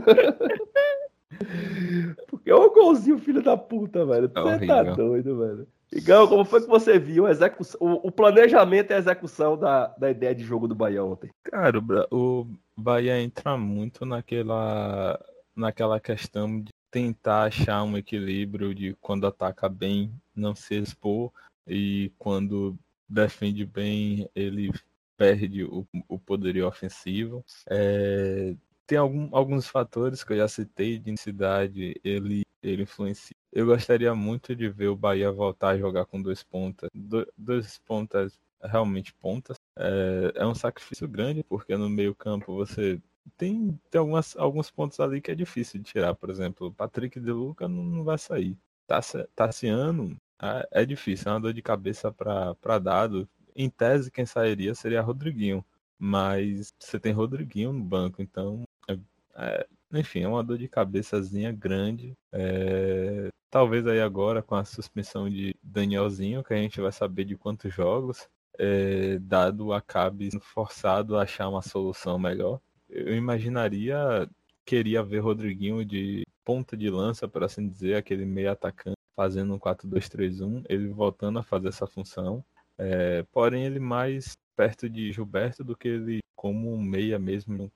Porque 2.28 2.50
é 2.50 2.54
um 2.54 2.72
golzinho, 2.72 3.18
filho 3.18 3.42
da 3.42 3.56
puta, 3.56 4.04
velho. 4.04 4.30
É 4.34 4.40
Você 4.40 4.66
tá 4.66 4.76
horrível. 4.76 4.96
doido, 4.96 5.38
velho. 5.38 5.66
Igão, 5.92 6.26
como 6.26 6.44
foi 6.44 6.62
que 6.62 6.68
você 6.68 6.98
viu 6.98 7.26
a 7.26 7.30
execução, 7.30 7.78
o, 7.80 8.08
o 8.08 8.10
planejamento 8.10 8.90
e 8.90 8.94
a 8.94 8.98
execução 8.98 9.58
da, 9.58 9.88
da 9.88 10.10
ideia 10.10 10.34
de 10.34 10.42
jogo 10.42 10.66
do 10.66 10.74
Bahia 10.74 11.04
ontem? 11.04 11.30
Cara, 11.44 11.78
o 12.10 12.46
Bahia 12.76 13.20
entra 13.20 13.58
muito 13.58 14.06
naquela, 14.06 15.20
naquela 15.54 16.00
questão 16.00 16.60
de 16.60 16.70
tentar 16.92 17.44
achar 17.44 17.82
um 17.82 17.96
equilíbrio 17.96 18.74
de 18.74 18.94
quando 19.00 19.26
ataca 19.26 19.68
bem, 19.68 20.12
não 20.36 20.54
se 20.54 20.74
expor, 20.76 21.32
e 21.66 22.12
quando 22.18 22.78
defende 23.08 23.64
bem, 23.64 24.28
ele 24.34 24.70
perde 25.16 25.64
o, 25.64 25.86
o 26.06 26.18
poderio 26.18 26.66
ofensivo. 26.68 27.44
É, 27.68 28.54
tem 28.86 28.98
algum- 28.98 29.34
alguns 29.34 29.66
fatores 29.66 30.22
que 30.22 30.34
eu 30.34 30.36
já 30.36 30.48
citei 30.48 30.98
de 30.98 31.10
intensidade, 31.10 31.98
ele, 32.04 32.44
ele 32.62 32.82
influencia. 32.82 33.34
Eu 33.50 33.66
gostaria 33.66 34.14
muito 34.14 34.54
de 34.54 34.68
ver 34.68 34.88
o 34.88 34.96
Bahia 34.96 35.32
voltar 35.32 35.70
a 35.70 35.78
jogar 35.78 36.04
com 36.04 36.20
dois 36.20 36.42
pontas, 36.42 36.90
do- 36.94 37.26
dois 37.36 37.78
pontas 37.86 38.38
realmente 38.62 39.14
pontas. 39.14 39.56
É, 39.78 40.32
é 40.36 40.46
um 40.46 40.54
sacrifício 40.54 41.08
grande, 41.08 41.42
porque 41.42 41.74
no 41.76 41.88
meio-campo 41.88 42.54
você 42.54 43.00
tem, 43.36 43.78
tem 43.90 43.98
algumas, 43.98 44.36
alguns 44.36 44.70
pontos 44.70 44.98
ali 45.00 45.20
que 45.20 45.30
é 45.30 45.34
difícil 45.34 45.80
de 45.80 45.90
tirar. 45.92 46.14
Por 46.14 46.30
exemplo, 46.30 46.72
Patrick 46.72 47.18
de 47.20 47.30
Luca 47.32 47.68
não, 47.68 47.82
não 47.84 48.04
vai 48.04 48.18
sair. 48.18 48.56
Tassi- 48.86 49.26
Tassiano 49.34 50.16
é, 50.40 50.82
é 50.82 50.84
difícil, 50.84 51.30
é 51.30 51.34
uma 51.34 51.40
dor 51.40 51.52
de 51.52 51.62
cabeça 51.62 52.12
para 52.12 52.78
dado. 52.78 53.28
Em 53.54 53.68
tese, 53.70 54.10
quem 54.10 54.26
sairia 54.26 54.74
seria 54.74 55.00
Rodriguinho. 55.02 55.64
Mas 55.98 56.72
você 56.80 56.98
tem 56.98 57.12
Rodriguinho 57.12 57.72
no 57.72 57.82
banco, 57.84 58.20
então. 58.22 58.64
é- 58.88 58.98
é, 59.34 59.66
enfim, 59.94 60.20
é 60.22 60.28
uma 60.28 60.42
dor 60.44 60.58
de 60.58 60.68
cabeçazinha 60.68 61.52
grande. 61.52 62.14
É, 62.32 63.28
talvez 63.50 63.86
aí 63.86 64.00
agora 64.00 64.42
com 64.42 64.54
a 64.54 64.64
suspensão 64.64 65.28
de 65.28 65.54
Danielzinho, 65.62 66.42
que 66.44 66.52
a 66.54 66.56
gente 66.56 66.80
vai 66.80 66.92
saber 66.92 67.24
de 67.24 67.36
quantos 67.36 67.72
jogos 67.72 68.28
é, 68.58 69.18
dado 69.20 69.72
acabe 69.72 70.28
forçado 70.40 71.16
a 71.16 71.22
achar 71.22 71.48
uma 71.48 71.62
solução 71.62 72.18
melhor. 72.18 72.60
Eu 72.92 73.16
imaginaria, 73.16 74.28
queria 74.66 75.02
ver 75.02 75.20
Rodriguinho 75.20 75.82
de 75.82 76.22
ponta 76.44 76.76
de 76.76 76.90
lança, 76.90 77.26
por 77.26 77.42
assim 77.42 77.66
dizer, 77.66 77.96
aquele 77.96 78.26
meio 78.26 78.50
atacante, 78.52 78.98
fazendo 79.16 79.54
um 79.54 79.58
4-2-3-1, 79.58 80.64
ele 80.68 80.88
voltando 80.88 81.38
a 81.38 81.42
fazer 81.42 81.68
essa 81.68 81.86
função. 81.86 82.44
É, 82.76 83.24
porém, 83.32 83.64
ele 83.64 83.80
mais 83.80 84.36
perto 84.54 84.90
de 84.90 85.10
Gilberto 85.10 85.64
do 85.64 85.76
que 85.76 85.88
ele 85.88 86.20
como 86.36 86.74
um 86.74 86.82
meia 86.82 87.18
mesmo, 87.18 87.62
um 87.62 87.70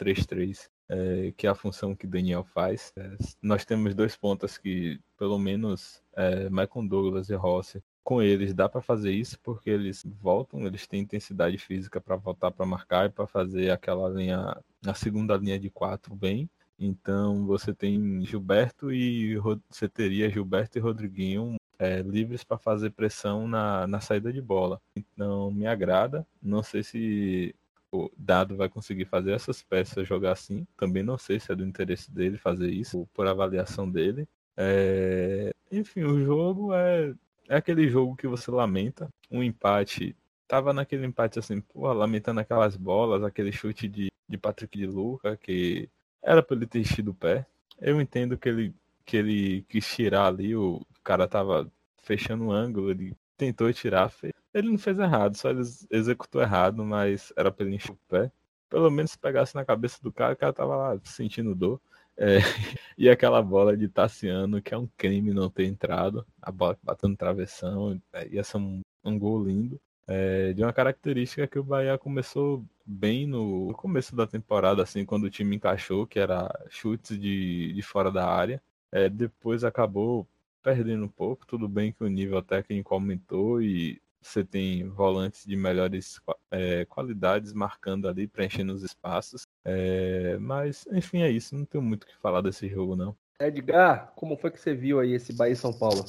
4-3-3, 0.00 0.68
é, 0.88 1.32
que 1.36 1.46
é 1.46 1.50
a 1.50 1.54
função 1.54 1.94
que 1.94 2.06
Daniel 2.06 2.42
faz. 2.42 2.92
É, 2.96 3.16
nós 3.40 3.64
temos 3.64 3.94
dois 3.94 4.16
pontas 4.16 4.58
que, 4.58 4.98
pelo 5.16 5.38
menos, 5.38 6.02
é, 6.16 6.48
Michael 6.48 6.88
Douglas 6.88 7.28
e 7.28 7.34
Rossi, 7.34 7.82
com 8.08 8.22
eles 8.22 8.54
dá 8.54 8.70
para 8.70 8.80
fazer 8.80 9.12
isso 9.12 9.38
porque 9.42 9.68
eles 9.68 10.02
voltam, 10.18 10.66
eles 10.66 10.86
têm 10.86 11.02
intensidade 11.02 11.58
física 11.58 12.00
para 12.00 12.16
voltar 12.16 12.50
para 12.50 12.64
marcar 12.64 13.04
e 13.04 13.12
para 13.12 13.26
fazer 13.26 13.70
aquela 13.70 14.08
linha, 14.08 14.56
a 14.86 14.94
segunda 14.94 15.36
linha 15.36 15.60
de 15.60 15.68
quatro 15.68 16.14
bem. 16.14 16.48
Então 16.78 17.44
você 17.44 17.74
tem 17.74 18.24
Gilberto 18.24 18.90
e 18.90 19.36
você 19.68 19.86
teria 19.90 20.30
Gilberto 20.30 20.78
e 20.78 20.80
Rodriguinho 20.80 21.56
é, 21.78 22.00
livres 22.00 22.42
para 22.42 22.56
fazer 22.56 22.92
pressão 22.92 23.46
na, 23.46 23.86
na 23.86 24.00
saída 24.00 24.32
de 24.32 24.40
bola. 24.40 24.80
Então 24.96 25.50
me 25.50 25.66
agrada. 25.66 26.26
Não 26.42 26.62
sei 26.62 26.82
se 26.82 27.54
o 27.92 28.10
Dado 28.16 28.56
vai 28.56 28.70
conseguir 28.70 29.04
fazer 29.04 29.32
essas 29.32 29.62
peças 29.62 30.08
jogar 30.08 30.32
assim. 30.32 30.66
Também 30.78 31.02
não 31.02 31.18
sei 31.18 31.38
se 31.38 31.52
é 31.52 31.54
do 31.54 31.62
interesse 31.62 32.10
dele 32.10 32.38
fazer 32.38 32.70
isso, 32.70 33.06
por 33.12 33.26
avaliação 33.26 33.86
dele. 33.86 34.26
É, 34.56 35.52
Enfim, 35.70 36.04
o 36.04 36.24
jogo 36.24 36.72
é, 36.72 37.14
é 37.48 37.56
aquele 37.56 37.88
jogo 37.88 38.16
que 38.16 38.26
você 38.26 38.50
lamenta. 38.50 39.08
Um 39.30 39.42
empate. 39.42 40.16
Tava 40.46 40.72
naquele 40.72 41.06
empate 41.06 41.38
assim, 41.38 41.60
pô, 41.60 41.92
lamentando 41.92 42.40
aquelas 42.40 42.76
bolas, 42.76 43.22
aquele 43.22 43.52
chute 43.52 43.88
de, 43.88 44.10
de 44.28 44.38
Patrick 44.38 44.78
de 44.78 44.86
Luca, 44.86 45.36
que 45.36 45.88
era 46.22 46.42
pra 46.42 46.56
ele 46.56 46.66
ter 46.66 46.80
enchido 46.80 47.10
o 47.10 47.14
pé. 47.14 47.46
Eu 47.80 48.00
entendo 48.00 48.36
que 48.38 48.48
ele, 48.48 48.74
que 49.04 49.16
ele 49.16 49.62
quis 49.68 49.86
tirar 49.94 50.26
ali, 50.26 50.56
o 50.56 50.80
cara 51.04 51.28
tava 51.28 51.70
fechando 52.02 52.46
o 52.46 52.52
ângulo, 52.52 52.90
ele 52.90 53.14
tentou 53.36 53.72
tirar, 53.72 54.08
fe- 54.08 54.32
ele 54.52 54.70
não 54.70 54.78
fez 54.78 54.98
errado, 54.98 55.36
só 55.36 55.50
ele 55.50 55.60
ex- 55.60 55.86
executou 55.90 56.40
errado, 56.42 56.84
mas 56.84 57.32
era 57.36 57.50
pra 57.52 57.64
ele 57.66 57.76
encher 57.76 57.92
o 57.92 57.98
pé. 58.08 58.32
Pelo 58.68 58.90
menos 58.90 59.12
se 59.12 59.18
pegasse 59.18 59.54
na 59.54 59.64
cabeça 59.64 59.98
do 60.02 60.12
cara, 60.12 60.32
o 60.34 60.36
cara 60.36 60.52
tava 60.52 60.76
lá 60.76 61.00
sentindo 61.04 61.54
dor. 61.54 61.80
É, 62.18 62.38
e 62.98 63.08
aquela 63.08 63.40
bola 63.40 63.76
de 63.76 63.88
Tassiano, 63.88 64.60
que 64.60 64.74
é 64.74 64.78
um 64.78 64.88
crime 64.96 65.32
não 65.32 65.48
ter 65.48 65.64
entrado, 65.66 66.26
a 66.42 66.50
bola 66.50 66.76
no 67.02 67.16
travessão, 67.16 68.00
é, 68.12 68.28
ia 68.28 68.42
ser 68.42 68.58
um, 68.58 68.80
um 69.04 69.18
gol 69.18 69.44
lindo. 69.44 69.80
É, 70.10 70.54
de 70.54 70.62
uma 70.62 70.72
característica 70.72 71.46
que 71.46 71.58
o 71.58 71.62
Bahia 71.64 71.98
começou 71.98 72.64
bem 72.84 73.26
no, 73.26 73.68
no 73.68 73.74
começo 73.74 74.16
da 74.16 74.26
temporada, 74.26 74.82
assim, 74.82 75.04
quando 75.04 75.24
o 75.24 75.30
time 75.30 75.56
encaixou, 75.56 76.06
que 76.06 76.18
era 76.18 76.48
chutes 76.70 77.18
de, 77.18 77.72
de 77.74 77.82
fora 77.82 78.10
da 78.10 78.26
área. 78.26 78.62
É, 78.90 79.08
depois 79.08 79.64
acabou 79.64 80.26
perdendo 80.62 81.04
um 81.04 81.08
pouco, 81.08 81.46
tudo 81.46 81.68
bem 81.68 81.92
que 81.92 82.02
o 82.02 82.08
nível 82.08 82.42
técnico 82.42 82.94
aumentou 82.94 83.60
e 83.62 84.00
você 84.20 84.44
tem 84.44 84.88
volantes 84.88 85.44
de 85.44 85.56
melhores 85.56 86.20
é, 86.50 86.84
qualidades 86.84 87.52
marcando 87.52 88.08
ali, 88.08 88.26
preenchendo 88.26 88.72
os 88.72 88.82
espaços. 88.82 89.46
É, 89.64 90.36
mas, 90.38 90.86
enfim, 90.92 91.22
é 91.22 91.30
isso. 91.30 91.56
Não 91.56 91.64
tenho 91.64 91.82
muito 91.82 92.04
o 92.04 92.06
que 92.06 92.16
falar 92.16 92.40
desse 92.40 92.68
jogo, 92.68 92.96
não. 92.96 93.16
Edgar, 93.40 94.12
como 94.16 94.36
foi 94.36 94.50
que 94.50 94.60
você 94.60 94.74
viu 94.74 94.98
aí 94.98 95.12
esse 95.12 95.32
Bahia 95.32 95.52
e 95.52 95.56
São 95.56 95.72
Paulo? 95.72 96.04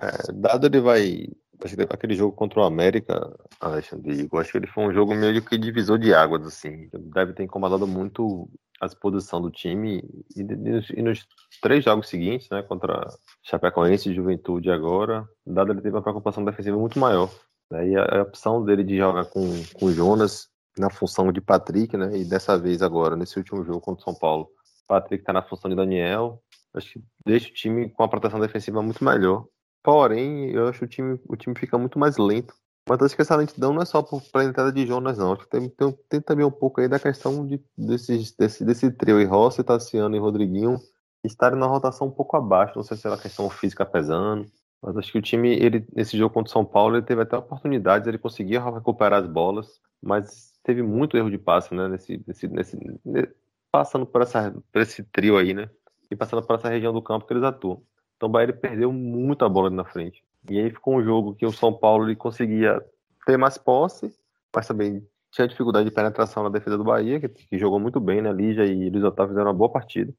É, 0.00 0.32
dado 0.32 0.66
ele 0.66 0.80
vai. 0.80 1.28
Acho 1.64 1.76
que 1.76 1.82
aquele 1.82 2.16
jogo 2.16 2.34
contra 2.34 2.58
o 2.58 2.64
América, 2.64 3.32
Alexandre, 3.60 4.28
eu 4.30 4.38
acho 4.40 4.50
que 4.50 4.58
ele 4.58 4.66
foi 4.66 4.84
um 4.84 4.92
jogo 4.92 5.14
meio 5.14 5.40
que 5.44 5.56
divisor 5.56 5.96
de 5.96 6.12
águas, 6.12 6.44
assim. 6.44 6.88
Deve 6.92 7.34
ter 7.34 7.44
incomodado 7.44 7.86
muito 7.86 8.50
a 8.80 8.86
disposição 8.86 9.40
do 9.40 9.48
time. 9.48 10.02
E, 10.34 10.40
e 10.40 10.42
nos- 10.42 10.90
e 10.90 11.02
nos 11.02 11.24
três 11.60 11.84
jogos 11.84 12.08
seguintes, 12.08 12.48
né, 12.50 12.62
contra 12.62 13.06
Chapecoense 13.44 14.10
e 14.10 14.14
Juventude 14.14 14.72
agora, 14.72 15.24
dado 15.46 15.70
ele 15.70 15.80
teve 15.80 15.94
uma 15.94 16.02
preocupação 16.02 16.44
defensiva 16.44 16.76
muito 16.76 16.98
maior. 16.98 17.30
Né, 17.72 17.88
e 17.88 17.96
a, 17.96 18.18
a 18.18 18.22
opção 18.22 18.62
dele 18.64 18.84
de 18.84 18.98
jogar 18.98 19.24
com, 19.24 19.40
com 19.74 19.90
Jonas 19.90 20.48
na 20.78 20.90
função 20.90 21.32
de 21.32 21.40
Patrick, 21.40 21.96
né? 21.96 22.16
E 22.16 22.24
dessa 22.24 22.58
vez 22.58 22.82
agora, 22.82 23.16
nesse 23.16 23.38
último 23.38 23.64
jogo 23.64 23.80
contra 23.80 24.02
o 24.02 24.04
São 24.04 24.14
Paulo, 24.14 24.48
Patrick 24.86 25.24
tá 25.24 25.32
na 25.32 25.42
função 25.42 25.68
de 25.70 25.76
Daniel. 25.76 26.42
Acho 26.74 26.92
que 26.94 27.04
deixa 27.26 27.48
o 27.48 27.52
time 27.52 27.90
com 27.90 28.02
a 28.02 28.08
proteção 28.08 28.40
defensiva 28.40 28.82
muito 28.82 29.04
melhor. 29.04 29.46
Porém, 29.82 30.50
eu 30.50 30.68
acho 30.68 30.78
que 30.80 30.84
o 30.84 30.88
time, 30.88 31.20
o 31.28 31.36
time 31.36 31.54
fica 31.58 31.76
muito 31.76 31.98
mais 31.98 32.16
lento. 32.16 32.54
Mas 32.88 33.00
acho 33.00 33.14
que 33.14 33.22
essa 33.22 33.36
lentidão 33.36 33.72
não 33.72 33.82
é 33.82 33.84
só 33.84 34.02
por- 34.02 34.22
pela 34.22 34.44
entrada 34.44 34.72
de 34.72 34.86
Jonas, 34.86 35.18
não. 35.18 35.32
Acho 35.32 35.42
que 35.42 35.50
tem, 35.50 35.68
tem, 35.68 35.98
tem 36.08 36.20
também 36.20 36.44
um 36.44 36.50
pouco 36.50 36.80
aí 36.80 36.88
da 36.88 36.98
questão 36.98 37.46
de, 37.46 37.62
desses, 37.76 38.34
desse, 38.34 38.64
desse 38.64 38.90
trio 38.90 39.18
aí, 39.18 39.24
Rossi, 39.24 39.62
Tassiano 39.62 40.16
e 40.16 40.18
Rodriguinho, 40.18 40.80
estarem 41.24 41.58
na 41.58 41.66
rotação 41.66 42.08
um 42.08 42.10
pouco 42.10 42.36
abaixo. 42.36 42.74
Não 42.76 42.82
sei 42.82 42.96
se 42.96 43.06
era 43.06 43.16
questão 43.18 43.48
física 43.50 43.84
pesando. 43.84 44.46
Mas 44.82 44.96
acho 44.96 45.12
que 45.12 45.18
o 45.18 45.22
time, 45.22 45.50
ele, 45.54 45.86
nesse 45.94 46.16
jogo 46.18 46.34
contra 46.34 46.50
o 46.50 46.52
São 46.52 46.64
Paulo, 46.64 46.96
ele 46.96 47.06
teve 47.06 47.22
até 47.22 47.36
oportunidades, 47.36 48.08
ele 48.08 48.18
conseguia 48.18 48.60
recuperar 48.62 49.20
as 49.22 49.28
bolas, 49.28 49.80
mas 50.02 50.52
teve 50.64 50.82
muito 50.82 51.16
erro 51.16 51.30
de 51.30 51.38
passe, 51.38 51.74
né? 51.74 51.88
Nesse, 51.88 52.22
nesse, 52.26 52.48
nesse, 52.48 52.76
ne- 53.04 53.28
passando 53.70 54.04
por, 54.06 54.22
essa, 54.22 54.50
por 54.72 54.82
esse 54.82 55.04
trio 55.04 55.36
aí, 55.38 55.54
né? 55.54 55.70
E 56.10 56.16
passando 56.16 56.42
por 56.44 56.56
essa 56.56 56.68
região 56.68 56.92
do 56.92 57.02
campo 57.02 57.26
que 57.26 57.32
eles 57.32 57.44
atuam. 57.44 57.82
Então 58.16 58.28
o 58.28 58.32
Bahia 58.32 58.52
perdeu 58.52 58.92
muita 58.92 59.48
bola 59.48 59.68
ali 59.68 59.76
na 59.76 59.84
frente. 59.84 60.22
E 60.50 60.58
aí 60.58 60.70
ficou 60.70 60.96
um 60.96 61.02
jogo 61.04 61.34
que 61.34 61.46
o 61.46 61.52
São 61.52 61.72
Paulo 61.72 62.04
ele 62.06 62.16
conseguia 62.16 62.84
ter 63.24 63.36
mais 63.36 63.56
posse, 63.56 64.12
mas 64.54 64.66
também 64.66 65.06
tinha 65.30 65.46
dificuldade 65.48 65.88
de 65.88 65.94
penetração 65.94 66.42
na 66.42 66.48
defesa 66.50 66.76
do 66.76 66.84
Bahia, 66.84 67.20
que, 67.20 67.28
que 67.28 67.58
jogou 67.58 67.78
muito 67.80 68.00
bem, 68.00 68.20
né? 68.20 68.32
Lígia 68.32 68.64
e 68.66 68.90
Luiz 68.90 69.04
Otávio 69.04 69.30
fizeram 69.30 69.48
uma 69.50 69.54
boa 69.56 69.70
partida. 69.70 70.12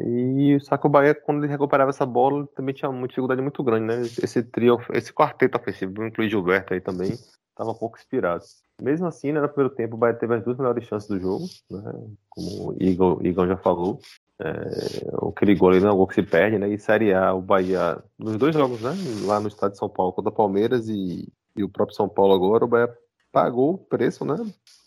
E 0.00 0.56
o 0.56 0.88
Bahia, 0.88 1.14
quando 1.14 1.42
ele 1.42 1.50
recuperava 1.50 1.90
essa 1.90 2.06
bola, 2.06 2.46
também 2.54 2.74
tinha 2.74 2.88
uma 2.88 3.08
dificuldade 3.08 3.42
muito 3.42 3.62
grande, 3.64 3.86
né? 3.86 4.02
Esse 4.02 4.42
trio, 4.42 4.78
esse 4.92 5.12
quarteto 5.12 5.58
ofensivo, 5.58 6.04
incluir 6.04 6.30
Gilberto 6.30 6.72
aí 6.72 6.80
também, 6.80 7.10
estava 7.10 7.70
um 7.70 7.74
pouco 7.74 7.98
inspirado. 7.98 8.44
Mesmo 8.80 9.06
assim, 9.06 9.32
né, 9.32 9.40
no 9.40 9.48
primeiro 9.48 9.74
tempo, 9.74 9.96
o 9.96 9.98
Bahia 9.98 10.14
teve 10.14 10.34
as 10.34 10.44
duas 10.44 10.56
melhores 10.56 10.84
chances 10.84 11.08
do 11.08 11.18
jogo, 11.18 11.44
né? 11.70 11.92
Como 12.28 12.70
o 12.70 12.76
Igor, 12.80 13.24
Igor 13.26 13.46
já 13.48 13.56
falou. 13.56 13.98
É, 14.40 15.28
aquele 15.28 15.54
gol 15.54 15.70
ali 15.70 15.80
não 15.80 15.90
é 15.90 15.92
um 15.92 15.96
gol 15.96 16.06
que 16.06 16.14
se 16.14 16.22
perde, 16.22 16.58
né? 16.58 16.68
E 16.68 16.78
Série 16.78 17.12
A, 17.12 17.34
o 17.34 17.42
Bahia, 17.42 18.02
nos 18.18 18.36
dois 18.36 18.54
jogos, 18.54 18.80
né? 18.80 18.92
Lá 19.26 19.40
no 19.40 19.48
estado 19.48 19.72
de 19.72 19.78
São 19.78 19.88
Paulo, 19.88 20.12
contra 20.12 20.30
o 20.30 20.34
Palmeiras 20.34 20.88
e, 20.88 21.28
e 21.56 21.62
o 21.62 21.68
próprio 21.68 21.96
São 21.96 22.08
Paulo 22.08 22.34
agora, 22.34 22.64
o 22.64 22.68
Bahia 22.68 22.92
pagou 23.32 23.74
o 23.74 23.78
preço, 23.78 24.24
né? 24.24 24.36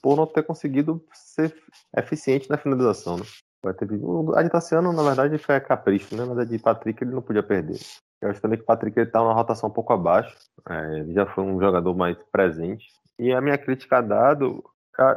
Por 0.02 0.16
não 0.16 0.26
ter 0.26 0.44
conseguido 0.44 1.04
ser 1.14 1.56
eficiente 1.98 2.50
na 2.50 2.58
finalização, 2.58 3.18
né? 3.18 3.24
Vai 3.66 3.74
ter... 3.74 3.86
A 4.36 4.44
de 4.44 4.96
na 4.96 5.04
verdade, 5.04 5.38
foi 5.40 5.56
a 5.56 5.60
capricho, 5.60 6.16
né? 6.16 6.24
Mas 6.24 6.38
a 6.38 6.46
de 6.46 6.60
Patrick 6.60 7.04
ele 7.04 7.16
não 7.16 7.22
podia 7.24 7.42
perder. 7.42 7.80
Eu 8.22 8.30
acho 8.30 8.40
também 8.40 8.60
que 8.60 8.64
o 8.64 8.68
Patrick 8.68 9.00
ele 9.00 9.10
tá 9.10 9.20
numa 9.20 9.34
rotação 9.34 9.70
um 9.70 9.74
pouco 9.74 9.92
abaixo. 9.92 10.38
É, 10.70 11.00
ele 11.00 11.14
já 11.14 11.26
foi 11.26 11.44
um 11.44 11.60
jogador 11.60 11.96
mais 11.96 12.16
presente. 12.32 12.86
E 13.18 13.34
a 13.34 13.42
minha 13.42 13.58
crítica 13.58 14.02
dado, 14.02 14.64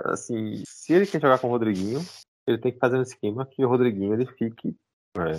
assim, 0.06 0.62
se 0.66 0.94
ele 0.94 1.06
quer 1.06 1.20
jogar 1.20 1.38
com 1.38 1.48
o 1.48 1.50
Rodriguinho, 1.50 2.00
ele 2.46 2.56
tem 2.56 2.72
que 2.72 2.78
fazer 2.78 2.96
um 2.96 3.02
esquema 3.02 3.44
que 3.44 3.62
o 3.62 3.68
Rodriguinho 3.68 4.14
ele 4.14 4.24
fique. 4.24 4.74
É, 5.18 5.32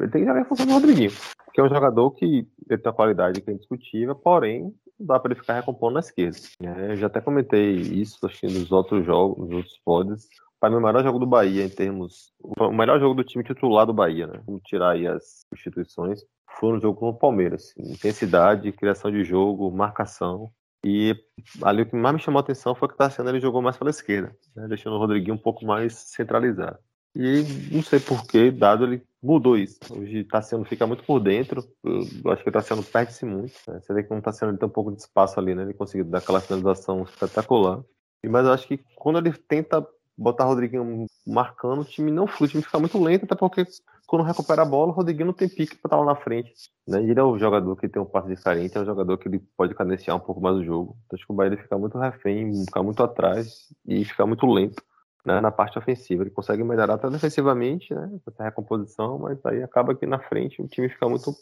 ele 0.00 0.10
tem 0.10 0.22
que 0.22 0.26
jogar 0.26 0.40
em 0.40 0.44
função 0.44 0.66
do 0.66 0.74
Rodriguinho. 0.74 1.10
Que 1.52 1.60
é 1.60 1.64
um 1.64 1.68
jogador 1.68 2.12
que 2.12 2.46
ele 2.68 2.78
tem 2.78 2.90
uma 2.90 2.94
qualidade 2.94 3.40
que 3.40 3.50
é 3.50 3.54
indiscutível, 3.54 4.14
porém, 4.14 4.72
dá 5.00 5.18
para 5.18 5.32
ele 5.32 5.40
ficar 5.40 5.54
recompondo 5.54 5.94
na 5.94 6.00
esquerda. 6.00 6.38
É, 6.62 6.92
eu 6.92 6.96
já 6.96 7.08
até 7.08 7.20
comentei 7.20 7.72
isso, 7.72 8.24
acho 8.24 8.38
que 8.38 8.46
nos 8.46 8.70
outros 8.70 9.04
jogos, 9.04 9.36
nos 9.38 9.56
outros 9.56 9.80
pods. 9.84 10.28
Para 10.60 10.70
mim, 10.70 10.76
o 10.76 10.80
melhor 10.80 11.02
jogo 11.02 11.18
do 11.18 11.26
Bahia, 11.26 11.64
em 11.64 11.70
termos. 11.70 12.32
O 12.58 12.70
melhor 12.70 13.00
jogo 13.00 13.14
do 13.14 13.24
time 13.24 13.42
titular 13.42 13.86
do 13.86 13.94
Bahia, 13.94 14.26
né? 14.26 14.42
Vamos 14.46 14.60
tirar 14.62 14.90
aí 14.90 15.06
as 15.06 15.46
instituições. 15.52 16.22
Foi 16.58 16.74
no 16.74 16.80
jogo 16.80 17.00
com 17.00 17.08
o 17.08 17.14
Palmeiras. 17.14 17.74
Intensidade, 17.78 18.70
criação 18.72 19.10
de 19.10 19.24
jogo, 19.24 19.70
marcação. 19.70 20.52
E 20.84 21.16
ali 21.62 21.82
o 21.82 21.86
que 21.86 21.96
mais 21.96 22.14
me 22.14 22.20
chamou 22.20 22.38
a 22.38 22.42
atenção 22.42 22.74
foi 22.74 22.88
que 22.88 22.94
o 22.94 22.96
Tassiano 22.96 23.30
ele 23.30 23.40
jogou 23.40 23.60
mais 23.62 23.76
pela 23.76 23.90
esquerda, 23.90 24.34
né? 24.56 24.66
deixando 24.66 24.96
o 24.96 24.98
Rodriguinho 24.98 25.34
um 25.34 25.38
pouco 25.38 25.64
mais 25.64 25.94
centralizado. 25.94 26.78
E 27.14 27.42
não 27.72 27.82
sei 27.82 27.98
porquê, 27.98 28.50
dado 28.50 28.84
ele 28.84 29.02
mudou 29.22 29.58
isso. 29.58 29.78
Hoje 29.90 30.24
Tassiano 30.24 30.64
fica 30.64 30.86
muito 30.86 31.04
por 31.04 31.20
dentro. 31.20 31.64
Eu 31.84 32.30
acho 32.30 32.42
que 32.42 32.48
o 32.48 32.52
Tassiano 32.52 32.82
perde-se 32.82 33.26
muito. 33.26 33.54
Né? 33.66 33.80
Você 33.80 33.92
vê 33.92 34.02
que 34.02 34.14
o 34.14 34.22
Tassiano 34.22 34.52
ele 34.52 34.58
tem 34.58 34.68
um 34.68 34.72
pouco 34.72 34.92
de 34.92 35.00
espaço 35.00 35.38
ali, 35.38 35.54
né? 35.54 35.64
Ele 35.64 35.74
conseguiu 35.74 36.04
dar 36.04 36.18
aquela 36.18 36.40
finalização 36.40 37.02
espetacular. 37.02 37.82
Mas 38.24 38.46
eu 38.46 38.52
acho 38.52 38.68
que 38.68 38.78
quando 38.94 39.18
ele 39.18 39.32
tenta 39.32 39.86
botar 40.20 40.44
o 40.44 40.48
Rodriguinho 40.48 41.06
marcando, 41.26 41.80
o 41.80 41.84
time 41.84 42.10
não 42.10 42.26
flui, 42.26 42.46
o 42.46 42.50
time 42.50 42.62
fica 42.62 42.78
muito 42.78 43.02
lento, 43.02 43.24
até 43.24 43.34
porque 43.34 43.64
quando 44.06 44.22
recupera 44.22 44.62
a 44.62 44.66
bola, 44.66 44.92
o 44.92 44.94
Rodriguinho 44.94 45.26
não 45.26 45.32
tem 45.32 45.48
pique 45.48 45.76
para 45.76 45.88
estar 45.88 45.96
lá 45.96 46.04
na 46.04 46.16
frente. 46.16 46.52
Né? 46.86 47.02
Ele 47.02 47.18
é 47.18 47.22
o 47.22 47.38
jogador 47.38 47.74
que 47.76 47.88
tem 47.88 48.02
um 48.02 48.04
passe 48.04 48.28
diferente, 48.28 48.76
é 48.76 48.80
um 48.80 48.84
jogador 48.84 49.16
que 49.16 49.28
ele 49.28 49.38
pode 49.56 49.74
cadenciar 49.74 50.16
um 50.16 50.20
pouco 50.20 50.40
mais 50.40 50.56
o 50.56 50.64
jogo. 50.64 50.96
Então, 51.06 51.16
acho 51.16 51.26
que 51.26 51.32
o 51.32 51.36
Bahia 51.36 51.56
fica 51.56 51.78
muito 51.78 51.96
refém, 51.98 52.52
fica 52.66 52.82
muito 52.82 53.02
atrás 53.02 53.68
e 53.86 54.04
fica 54.04 54.26
muito 54.26 54.44
lento 54.46 54.82
né, 55.24 55.40
na 55.40 55.50
parte 55.50 55.78
ofensiva. 55.78 56.22
Ele 56.22 56.30
consegue 56.30 56.62
melhorar 56.62 56.94
até 56.94 57.08
defensivamente, 57.08 57.94
né, 57.94 58.10
essa 58.26 58.44
recomposição, 58.44 59.18
mas 59.18 59.38
aí 59.46 59.62
acaba 59.62 59.94
que 59.94 60.04
na 60.04 60.18
frente 60.18 60.60
o 60.60 60.68
time 60.68 60.88
fica 60.88 61.08
muito, 61.08 61.32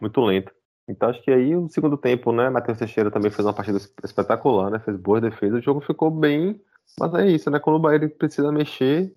muito 0.00 0.20
lento. 0.20 0.50
Então 0.88 1.08
acho 1.08 1.22
que 1.22 1.30
aí 1.30 1.54
o 1.54 1.68
segundo 1.68 1.96
tempo, 1.96 2.32
né, 2.32 2.50
Matheus 2.50 2.78
Teixeira 2.78 3.10
também 3.10 3.30
fez 3.30 3.46
uma 3.46 3.54
partida 3.54 3.78
espetacular, 4.02 4.70
né, 4.70 4.78
fez 4.80 4.96
boas 4.96 5.22
defesas, 5.22 5.60
o 5.60 5.62
jogo 5.62 5.80
ficou 5.80 6.10
bem, 6.10 6.60
mas 6.98 7.14
é 7.14 7.26
isso, 7.28 7.50
né, 7.50 7.58
quando 7.58 7.76
o 7.76 7.80
Bahia 7.80 8.08
precisa 8.08 8.52
mexer, 8.52 9.12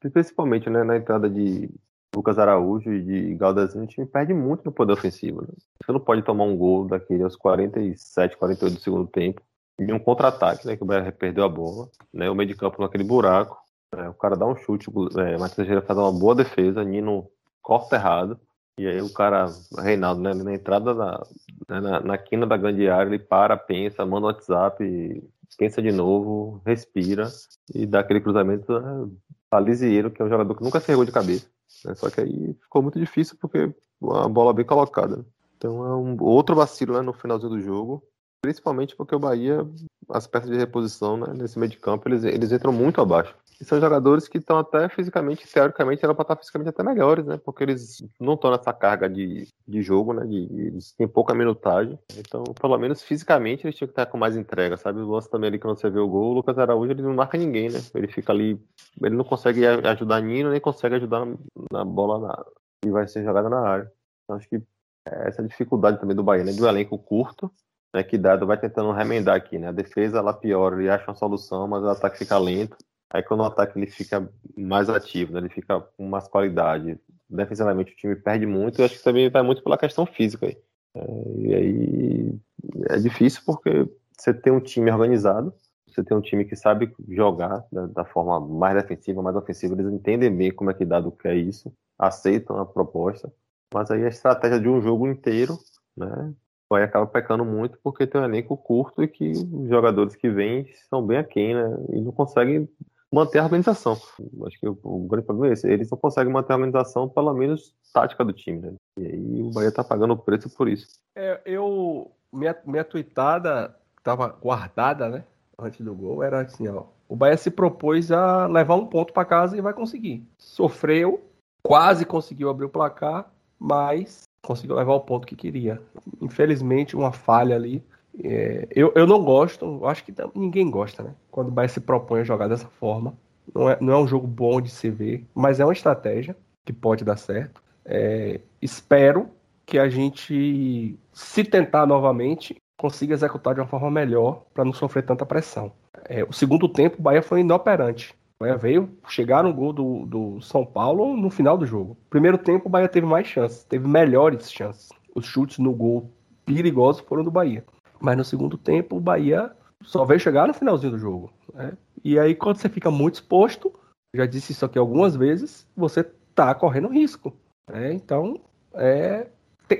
principalmente, 0.00 0.68
né, 0.68 0.84
na 0.84 0.96
entrada 0.96 1.28
de 1.28 1.70
Lucas 2.14 2.38
Araújo 2.38 2.92
e 2.92 3.02
de 3.02 3.34
Galdazinho, 3.34 3.84
o 3.84 3.86
time 3.86 4.06
perde 4.06 4.32
muito 4.32 4.64
no 4.64 4.72
poder 4.72 4.92
ofensivo. 4.92 5.42
Né? 5.42 5.48
Você 5.84 5.92
não 5.92 6.00
pode 6.00 6.22
tomar 6.22 6.44
um 6.44 6.56
gol 6.56 6.86
daquele 6.86 7.22
aos 7.22 7.36
47, 7.36 8.36
48 8.36 8.74
do 8.74 8.80
segundo 8.80 9.06
tempo, 9.06 9.42
em 9.78 9.92
um 9.92 9.98
contra-ataque, 9.98 10.66
né, 10.66 10.76
que 10.76 10.82
o 10.82 10.86
Bahia 10.86 11.12
perdeu 11.12 11.44
a 11.44 11.48
bola, 11.48 11.88
né, 12.12 12.30
o 12.30 12.34
meio 12.34 12.48
de 12.48 12.56
campo 12.56 12.80
naquele 12.80 13.04
buraco, 13.04 13.58
né, 13.94 14.08
o 14.08 14.14
cara 14.14 14.36
dá 14.36 14.46
um 14.46 14.56
chute, 14.56 14.88
é, 15.18 15.32
Matheus 15.32 15.54
Teixeira 15.54 15.82
faz 15.82 15.98
uma 15.98 16.12
boa 16.12 16.34
defesa, 16.34 16.82
Nino 16.82 17.28
corta 17.62 17.96
errado, 17.96 18.40
e 18.78 18.86
aí 18.86 19.00
o 19.00 19.12
cara, 19.12 19.46
Reinaldo, 19.78 20.20
né, 20.20 20.34
na 20.34 20.54
entrada 20.54 20.94
da, 20.94 21.26
né, 21.68 21.80
na, 21.80 22.00
na 22.00 22.18
quina 22.18 22.46
da 22.46 22.56
grande 22.56 22.88
área, 22.88 23.08
ele 23.08 23.18
para, 23.18 23.56
pensa, 23.56 24.04
manda 24.04 24.26
um 24.26 24.28
WhatsApp, 24.28 25.22
pensa 25.56 25.80
de 25.80 25.90
novo, 25.90 26.60
respira 26.64 27.28
e 27.74 27.86
dá 27.86 28.00
aquele 28.00 28.20
cruzamento 28.20 28.78
né, 28.78 29.08
a 29.50 30.10
que 30.10 30.20
é 30.20 30.24
um 30.24 30.28
jogador 30.28 30.54
que 30.54 30.62
nunca 30.62 30.80
se 30.80 30.92
errou 30.92 31.04
de 31.04 31.12
cabeça. 31.12 31.46
Né? 31.84 31.94
Só 31.94 32.10
que 32.10 32.20
aí 32.20 32.54
ficou 32.60 32.82
muito 32.82 32.98
difícil 32.98 33.36
porque 33.40 33.72
a 34.12 34.28
bola 34.28 34.52
bem 34.52 34.64
colocada. 34.64 35.24
Então 35.56 35.84
é 35.84 35.96
um 35.96 36.22
outro 36.22 36.54
vacilo 36.54 36.94
né, 36.94 37.00
no 37.00 37.12
finalzinho 37.12 37.50
do 37.50 37.60
jogo. 37.60 38.02
Principalmente 38.42 38.94
porque 38.94 39.14
o 39.14 39.18
Bahia, 39.18 39.66
as 40.10 40.26
peças 40.26 40.50
de 40.50 40.56
reposição 40.56 41.16
né, 41.16 41.32
nesse 41.34 41.58
meio 41.58 41.70
de 41.70 41.78
campo, 41.78 42.08
eles, 42.08 42.24
eles 42.24 42.52
entram 42.52 42.72
muito 42.72 43.00
abaixo. 43.00 43.34
E 43.60 43.64
são 43.64 43.80
jogadores 43.80 44.28
que 44.28 44.38
estão 44.38 44.58
até 44.58 44.88
fisicamente, 44.88 45.50
teoricamente, 45.50 46.04
eram 46.04 46.14
para 46.14 46.22
estar 46.22 46.36
fisicamente 46.36 46.68
até 46.68 46.82
melhores, 46.82 47.24
né? 47.24 47.38
Porque 47.38 47.62
eles 47.62 48.02
não 48.20 48.34
estão 48.34 48.50
nessa 48.50 48.72
carga 48.72 49.08
de, 49.08 49.48
de 49.66 49.82
jogo, 49.82 50.12
né? 50.12 50.26
De, 50.26 50.36
eles 50.66 50.92
têm 50.92 51.08
pouca 51.08 51.34
minutagem. 51.34 51.98
Então, 52.16 52.44
pelo 52.44 52.76
menos 52.76 53.02
fisicamente, 53.02 53.66
eles 53.66 53.74
tinham 53.74 53.88
que 53.88 53.92
estar 53.92 54.06
com 54.06 54.18
mais 54.18 54.36
entrega, 54.36 54.76
sabe? 54.76 55.00
O 55.00 55.10
lance 55.10 55.30
também 55.30 55.48
ali 55.48 55.58
que 55.58 55.66
você 55.66 55.88
vê 55.88 55.98
o 55.98 56.08
gol, 56.08 56.32
o 56.32 56.34
Lucas 56.34 56.58
Araújo, 56.58 56.90
ele 56.90 57.02
não 57.02 57.14
marca 57.14 57.38
ninguém, 57.38 57.70
né? 57.70 57.78
Ele 57.94 58.08
fica 58.08 58.32
ali, 58.32 58.60
ele 59.02 59.16
não 59.16 59.24
consegue 59.24 59.66
ajudar 59.66 60.20
Nino, 60.20 60.50
nem 60.50 60.60
consegue 60.60 60.96
ajudar 60.96 61.24
na, 61.24 61.36
na 61.72 61.84
bola 61.84 62.18
na, 62.18 62.44
que 62.82 62.90
vai 62.90 63.08
ser 63.08 63.24
jogada 63.24 63.48
na 63.48 63.60
área. 63.60 63.90
Então, 64.24 64.36
acho 64.36 64.48
que 64.48 64.60
essa 65.06 65.42
dificuldade 65.42 65.98
também 65.98 66.16
do 66.16 66.22
Bahia, 66.22 66.44
né? 66.44 66.52
Do 66.52 66.68
elenco 66.68 66.98
curto, 66.98 67.50
né? 67.94 68.02
Que 68.02 68.18
dado 68.18 68.46
vai 68.46 68.58
tentando 68.58 68.92
remendar 68.92 69.36
aqui, 69.36 69.58
né? 69.58 69.68
A 69.68 69.72
defesa, 69.72 70.18
ela 70.18 70.34
piora, 70.34 70.76
ele 70.76 70.90
acha 70.90 71.08
uma 71.08 71.14
solução, 71.14 71.66
mas 71.66 71.82
o 71.82 71.88
ataque 71.88 72.18
fica 72.18 72.36
lento. 72.36 72.76
Aí 73.10 73.22
quando 73.22 73.40
o 73.40 73.44
ataque 73.44 73.78
ele 73.78 73.86
fica 73.86 74.28
mais 74.56 74.88
ativo, 74.88 75.32
né? 75.32 75.40
ele 75.40 75.48
fica 75.48 75.80
com 75.80 76.08
mais 76.08 76.26
qualidade. 76.28 76.98
Defensivamente 77.28 77.92
o 77.92 77.96
time 77.96 78.16
perde 78.16 78.46
muito, 78.46 78.80
eu 78.80 78.84
acho 78.84 78.96
que 78.98 79.04
também 79.04 79.30
vai 79.30 79.42
muito 79.42 79.62
pela 79.62 79.78
questão 79.78 80.06
física. 80.06 80.46
Aí. 80.46 80.56
É, 80.94 81.38
e 81.38 81.54
aí 81.54 82.40
é 82.88 82.98
difícil 82.98 83.42
porque 83.44 83.88
você 84.16 84.32
tem 84.32 84.52
um 84.52 84.60
time 84.60 84.90
organizado, 84.90 85.52
você 85.86 86.02
tem 86.02 86.16
um 86.16 86.20
time 86.20 86.44
que 86.44 86.56
sabe 86.56 86.92
jogar 87.08 87.64
da, 87.70 87.86
da 87.86 88.04
forma 88.04 88.40
mais 88.40 88.80
defensiva, 88.80 89.22
mais 89.22 89.36
ofensiva, 89.36 89.74
eles 89.74 89.92
entendem 89.92 90.34
bem 90.34 90.50
como 90.52 90.70
é 90.70 90.74
que 90.74 90.84
dado 90.84 91.12
que 91.12 91.28
é 91.28 91.34
isso, 91.34 91.72
aceitam 91.98 92.58
a 92.58 92.66
proposta, 92.66 93.32
mas 93.72 93.90
aí 93.90 94.04
a 94.04 94.08
estratégia 94.08 94.60
de 94.60 94.68
um 94.68 94.80
jogo 94.80 95.06
inteiro, 95.06 95.58
né, 95.96 96.32
vai 96.68 96.82
acaba 96.82 97.06
pecando 97.06 97.44
muito 97.44 97.78
porque 97.82 98.06
tem 98.06 98.20
um 98.20 98.24
elenco 98.24 98.56
curto 98.56 99.02
e 99.02 99.08
que 99.08 99.30
os 99.30 99.68
jogadores 99.68 100.16
que 100.16 100.28
vêm 100.28 100.66
são 100.88 101.04
bem 101.04 101.18
aquém, 101.18 101.54
né, 101.54 101.76
e 101.92 102.00
não 102.00 102.12
conseguem 102.12 102.68
manter 103.16 103.38
a 103.38 103.44
organização. 103.44 103.94
Acho 103.94 104.60
que 104.60 104.68
o, 104.68 104.78
o, 104.82 105.08
grande 105.08 105.24
problema 105.24 105.50
é 105.50 105.54
esse. 105.54 105.66
Eles 105.66 105.90
não 105.90 105.96
conseguem 105.96 106.32
manter 106.32 106.52
a 106.52 106.56
organização, 106.56 107.08
pelo 107.08 107.32
menos 107.32 107.74
tática 107.92 108.22
do 108.22 108.32
time, 108.32 108.60
né? 108.60 108.74
E 108.98 109.06
aí 109.06 109.42
o 109.42 109.50
Bahia 109.50 109.72
tá 109.72 109.82
pagando 109.82 110.12
o 110.12 110.18
preço 110.18 110.50
por 110.50 110.68
isso. 110.68 110.86
É, 111.14 111.40
eu. 111.46 112.10
Minha, 112.30 112.54
minha 112.66 112.84
tweetada 112.84 113.74
tava 114.02 114.28
guardada, 114.28 115.08
né? 115.08 115.24
Antes 115.58 115.80
do 115.80 115.94
gol, 115.94 116.22
era 116.22 116.42
assim, 116.42 116.68
ó. 116.68 116.84
O 117.08 117.16
Bahia 117.16 117.36
se 117.38 117.50
propôs 117.50 118.12
a 118.12 118.46
levar 118.46 118.74
um 118.74 118.86
ponto 118.86 119.14
para 119.14 119.24
casa 119.24 119.56
e 119.56 119.60
vai 119.62 119.72
conseguir. 119.72 120.22
Sofreu, 120.36 121.24
quase 121.62 122.04
conseguiu 122.04 122.50
abrir 122.50 122.66
o 122.66 122.68
placar, 122.68 123.30
mas 123.58 124.24
conseguiu 124.42 124.76
levar 124.76 124.92
o 124.92 125.00
ponto 125.00 125.26
que 125.26 125.34
queria. 125.34 125.80
Infelizmente, 126.20 126.94
uma 126.94 127.12
falha 127.12 127.56
ali 127.56 127.82
é, 128.22 128.66
eu, 128.70 128.92
eu 128.94 129.06
não 129.06 129.22
gosto, 129.22 129.84
acho 129.86 130.04
que 130.04 130.12
ninguém 130.34 130.70
gosta, 130.70 131.02
né? 131.02 131.14
Quando 131.30 131.48
o 131.48 131.50
Bahia 131.50 131.68
se 131.68 131.80
propõe 131.80 132.20
a 132.20 132.24
jogar 132.24 132.48
dessa 132.48 132.68
forma. 132.68 133.14
Não 133.54 133.70
é, 133.70 133.78
não 133.80 133.92
é 133.92 133.98
um 133.98 134.08
jogo 134.08 134.26
bom 134.26 134.60
de 134.60 134.70
se 134.70 134.90
ver, 134.90 135.24
mas 135.34 135.60
é 135.60 135.64
uma 135.64 135.72
estratégia 135.72 136.36
que 136.64 136.72
pode 136.72 137.04
dar 137.04 137.16
certo. 137.16 137.62
É, 137.84 138.40
espero 138.60 139.28
que 139.64 139.78
a 139.78 139.88
gente, 139.88 140.98
se 141.12 141.44
tentar 141.44 141.86
novamente, 141.86 142.56
consiga 142.76 143.14
executar 143.14 143.54
de 143.54 143.60
uma 143.60 143.66
forma 143.66 143.90
melhor 143.90 144.42
para 144.52 144.64
não 144.64 144.72
sofrer 144.72 145.04
tanta 145.04 145.24
pressão. 145.24 145.72
É, 146.04 146.24
o 146.24 146.32
segundo 146.32 146.68
tempo, 146.68 146.96
o 146.98 147.02
Bahia 147.02 147.22
foi 147.22 147.40
inoperante. 147.40 148.14
O 148.38 148.44
Bahia 148.44 148.56
veio 148.56 148.90
chegar 149.08 149.42
no 149.42 149.52
gol 149.52 149.72
do, 149.72 150.06
do 150.06 150.40
São 150.40 150.64
Paulo 150.64 151.16
no 151.16 151.30
final 151.30 151.56
do 151.56 151.64
jogo. 151.64 151.96
Primeiro 152.10 152.36
tempo, 152.36 152.66
o 152.66 152.70
Bahia 152.70 152.88
teve 152.88 153.06
mais 153.06 153.26
chances, 153.26 153.64
teve 153.64 153.88
melhores 153.88 154.50
chances. 154.50 154.88
Os 155.14 155.24
chutes 155.24 155.58
no 155.58 155.72
gol 155.72 156.10
perigosos 156.44 157.02
foram 157.02 157.24
do 157.24 157.30
Bahia. 157.30 157.64
Mas 158.00 158.16
no 158.16 158.24
segundo 158.24 158.56
tempo, 158.56 158.96
o 158.96 159.00
Bahia 159.00 159.50
só 159.82 160.04
veio 160.04 160.20
chegar 160.20 160.46
no 160.46 160.54
finalzinho 160.54 160.92
do 160.92 160.98
jogo. 160.98 161.32
Né? 161.54 161.72
E 162.04 162.18
aí, 162.18 162.34
quando 162.34 162.56
você 162.56 162.68
fica 162.68 162.90
muito 162.90 163.14
exposto, 163.14 163.72
já 164.14 164.26
disse 164.26 164.52
isso 164.52 164.64
aqui 164.64 164.78
algumas 164.78 165.16
vezes, 165.16 165.66
você 165.76 166.04
tá 166.34 166.54
correndo 166.54 166.88
risco. 166.88 167.34
Né? 167.70 167.92
Então, 167.92 168.40
é, 168.74 169.26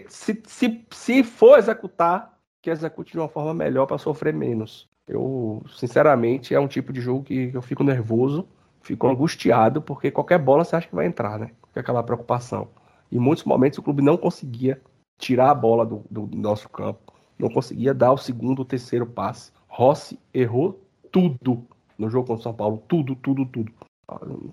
se, 0.09 0.43
se, 0.47 0.85
se 0.91 1.23
for 1.23 1.59
executar, 1.59 2.37
que 2.63 2.71
execute 2.71 3.13
de 3.13 3.19
uma 3.19 3.29
forma 3.29 3.55
melhor 3.55 3.87
para 3.87 3.99
sofrer 3.99 4.35
menos. 4.35 4.89
Eu, 5.07 5.63
sinceramente, 5.69 6.55
é 6.55 6.59
um 6.59 6.67
tipo 6.67 6.93
de 6.93 7.01
jogo 7.01 7.23
que 7.23 7.53
eu 7.55 7.63
fico 7.63 7.85
nervoso, 7.85 8.49
fico 8.83 9.07
angustiado, 9.07 9.81
porque 9.81 10.11
qualquer 10.11 10.39
bola 10.39 10.65
você 10.65 10.75
acha 10.75 10.89
que 10.89 10.95
vai 10.95 11.07
entrar, 11.07 11.39
né? 11.39 11.53
Com 11.73 11.79
aquela 11.79 12.03
preocupação. 12.03 12.69
Em 13.11 13.19
muitos 13.19 13.45
momentos 13.45 13.79
o 13.79 13.83
clube 13.83 14.03
não 14.03 14.17
conseguia 14.17 14.81
tirar 15.17 15.51
a 15.51 15.55
bola 15.55 15.87
do, 15.87 16.05
do 16.11 16.27
nosso 16.37 16.69
campo 16.69 17.16
não 17.39 17.49
conseguia 17.49 17.93
dar 17.93 18.13
o 18.13 18.19
segundo, 18.19 18.63
o 18.63 18.65
terceiro 18.65 19.07
passe. 19.07 19.53
Rossi 19.69 20.19
errou 20.33 20.81
tudo 21.11 21.67
no 21.99 22.11
jogo 22.11 22.27
contra 22.27 22.41
o 22.41 22.43
São 22.43 22.55
Paulo, 22.55 22.83
tudo, 22.89 23.15
tudo, 23.17 23.47
tudo. 23.47 23.73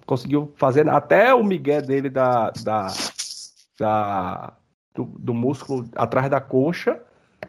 Conseguiu 0.06 0.52
fazer 0.56 0.88
até 0.90 1.34
o 1.34 1.44
Miguel 1.44 1.82
dele 1.82 2.10
da, 2.10 2.52
da, 2.64 2.88
da 3.80 4.54
do, 4.96 5.06
do, 5.06 5.34
músculo 5.34 5.88
atrás 5.96 6.30
da 6.30 6.42
coxa 6.42 7.00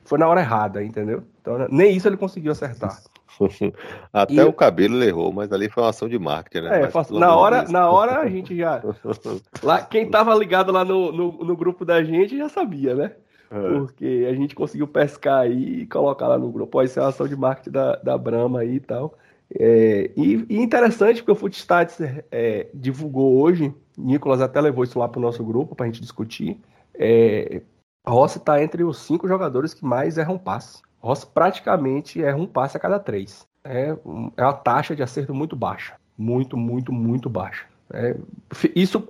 foi 0.04 0.18
na 0.18 0.28
hora 0.28 0.40
errada, 0.40 0.82
entendeu? 0.82 1.22
Então, 1.40 1.66
nem 1.70 1.96
isso 1.96 2.08
ele 2.08 2.16
conseguiu 2.16 2.52
acertar. 2.52 3.00
Até 4.12 4.34
e... 4.34 4.42
o 4.42 4.52
cabelo 4.52 4.96
ele 4.96 5.06
errou, 5.06 5.32
mas 5.32 5.52
ali 5.52 5.68
foi 5.68 5.82
uma 5.82 5.90
ação 5.90 6.08
de 6.08 6.18
marketing, 6.18 6.66
né? 6.66 6.82
É, 6.82 7.18
na 7.18 7.34
hora, 7.34 7.62
na 7.68 7.90
hora 7.90 8.20
a 8.20 8.28
gente 8.28 8.56
já. 8.56 8.82
Lá, 9.62 9.82
quem 9.82 10.08
tava 10.08 10.34
ligado 10.34 10.72
lá 10.72 10.84
no, 10.84 11.10
no, 11.10 11.32
no, 11.44 11.56
grupo 11.56 11.84
da 11.84 12.02
gente 12.02 12.36
já 12.36 12.48
sabia, 12.48 12.94
né? 12.94 13.12
Porque 13.48 14.26
a 14.28 14.34
gente 14.34 14.54
conseguiu 14.54 14.88
pescar 14.88 15.40
aí 15.40 15.82
e 15.82 15.86
colocar 15.86 16.28
lá 16.28 16.38
no 16.38 16.50
grupo. 16.50 16.78
Ó, 16.78 16.82
isso 16.82 16.98
é 16.98 17.02
uma 17.02 17.08
ação 17.08 17.28
de 17.28 17.36
marketing 17.36 17.70
da, 17.70 17.96
da 17.96 18.18
Brahma 18.18 18.60
aí 18.60 18.76
e 18.76 18.80
tal. 18.80 19.14
É, 19.56 20.10
e, 20.16 20.46
e, 20.48 20.56
interessante 20.58 21.22
porque 21.22 21.32
o 21.32 21.36
Footstats 21.36 21.98
é, 22.30 22.68
divulgou 22.74 23.40
hoje, 23.40 23.72
Nicolas 23.96 24.40
até 24.40 24.60
levou 24.60 24.84
isso 24.84 24.98
lá 24.98 25.08
para 25.08 25.18
o 25.18 25.22
nosso 25.22 25.44
grupo 25.44 25.74
para 25.74 25.84
a 25.84 25.88
gente 25.88 26.00
discutir. 26.00 26.60
É, 26.94 27.62
está 28.26 28.62
entre 28.62 28.82
os 28.84 28.98
cinco 28.98 29.28
jogadores 29.28 29.74
que 29.74 29.84
mais 29.84 30.18
erram 30.18 30.38
passe. 30.38 30.82
Rossi 31.00 31.26
praticamente 31.26 32.22
erra 32.22 32.38
um 32.38 32.46
passe 32.46 32.76
a 32.76 32.80
cada 32.80 32.98
três. 32.98 33.46
É, 33.62 33.96
é 34.36 34.42
uma 34.42 34.52
taxa 34.52 34.96
de 34.96 35.02
acerto 35.02 35.34
muito 35.34 35.54
baixa. 35.54 35.94
Muito, 36.16 36.56
muito, 36.56 36.92
muito 36.92 37.28
baixa. 37.28 37.66
É, 37.92 38.16
isso 38.74 39.06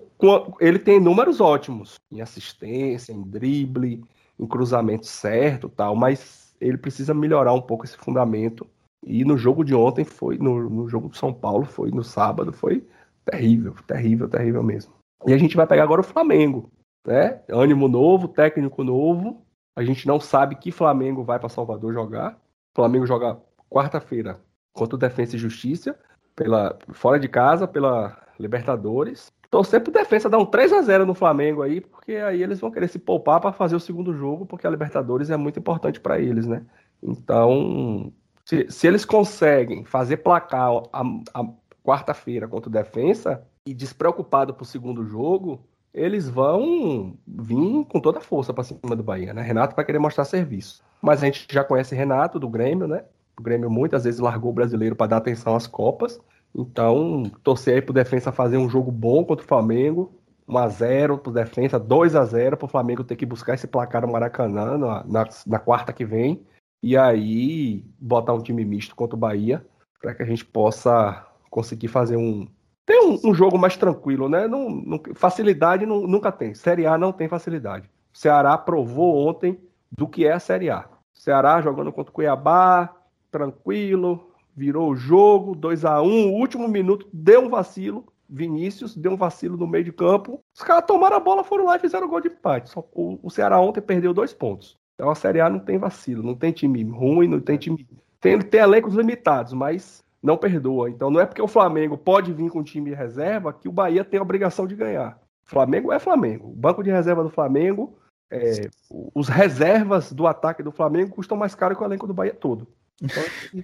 ele 0.60 0.78
tem 0.78 0.98
números 0.98 1.40
ótimos 1.40 1.96
em 2.10 2.20
assistência, 2.20 3.12
em 3.12 3.22
drible, 3.22 4.02
em 4.38 4.46
cruzamento 4.46 5.06
certo, 5.06 5.68
tal, 5.68 5.94
mas 5.94 6.54
ele 6.60 6.78
precisa 6.78 7.14
melhorar 7.14 7.52
um 7.52 7.60
pouco 7.60 7.84
esse 7.84 7.96
fundamento. 7.96 8.66
E 9.06 9.24
no 9.24 9.36
jogo 9.36 9.64
de 9.64 9.74
ontem 9.74 10.04
foi, 10.04 10.38
no, 10.38 10.68
no 10.68 10.88
jogo 10.88 11.08
de 11.08 11.18
São 11.18 11.32
Paulo, 11.32 11.66
foi 11.66 11.90
no 11.90 12.02
sábado, 12.02 12.52
foi 12.52 12.86
terrível, 13.24 13.74
terrível, 13.86 14.28
terrível 14.28 14.62
mesmo. 14.62 14.92
E 15.26 15.32
a 15.32 15.38
gente 15.38 15.56
vai 15.56 15.66
pegar 15.66 15.82
agora 15.82 16.00
o 16.00 16.04
Flamengo, 16.04 16.70
né? 17.06 17.40
Ânimo 17.50 17.88
novo, 17.88 18.28
técnico 18.28 18.82
novo. 18.82 19.42
A 19.76 19.84
gente 19.84 20.06
não 20.06 20.20
sabe 20.20 20.56
que 20.56 20.70
Flamengo 20.70 21.22
vai 21.22 21.38
para 21.38 21.48
Salvador 21.48 21.92
jogar. 21.92 22.32
O 22.72 22.76
Flamengo 22.76 23.06
joga 23.06 23.38
quarta-feira 23.70 24.40
contra 24.72 24.96
o 24.96 24.98
Defensa 24.98 25.36
e 25.36 25.38
Justiça, 25.38 25.98
pela 26.34 26.78
fora 26.92 27.18
de 27.18 27.28
casa, 27.28 27.66
pela 27.66 28.20
Libertadores. 28.38 29.32
Torcer 29.54 29.80
pro 29.80 29.92
defesa 29.92 30.28
dar 30.28 30.38
um 30.38 30.44
3 30.44 30.72
a 30.72 30.82
0 30.82 31.06
no 31.06 31.14
Flamengo 31.14 31.62
aí, 31.62 31.80
porque 31.80 32.16
aí 32.16 32.42
eles 32.42 32.58
vão 32.58 32.72
querer 32.72 32.88
se 32.88 32.98
poupar 32.98 33.40
para 33.40 33.52
fazer 33.52 33.76
o 33.76 33.80
segundo 33.80 34.12
jogo, 34.12 34.44
porque 34.44 34.66
a 34.66 34.70
Libertadores 34.70 35.30
é 35.30 35.36
muito 35.36 35.60
importante 35.60 36.00
para 36.00 36.18
eles, 36.18 36.44
né? 36.44 36.64
Então, 37.00 38.12
se, 38.44 38.66
se, 38.68 38.84
eles 38.84 39.04
conseguem 39.04 39.84
fazer 39.84 40.16
placar 40.16 40.72
a, 40.92 41.02
a 41.32 41.44
quarta-feira 41.84 42.48
contra 42.48 42.68
o 42.68 42.72
Defensa 42.72 43.46
e 43.64 43.72
despreocupado 43.72 44.52
pro 44.52 44.64
segundo 44.64 45.06
jogo, 45.06 45.64
eles 45.94 46.28
vão 46.28 47.16
vir 47.24 47.84
com 47.84 48.00
toda 48.00 48.18
a 48.18 48.22
força 48.22 48.52
para 48.52 48.64
cima 48.64 48.96
do 48.96 49.04
Bahia, 49.04 49.32
né? 49.32 49.40
Renato 49.40 49.76
vai 49.76 49.84
querer 49.84 50.00
mostrar 50.00 50.24
serviço. 50.24 50.82
Mas 51.00 51.22
a 51.22 51.26
gente 51.26 51.46
já 51.48 51.62
conhece 51.62 51.94
Renato 51.94 52.40
do 52.40 52.48
Grêmio, 52.48 52.88
né? 52.88 53.04
O 53.38 53.42
Grêmio 53.44 53.70
muitas 53.70 54.02
vezes 54.02 54.18
largou 54.18 54.50
o 54.50 54.54
brasileiro 54.54 54.96
para 54.96 55.06
dar 55.06 55.18
atenção 55.18 55.54
às 55.54 55.68
Copas. 55.68 56.20
Então, 56.54 57.24
torcer 57.42 57.74
aí 57.74 57.82
pro 57.82 57.92
defensa 57.92 58.30
fazer 58.30 58.56
um 58.56 58.68
jogo 58.68 58.92
bom 58.92 59.24
contra 59.24 59.44
o 59.44 59.48
Flamengo. 59.48 60.12
1x0 60.48 61.18
pro 61.18 61.32
defensa, 61.32 61.80
2x0 61.80 62.56
pro 62.56 62.68
Flamengo 62.68 63.02
ter 63.02 63.16
que 63.16 63.24
buscar 63.24 63.54
esse 63.54 63.66
placar 63.66 64.02
no 64.02 64.12
Maracanã 64.12 64.76
na, 64.76 65.04
na, 65.04 65.28
na, 65.46 65.58
quarta 65.58 65.92
que 65.92 66.04
vem. 66.04 66.46
E 66.82 66.96
aí 66.98 67.82
botar 67.98 68.34
um 68.34 68.42
time 68.42 68.62
misto 68.64 68.94
contra 68.94 69.16
o 69.16 69.18
Bahia 69.18 69.64
para 70.00 70.14
que 70.14 70.22
a 70.22 70.26
gente 70.26 70.44
possa 70.44 71.26
conseguir 71.50 71.88
fazer 71.88 72.16
um. 72.16 72.46
Ter 72.84 73.00
um, 73.00 73.18
um 73.24 73.34
jogo 73.34 73.58
mais 73.58 73.76
tranquilo, 73.78 74.28
né? 74.28 74.46
Não, 74.46 74.68
não, 74.68 75.00
facilidade 75.14 75.86
não, 75.86 76.06
nunca 76.06 76.30
tem. 76.30 76.54
Série 76.54 76.86
A 76.86 76.98
não 76.98 77.10
tem 77.10 77.26
facilidade. 77.26 77.88
O 78.12 78.18
Ceará 78.18 78.58
provou 78.58 79.26
ontem 79.26 79.58
do 79.90 80.06
que 80.06 80.26
é 80.26 80.32
a 80.32 80.38
Série 80.38 80.68
A. 80.68 80.86
Ceará 81.14 81.62
jogando 81.62 81.90
contra 81.90 82.10
o 82.10 82.14
Cuiabá, 82.14 82.94
tranquilo, 83.30 84.33
virou 84.56 84.90
o 84.90 84.96
jogo, 84.96 85.54
2 85.54 85.84
a 85.84 86.00
1 86.00 86.06
um, 86.06 86.32
último 86.32 86.68
minuto, 86.68 87.08
deu 87.12 87.42
um 87.42 87.48
vacilo. 87.48 88.06
Vinícius 88.28 88.96
deu 88.96 89.12
um 89.12 89.16
vacilo 89.16 89.56
no 89.56 89.66
meio 89.66 89.84
de 89.84 89.92
campo. 89.92 90.40
Os 90.54 90.62
caras 90.62 90.84
tomaram 90.86 91.16
a 91.16 91.20
bola, 91.20 91.44
foram 91.44 91.66
lá 91.66 91.76
e 91.76 91.80
fizeram 91.80 92.06
o 92.06 92.10
gol 92.10 92.20
de 92.20 92.28
empate. 92.28 92.70
Só, 92.70 92.80
o, 92.92 93.18
o 93.22 93.30
Ceará 93.30 93.60
ontem 93.60 93.80
perdeu 93.80 94.14
dois 94.14 94.32
pontos. 94.32 94.76
Então 94.94 95.10
a 95.10 95.14
Série 95.14 95.40
A 95.40 95.50
não 95.50 95.58
tem 95.58 95.76
vacilo, 95.76 96.22
não 96.22 96.34
tem 96.34 96.52
time 96.52 96.82
ruim, 96.84 97.28
não 97.28 97.40
tem 97.40 97.56
time. 97.56 97.86
Tem, 98.20 98.38
tem 98.38 98.60
elencos 98.60 98.94
limitados, 98.94 99.52
mas 99.52 100.02
não 100.22 100.36
perdoa. 100.36 100.88
Então 100.88 101.10
não 101.10 101.20
é 101.20 101.26
porque 101.26 101.42
o 101.42 101.48
Flamengo 101.48 101.98
pode 101.98 102.32
vir 102.32 102.50
com 102.50 102.62
time 102.62 102.90
de 102.90 102.96
reserva 102.96 103.52
que 103.52 103.68
o 103.68 103.72
Bahia 103.72 104.04
tem 104.04 104.18
a 104.18 104.22
obrigação 104.22 104.66
de 104.66 104.74
ganhar. 104.74 105.20
Flamengo 105.44 105.92
é 105.92 105.98
Flamengo. 105.98 106.48
O 106.48 106.54
banco 106.54 106.82
de 106.82 106.90
reserva 106.90 107.22
do 107.22 107.28
Flamengo, 107.28 107.98
é, 108.30 108.68
os 109.14 109.28
reservas 109.28 110.12
do 110.12 110.26
ataque 110.26 110.62
do 110.62 110.72
Flamengo 110.72 111.14
custam 111.14 111.36
mais 111.36 111.54
caro 111.54 111.76
que 111.76 111.82
o 111.82 111.84
elenco 111.84 112.06
do 112.06 112.14
Bahia 112.14 112.32
todo. 112.32 112.66
Então, 113.02 113.22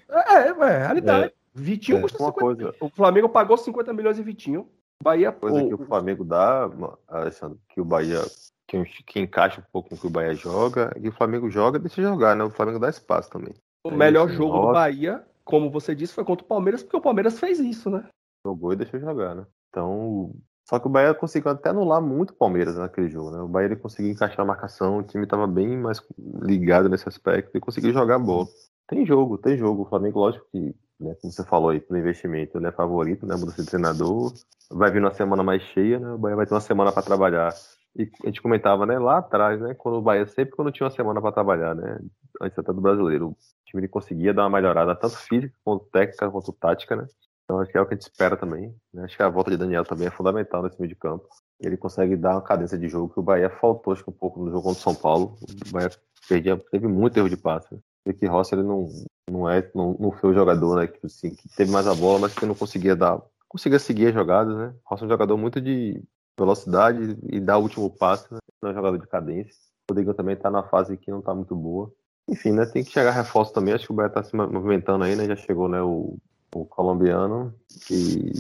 é, 0.09 0.35
é, 0.35 0.49
é 0.49 0.79
realidade. 0.79 1.27
É, 1.27 1.33
Vitinho 1.55 1.99
é, 1.99 2.01
custa 2.03 2.19
50 2.19 2.41
coisa... 2.41 2.75
O 2.81 2.89
Flamengo 2.91 3.29
pagou 3.29 3.57
50 3.57 3.93
milhões 3.93 4.19
em 4.19 4.23
Vitinho. 4.23 4.69
Bahia. 5.03 5.33
Coisa 5.33 5.65
que 5.65 5.75
o 5.75 5.87
Flamengo 5.87 6.25
dá, 6.25 6.71
Alessandro, 7.09 7.59
que 7.71 7.81
o 7.81 7.85
Bahia. 7.85 8.21
Que, 8.67 8.85
que 9.05 9.19
encaixa 9.19 9.61
um 9.61 9.65
pouco 9.73 9.89
com 9.89 9.95
o 9.97 9.99
que 9.99 10.07
o 10.07 10.11
Bahia 10.11 10.33
joga, 10.33 10.93
e 11.01 11.09
o 11.09 11.13
Flamengo 11.13 11.51
joga, 11.51 11.77
deixa 11.77 12.01
jogar, 12.01 12.37
né? 12.37 12.45
O 12.45 12.51
Flamengo 12.51 12.79
dá 12.79 12.89
espaço 12.89 13.29
também. 13.29 13.53
O 13.85 13.91
melhor 13.91 14.29
jogo 14.29 14.67
do 14.67 14.73
Bahia, 14.73 15.25
como 15.45 15.71
você 15.71 15.93
disse, 15.93 16.15
foi 16.15 16.25
contra 16.25 16.45
o 16.45 16.49
Palmeiras, 16.49 16.83
porque 16.83 16.97
o 16.97 17.01
Palmeiras 17.01 17.41
fez 17.41 17.59
isso, 17.59 17.91
né? 17.91 18.09
Jogou 18.47 18.73
e 18.73 18.77
deixou 18.77 19.01
jogar, 19.01 19.35
né? 19.35 19.45
Então, 19.69 20.33
só 20.69 20.79
que 20.79 20.87
o 20.87 20.91
Bahia 20.91 21.13
conseguiu 21.15 21.51
até 21.51 21.71
anular 21.71 22.01
muito 22.01 22.31
o 22.31 22.37
Palmeiras 22.37 22.77
naquele 22.77 23.09
jogo, 23.09 23.33
né? 23.33 23.41
O 23.41 23.49
Bahia 23.49 23.67
ele 23.67 23.77
conseguiu 23.77 24.13
encaixar 24.13 24.43
a 24.43 24.45
marcação, 24.45 24.99
o 24.99 25.03
time 25.03 25.25
estava 25.25 25.49
bem 25.49 25.77
mais 25.77 26.01
ligado 26.41 26.89
nesse 26.89 27.09
aspecto 27.09 27.57
e 27.57 27.61
conseguiu 27.61 27.93
jogar 27.93 28.15
a 28.15 28.21
bola. 28.21 28.47
Tem 28.91 29.07
jogo, 29.07 29.39
tem 29.39 29.57
jogo. 29.57 29.83
O 29.83 29.87
Flamengo, 29.87 30.19
lógico 30.19 30.45
que, 30.51 30.75
né, 30.99 31.15
como 31.21 31.33
você 31.33 31.45
falou 31.45 31.71
aí, 31.71 31.79
pelo 31.79 32.01
investimento, 32.01 32.59
é 32.59 32.73
favorito, 32.73 33.25
né? 33.25 33.37
Mudança 33.37 33.63
de 33.63 33.69
treinador. 33.69 34.33
Vai 34.69 34.91
vir 34.91 35.01
uma 35.01 35.15
semana 35.15 35.45
mais 35.45 35.63
cheia, 35.63 36.01
né? 36.01 36.13
O 36.13 36.19
Bahia 36.19 36.35
vai 36.35 36.45
ter 36.45 36.55
uma 36.55 36.61
semana 36.61 36.91
para 36.91 37.01
trabalhar. 37.01 37.55
E 37.97 38.11
a 38.25 38.27
gente 38.27 38.43
comentava, 38.43 38.85
né, 38.87 38.99
lá 38.99 39.19
atrás, 39.19 39.61
né? 39.61 39.75
Quando 39.75 39.99
o 39.99 40.03
Bahia, 40.03 40.27
sempre 40.27 40.57
quando 40.57 40.73
tinha 40.73 40.85
uma 40.89 40.91
semana 40.91 41.21
para 41.21 41.31
trabalhar, 41.31 41.73
né? 41.77 42.01
Antes 42.43 42.59
até 42.59 42.73
do 42.73 42.81
brasileiro, 42.81 43.29
o 43.29 43.37
time 43.65 43.83
ele 43.83 43.89
conseguia 43.89 44.35
dar 44.35 44.43
uma 44.43 44.51
melhorada, 44.51 44.97
tanto 44.97 45.17
física 45.19 45.55
quanto 45.65 45.85
técnica, 45.87 46.29
quanto 46.29 46.53
tática, 46.53 46.97
né? 46.97 47.07
Então 47.45 47.61
acho 47.61 47.71
que 47.71 47.79
é 47.79 47.81
o 47.81 47.87
que 47.87 47.95
a 47.95 47.97
gente 47.97 48.09
espera 48.09 48.37
também. 48.37 48.75
Né? 48.93 49.05
Acho 49.05 49.17
que 49.17 49.23
a 49.23 49.29
volta 49.29 49.53
de 49.53 49.57
Daniel 49.57 49.85
também 49.85 50.09
é 50.09 50.11
fundamental 50.11 50.65
nesse 50.65 50.81
meio 50.81 50.89
de 50.89 50.99
campo. 50.99 51.29
Ele 51.61 51.77
consegue 51.77 52.17
dar 52.17 52.33
uma 52.33 52.43
cadência 52.43 52.77
de 52.77 52.89
jogo 52.89 53.13
que 53.13 53.21
o 53.21 53.23
Bahia 53.23 53.51
faltou, 53.51 53.93
acho 53.93 54.03
que 54.03 54.11
um 54.11 54.15
pouco 54.15 54.41
no 54.41 54.51
jogo 54.51 54.65
contra 54.65 54.81
o 54.81 54.83
São 54.83 54.95
Paulo. 54.95 55.37
O 55.69 55.73
Bahia 55.73 55.91
perdia, 56.29 56.57
teve 56.73 56.89
muito 56.89 57.17
erro 57.17 57.29
de 57.29 57.37
passe. 57.37 57.73
Né? 57.73 57.81
Que 58.19 58.27
Rossi 58.27 58.55
ele 58.55 58.63
não, 58.63 58.89
não 59.31 59.49
é 59.49 59.69
não, 59.75 59.97
não 59.99 60.13
foi 60.13 60.31
o 60.31 60.35
jogador 60.35 60.77
né, 60.81 60.87
que, 60.87 61.07
assim, 61.07 61.31
que 61.31 61.49
teve 61.57 61.71
mais 61.71 61.87
a 61.87 61.95
bola, 61.95 62.21
mas 62.21 62.35
que 62.35 62.47
não 62.47 62.55
conseguia 62.55 62.97
dar, 62.97 63.21
conseguia 63.49 63.79
seguir 63.79 64.09
as 64.09 64.15
jogadas, 64.15 64.57
né? 64.57 64.75
Rossi 64.85 65.03
é 65.05 65.07
um 65.07 65.11
jogador 65.11 65.37
muito 65.37 65.61
de 65.61 66.03
velocidade 66.39 67.19
e 67.31 67.39
dá 67.41 67.59
o 67.59 67.63
último 67.63 67.91
passe, 67.91 68.33
né? 68.33 68.39
Não 68.63 68.71
é 68.71 68.73
um 68.73 68.77
jogador 68.77 68.99
de 68.99 69.07
cadência. 69.07 69.55
O 69.89 69.93
Rodrigo 69.93 70.15
também 70.15 70.35
está 70.35 70.51
na 70.51 70.63
fase 70.63 70.97
que 70.97 71.11
não 71.11 71.19
está 71.21 71.35
muito 71.35 71.55
boa. 71.55 71.93
Enfim, 72.29 72.53
né? 72.53 72.65
Tem 72.67 72.85
que 72.85 72.93
chegar 72.93 73.11
reforço 73.11 73.53
também. 73.53 73.75
Acho 73.75 73.87
que 73.87 73.93
o 73.93 73.95
Bahia 73.95 74.09
está 74.09 74.23
se 74.23 74.37
movimentando 74.37 75.05
aí, 75.05 75.17
né? 75.17 75.27
Já 75.27 75.37
chegou, 75.37 75.69
né? 75.69 75.83
O, 75.83 76.17
o 76.55 76.65
colombiano. 76.65 77.55
E 77.91 78.33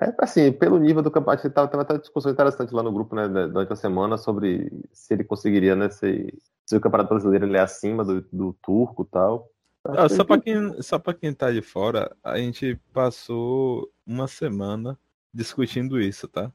é 0.00 0.14
assim, 0.18 0.50
pelo 0.50 0.78
nível 0.78 1.02
do 1.02 1.10
campeonato, 1.10 1.50
tava, 1.50 1.68
tava 1.68 1.82
até 1.82 1.92
uma 1.92 2.00
discussão 2.00 2.32
interessante 2.32 2.72
lá 2.72 2.82
no 2.82 2.92
grupo, 2.92 3.14
né, 3.14 3.28
durante 3.28 3.72
a 3.72 3.76
semana, 3.76 4.16
sobre 4.16 4.72
se 4.92 5.12
ele 5.12 5.24
conseguiria, 5.24 5.76
né, 5.76 5.90
se, 5.90 6.32
se 6.64 6.74
o 6.74 6.80
Campeonato 6.80 7.10
Brasileiro 7.10 7.46
ele 7.46 7.58
é 7.58 7.60
acima 7.60 8.02
do, 8.02 8.22
do 8.32 8.54
turco 8.62 9.02
e 9.02 9.12
tal. 9.12 9.50
Ah, 9.84 10.08
só 10.08 10.24
para 10.24 10.40
quem, 10.40 10.82
só 10.82 10.98
pra 10.98 11.12
quem 11.12 11.34
tá 11.34 11.50
de 11.50 11.60
fora, 11.60 12.16
a 12.24 12.38
gente 12.38 12.80
passou 12.92 13.90
uma 14.06 14.26
semana 14.26 14.98
discutindo 15.32 16.00
isso, 16.00 16.26
tá? 16.28 16.50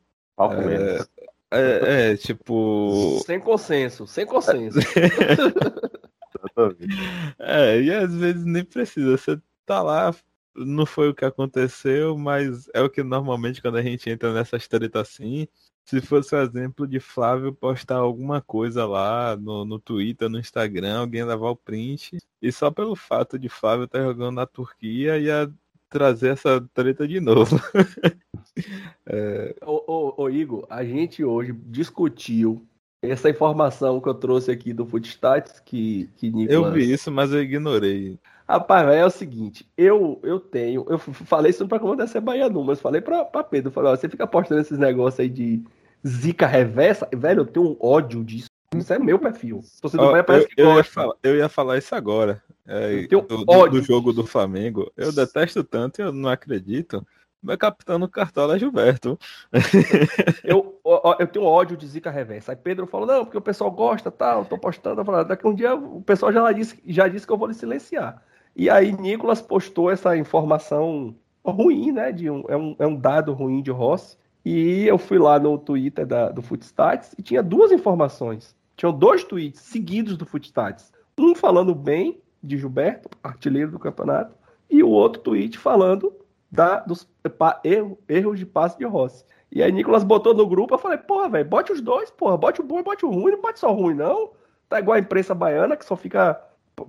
É, 1.52 1.60
é, 1.60 2.12
é, 2.12 2.18
tipo. 2.18 3.20
Sem 3.26 3.40
consenso, 3.40 4.06
sem 4.06 4.26
consenso. 4.26 4.80
é, 7.40 7.82
e 7.82 7.94
às 7.94 8.14
vezes 8.14 8.44
nem 8.44 8.64
precisa. 8.64 9.18
Você 9.18 9.40
tá 9.66 9.82
lá, 9.82 10.14
não 10.56 10.86
foi 10.86 11.10
o 11.10 11.14
que 11.14 11.26
aconteceu, 11.26 12.18
mas 12.18 12.70
é 12.74 12.82
o 12.82 12.90
que 12.90 13.04
normalmente 13.04 13.62
quando 13.62 13.78
a 13.78 13.82
gente 13.82 14.10
entra 14.10 14.34
nessas 14.34 14.68
tretas 14.68 15.02
assim, 15.02 15.48
se 15.86 16.02
fosse 16.02 16.36
o 16.36 16.42
exemplo 16.42 16.88
de 16.88 17.00
Flávio 17.00 17.54
postar 17.54 17.98
alguma 17.98 18.42
coisa 18.42 18.86
lá 18.86 19.38
no, 19.38 19.66
no 19.66 19.80
Twitter, 19.80 20.28
no 20.30 20.40
Instagram, 20.40 21.00
alguém 21.00 21.24
levar 21.24 21.50
o 21.52 21.56
print, 21.56 22.18
e 22.42 22.52
só 22.52 22.72
pelo 22.72 22.96
fato 22.96 23.38
de 23.38 23.50
Flávio 23.50 23.86
estar 23.86 24.00
tá 24.00 24.06
jogando 24.06 24.36
na 24.36 24.46
Turquia 24.46 25.18
ia 25.20 25.52
trazer 25.90 26.30
essa 26.30 26.60
treta 26.74 27.08
de 27.08 27.20
novo. 27.20 27.58
é... 29.06 29.56
ô, 29.62 29.84
ô, 29.88 30.24
ô, 30.24 30.30
Igor, 30.30 30.66
a 30.70 30.84
gente 30.84 31.24
hoje 31.24 31.54
discutiu 31.54 32.66
essa 33.02 33.30
informação 33.30 34.02
que 34.02 34.10
eu 34.10 34.16
trouxe 34.16 34.52
aqui 34.52 34.74
do 34.74 34.86
Footstats, 34.86 35.60
que, 35.60 36.10
que 36.18 36.32
Nicolas... 36.32 36.52
Eu 36.52 36.72
vi 36.72 36.92
isso, 36.92 37.12
mas 37.12 37.32
eu 37.32 37.42
ignorei. 37.42 38.20
Rapaz, 38.48 38.88
é 38.90 39.04
o 39.04 39.10
seguinte, 39.10 39.68
eu 39.76 40.20
eu 40.22 40.40
tenho, 40.40 40.86
eu 40.88 41.00
falei 41.00 41.50
isso 41.50 41.68
para 41.68 41.80
comandar 41.80 42.08
ser 42.08 42.22
baiano, 42.22 42.64
mas 42.64 42.80
falei 42.80 43.02
para 43.02 43.26
Pedro, 43.44 43.72
falei, 43.72 43.92
ó, 43.92 43.96
você 43.96 44.08
fica 44.08 44.28
postando 44.28 44.62
esses 44.62 44.78
negócios 44.78 45.20
aí 45.20 45.30
de 45.30 45.64
zica 46.06 46.46
reversa, 46.46 47.10
velho, 47.12 47.42
eu 47.42 47.46
tenho 47.46 47.72
um 47.72 47.78
ódio 47.80 48.24
disso. 48.24 48.50
Isso 48.76 48.94
é 48.94 49.00
meu 49.00 49.18
perfil. 49.18 49.62
Você 49.82 49.98
oh, 49.98 50.24
parece 50.24 50.46
eu, 50.46 50.50
que 50.50 50.62
eu 50.62 50.76
Ia 50.76 50.84
falar, 50.84 51.16
eu 51.24 51.36
ia 51.38 51.50
falar 51.50 51.78
isso 51.78 51.96
agora. 51.96 52.44
É, 52.68 53.08
do, 53.08 53.22
do, 53.22 53.68
do, 53.68 53.82
jogo 53.82 54.12
do 54.12 54.26
Flamengo. 54.26 54.92
Eu 54.98 55.14
detesto 55.14 55.64
tanto 55.64 56.02
e 56.02 56.04
eu 56.04 56.12
não 56.12 56.30
acredito. 56.30 57.06
Meu 57.42 57.58
capitão 57.58 58.00
no 58.00 58.10
cartola 58.10 58.56
é 58.56 58.60
Gilberto. 58.60 59.20
Eu, 60.44 60.80
ó, 60.84 61.16
eu 61.20 61.28
tenho 61.28 61.46
ódio 61.46 61.78
de 61.78 61.86
zica 61.86 62.10
reversa. 62.10 62.52
Aí 62.52 62.56
Pedro 62.56 62.88
falou, 62.88 63.06
não, 63.06 63.24
porque 63.24 63.38
o 63.38 63.42
pessoal 63.42 63.70
gosta, 63.70 64.10
tal, 64.10 64.44
tá, 64.44 64.50
tô 64.50 64.58
postando. 64.58 65.02
Eu 65.02 65.06
falei, 65.06 65.26
daqui 65.26 65.48
um 65.48 65.54
dia 65.54 65.76
o 65.76 66.02
pessoal 66.02 66.34
já 66.34 66.52
disse, 66.52 66.82
já 66.88 67.08
disse 67.08 67.26
que 67.28 67.32
eu 67.32 67.38
vou 67.38 67.48
lhe 67.48 67.54
silenciar. 67.54 68.24
E 68.56 68.70
aí 68.70 68.92
Nicolas 68.92 69.42
postou 69.42 69.92
essa 69.92 70.16
informação 70.16 71.16
ruim, 71.44 71.92
né? 71.92 72.12
De 72.12 72.30
um, 72.30 72.44
é, 72.48 72.56
um, 72.56 72.76
é 72.80 72.88
um 72.88 72.96
dado 72.96 73.34
ruim 73.34 73.62
de 73.62 73.72
Rossi. 73.72 74.18
E 74.44 74.86
eu 74.88 74.98
fui 74.98 75.18
lá 75.18 75.40
no 75.40 75.58
Twitter 75.58 76.06
da, 76.06 76.30
do 76.30 76.42
Footstats 76.42 77.14
e 77.18 77.22
tinha 77.22 77.44
duas 77.44 77.72
informações. 77.72 78.56
Tinham 78.78 78.94
dois 78.94 79.24
tweets 79.24 79.62
seguidos 79.62 80.16
do 80.18 80.26
Footstats. 80.26 80.94
Um 81.18 81.34
falando 81.34 81.74
bem 81.74 82.22
de 82.44 82.58
Gilberto, 82.58 83.10
artilheiro 83.24 83.72
do 83.72 83.80
campeonato, 83.80 84.36
e 84.70 84.84
o 84.84 84.90
outro 84.90 85.22
tweet 85.22 85.58
falando 85.58 86.14
da, 86.52 86.80
dos 86.80 87.08
pa, 87.38 87.60
erro, 87.64 87.98
erros 88.08 88.38
de 88.38 88.46
passe 88.46 88.78
de 88.78 88.86
Rossi. 88.86 89.26
E 89.52 89.64
aí 89.64 89.72
Nicolas 89.72 90.04
botou 90.04 90.34
no 90.34 90.48
grupo, 90.48 90.74
eu 90.74 90.78
falei, 90.78 90.98
porra, 90.98 91.30
velho, 91.30 91.50
bote 91.50 91.72
os 91.72 91.82
dois, 91.82 92.12
porra, 92.12 92.38
bote 92.38 92.62
o 92.62 92.64
bom 92.64 92.80
e 92.80 92.84
bote 92.84 93.06
o 93.06 93.10
ruim, 93.10 93.32
não 93.32 93.42
bote 93.42 93.60
só 93.60 93.72
o 93.72 93.76
ruim, 93.76 93.96
não. 93.96 94.32
Tá 94.70 94.80
igual 94.80 94.96
a 94.96 95.00
imprensa 95.00 95.34
baiana, 95.34 95.76
que 95.76 95.86
só 95.86 95.96
fica 95.96 96.42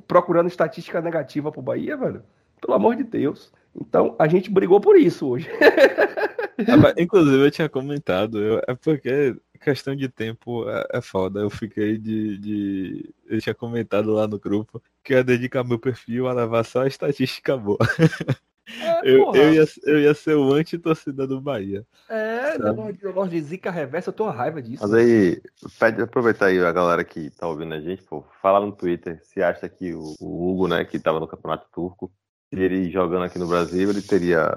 procurando 0.07 0.49
estatística 0.49 1.01
negativa 1.01 1.53
pro 1.53 1.63
Bahia, 1.63 1.97
velho. 1.97 2.23
Pelo 2.61 2.75
amor 2.75 2.97
de 2.97 3.05
Deus. 3.05 3.53
Então, 3.75 4.17
a 4.19 4.27
gente 4.27 4.51
brigou 4.51 4.81
por 4.81 4.97
isso 4.97 5.27
hoje. 5.29 5.49
Inclusive, 6.97 7.45
eu 7.45 7.51
tinha 7.51 7.69
comentado, 7.69 8.43
eu, 8.43 8.63
é 8.67 8.75
porque 8.75 9.37
questão 9.57 9.97
de 9.97 10.09
tempo 10.09 10.69
é, 10.69 10.87
é 10.95 11.01
foda. 11.01 11.41
Eu 11.41 11.51
fiquei 11.51 11.99
de, 11.99 12.39
de, 12.39 13.15
Eu 13.27 13.41
tinha 13.41 13.55
comentado 13.55 14.13
lá 14.13 14.27
no 14.27 14.39
grupo 14.39 14.83
que 15.03 15.13
ia 15.13 15.25
dedicar 15.25 15.65
meu 15.65 15.79
perfil 15.79 16.29
a 16.29 16.33
levar 16.33 16.65
só 16.65 16.83
a 16.83 16.87
estatística 16.87 17.57
boa. 17.57 17.79
É, 18.81 19.01
eu, 19.05 19.33
eu, 19.35 19.55
ia, 19.55 19.65
eu 19.85 20.01
ia 20.01 20.15
ser 20.15 20.35
o 20.35 20.53
anti-torcida 20.53 21.27
do 21.27 21.41
Bahia. 21.41 21.87
É, 22.09 22.57
eu 23.01 23.13
gosto 23.13 23.31
de 23.31 23.41
zica 23.41 23.71
reversa, 23.71 24.15
eu 24.17 24.25
uma 24.25 24.33
raiva 24.33 24.61
disso. 24.61 24.83
Mas 24.83 24.93
aí, 24.93 25.41
pede 25.79 26.03
aproveitar 26.03 26.47
aí 26.47 26.59
a 26.59 26.73
galera 26.73 27.05
que 27.05 27.31
tá 27.31 27.47
ouvindo 27.47 27.75
a 27.75 27.81
gente, 27.81 28.03
pô, 28.03 28.25
fala 28.43 28.59
no 28.59 28.73
Twitter 28.73 29.21
se 29.23 29.43
acha 29.43 29.69
que 29.69 29.95
o, 29.95 30.15
o 30.21 30.51
Hugo, 30.51 30.67
né, 30.67 30.85
que 30.85 30.99
tava 30.99 31.21
no 31.21 31.29
Campeonato 31.29 31.67
Turco, 31.73 32.11
ele 32.51 32.91
jogando 32.91 33.25
aqui 33.25 33.39
no 33.39 33.49
Brasil, 33.49 33.91
ele 33.91 34.03
teria. 34.03 34.51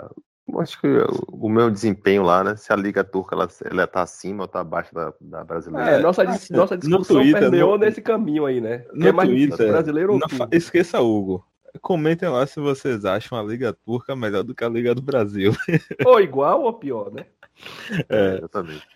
Acho 0.57 0.81
que 0.81 0.87
o 1.31 1.47
meu 1.47 1.69
desempenho 1.69 2.23
lá, 2.23 2.43
né? 2.43 2.55
Se 2.55 2.73
a 2.73 2.75
Liga 2.75 3.03
Turca 3.03 3.35
ela, 3.35 3.47
ela 3.65 3.85
tá 3.85 4.01
acima 4.01 4.43
ou 4.43 4.47
tá 4.47 4.61
abaixo 4.61 4.93
da, 4.93 5.13
da 5.21 5.43
brasileira. 5.43 5.91
É, 5.91 5.99
nossa, 5.99 6.23
nossa 6.49 6.75
discussão 6.75 7.17
Twitter, 7.17 7.39
permeou 7.39 7.77
no, 7.77 7.85
nesse 7.85 8.01
caminho 8.01 8.47
aí, 8.47 8.59
né? 8.59 8.83
No 8.91 9.07
é 9.07 9.11
mais 9.11 9.29
Twitter, 9.29 9.67
brasileiro 9.67 10.13
ou 10.13 10.19
não, 10.19 10.47
Esqueça 10.51 10.99
Hugo. 10.99 11.45
Comentem 11.81 12.29
lá 12.29 12.45
se 12.45 12.59
vocês 12.59 13.05
acham 13.05 13.37
a 13.37 13.43
Liga 13.43 13.73
Turca 13.73 14.15
melhor 14.15 14.43
do 14.43 14.53
que 14.53 14.63
a 14.63 14.69
Liga 14.69 14.93
do 14.93 15.01
Brasil. 15.01 15.53
Ou 16.05 16.19
igual 16.19 16.63
ou 16.63 16.73
pior, 16.73 17.11
né? 17.11 17.25
É, 18.07 18.37
exatamente. 18.37 18.87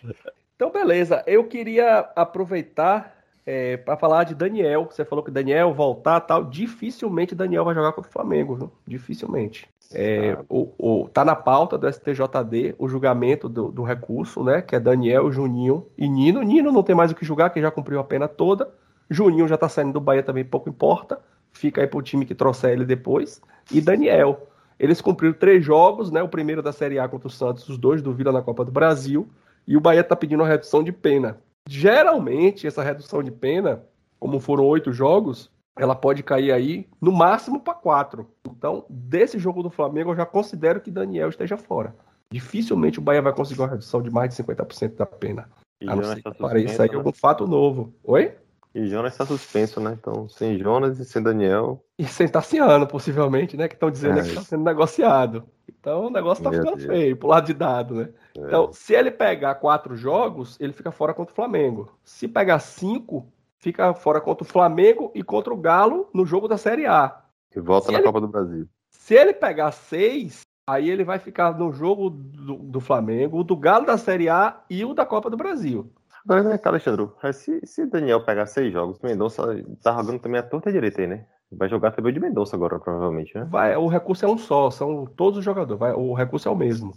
Então, 0.56 0.70
beleza. 0.70 1.22
Eu 1.26 1.44
queria 1.44 2.00
aproveitar 2.14 3.14
é, 3.46 3.76
para 3.76 3.96
falar 3.96 4.24
de 4.24 4.34
Daniel. 4.34 4.88
Você 4.90 5.04
falou 5.04 5.24
que 5.24 5.30
Daniel 5.30 5.74
voltar 5.74 6.20
tal. 6.20 6.44
Dificilmente 6.44 7.34
Daniel 7.34 7.64
vai 7.64 7.74
jogar 7.74 7.92
contra 7.92 8.08
o 8.08 8.12
Flamengo, 8.12 8.54
viu? 8.54 8.72
Dificilmente. 8.86 9.68
É, 9.92 10.38
o, 10.48 10.72
o, 10.78 11.08
tá 11.08 11.24
na 11.24 11.36
pauta 11.36 11.76
do 11.76 11.90
STJD 11.90 12.74
o 12.78 12.88
julgamento 12.88 13.48
do, 13.48 13.70
do, 13.70 13.82
recurso, 13.82 14.42
né? 14.42 14.62
Que 14.62 14.76
é 14.76 14.80
Daniel, 14.80 15.30
Juninho 15.30 15.86
e 15.96 16.08
Nino. 16.08 16.42
Nino 16.42 16.72
não 16.72 16.82
tem 16.82 16.96
mais 16.96 17.10
o 17.10 17.14
que 17.14 17.24
julgar, 17.24 17.50
que 17.50 17.60
já 17.60 17.70
cumpriu 17.70 18.00
a 18.00 18.04
pena 18.04 18.26
toda. 18.26 18.72
Juninho 19.10 19.46
já 19.46 19.56
tá 19.56 19.68
saindo 19.68 19.92
do 19.92 20.00
Bahia 20.00 20.22
também, 20.22 20.44
pouco 20.44 20.68
importa. 20.68 21.20
Fica 21.54 21.80
aí 21.80 21.86
pro 21.86 22.02
time 22.02 22.26
que 22.26 22.34
trouxer 22.34 22.72
ele 22.72 22.84
depois. 22.84 23.40
E 23.72 23.80
Daniel. 23.80 24.48
Eles 24.78 25.00
cumpriram 25.00 25.32
três 25.32 25.64
jogos, 25.64 26.10
né? 26.10 26.22
O 26.22 26.28
primeiro 26.28 26.60
da 26.60 26.72
Série 26.72 26.98
A 26.98 27.08
contra 27.08 27.28
o 27.28 27.30
Santos, 27.30 27.68
os 27.68 27.78
dois 27.78 28.02
do 28.02 28.12
Vila 28.12 28.32
na 28.32 28.42
Copa 28.42 28.64
do 28.64 28.72
Brasil. 28.72 29.28
E 29.66 29.76
o 29.76 29.80
Bahia 29.80 30.04
tá 30.04 30.16
pedindo 30.16 30.42
uma 30.42 30.48
redução 30.48 30.82
de 30.82 30.92
pena. 30.92 31.38
Geralmente, 31.66 32.66
essa 32.66 32.82
redução 32.82 33.22
de 33.22 33.30
pena, 33.30 33.82
como 34.18 34.40
foram 34.40 34.64
oito 34.66 34.92
jogos, 34.92 35.50
ela 35.76 35.94
pode 35.94 36.22
cair 36.22 36.52
aí 36.52 36.86
no 37.00 37.12
máximo 37.12 37.60
para 37.60 37.72
quatro. 37.72 38.28
Então, 38.46 38.84
desse 38.90 39.38
jogo 39.38 39.62
do 39.62 39.70
Flamengo, 39.70 40.10
eu 40.10 40.16
já 40.16 40.26
considero 40.26 40.80
que 40.80 40.90
Daniel 40.90 41.28
esteja 41.28 41.56
fora. 41.56 41.94
Dificilmente 42.30 42.98
o 42.98 43.02
Bahia 43.02 43.22
vai 43.22 43.32
conseguir 43.32 43.60
uma 43.60 43.68
redução 43.68 44.02
de 44.02 44.10
mais 44.10 44.34
de 44.34 44.42
50% 44.42 44.96
da 44.96 45.06
pena. 45.06 45.48
E 45.80 45.88
a 45.88 45.96
não 45.96 46.04
ser 46.04 46.22
que 46.22 46.28
apareça 46.28 46.82
aí 46.82 46.90
né? 46.90 46.96
algum 46.96 47.12
fato 47.12 47.46
novo. 47.46 47.94
Oi? 48.02 48.34
E 48.74 48.86
Jonas 48.86 49.12
está 49.12 49.24
suspenso, 49.24 49.78
né? 49.78 49.96
Então, 49.98 50.28
sem 50.28 50.58
Jonas 50.58 50.98
e 50.98 51.04
sem 51.04 51.22
Daniel. 51.22 51.84
E 51.96 52.04
sem 52.04 52.26
Tassiano, 52.26 52.86
possivelmente, 52.86 53.56
né? 53.56 53.68
Que 53.68 53.74
estão 53.74 53.90
dizendo 53.90 54.18
é. 54.18 54.22
que 54.22 54.28
está 54.28 54.42
sendo 54.42 54.64
negociado. 54.64 55.44
Então 55.68 56.06
o 56.06 56.10
negócio 56.10 56.40
está 56.40 56.50
ficando 56.50 56.76
Deus. 56.76 56.88
feio 56.88 57.16
pro 57.16 57.28
lado 57.28 57.46
de 57.46 57.54
dado, 57.54 57.94
né? 57.94 58.08
É. 58.36 58.40
Então, 58.40 58.72
se 58.72 58.94
ele 58.94 59.10
pegar 59.10 59.54
quatro 59.56 59.94
jogos, 59.94 60.58
ele 60.58 60.72
fica 60.72 60.90
fora 60.90 61.14
contra 61.14 61.32
o 61.32 61.36
Flamengo. 61.36 61.92
Se 62.02 62.26
pegar 62.26 62.58
cinco, 62.58 63.30
fica 63.58 63.94
fora 63.94 64.20
contra 64.20 64.44
o 64.44 64.48
Flamengo 64.48 65.12
e 65.14 65.22
contra 65.22 65.52
o 65.52 65.56
Galo 65.56 66.08
no 66.12 66.26
jogo 66.26 66.48
da 66.48 66.56
Série 66.56 66.86
A. 66.86 67.22
E 67.54 67.60
volta 67.60 67.86
se 67.86 67.92
na 67.92 67.98
ele... 67.98 68.06
Copa 68.06 68.20
do 68.20 68.28
Brasil. 68.28 68.66
Se 68.90 69.14
ele 69.14 69.34
pegar 69.34 69.70
seis, 69.72 70.40
aí 70.66 70.88
ele 70.88 71.04
vai 71.04 71.18
ficar 71.18 71.56
no 71.56 71.70
jogo 71.70 72.10
do, 72.10 72.56
do 72.56 72.80
Flamengo, 72.80 73.38
o 73.38 73.44
do 73.44 73.56
Galo 73.56 73.86
da 73.86 73.98
Série 73.98 74.28
A 74.28 74.62
e 74.68 74.84
o 74.84 74.94
da 74.94 75.04
Copa 75.04 75.28
do 75.28 75.36
Brasil. 75.36 75.92
Agora 76.26 76.58
cá, 76.58 76.70
Alexandre. 76.70 77.08
Se, 77.32 77.60
se 77.64 77.86
Daniel 77.86 78.24
pegar 78.24 78.46
seis 78.46 78.72
jogos, 78.72 78.98
o 78.98 79.06
Mendonça 79.06 79.42
tá 79.82 79.94
jogando 80.00 80.20
também 80.20 80.40
a 80.40 80.42
torta 80.42 80.72
direita 80.72 81.02
aí, 81.02 81.06
né? 81.06 81.26
Vai 81.52 81.68
jogar 81.68 81.92
também 81.92 82.10
o 82.10 82.14
de 82.14 82.20
Mendonça 82.20 82.56
agora, 82.56 82.78
provavelmente, 82.78 83.36
né? 83.36 83.46
Vai, 83.50 83.76
o 83.76 83.86
recurso 83.86 84.24
é 84.24 84.28
um 84.28 84.38
só, 84.38 84.70
são 84.70 85.04
todos 85.04 85.38
os 85.38 85.44
jogadores. 85.44 85.78
Vai, 85.78 85.92
o 85.92 86.14
recurso 86.14 86.48
é 86.48 86.50
o 86.50 86.56
mesmo. 86.56 86.94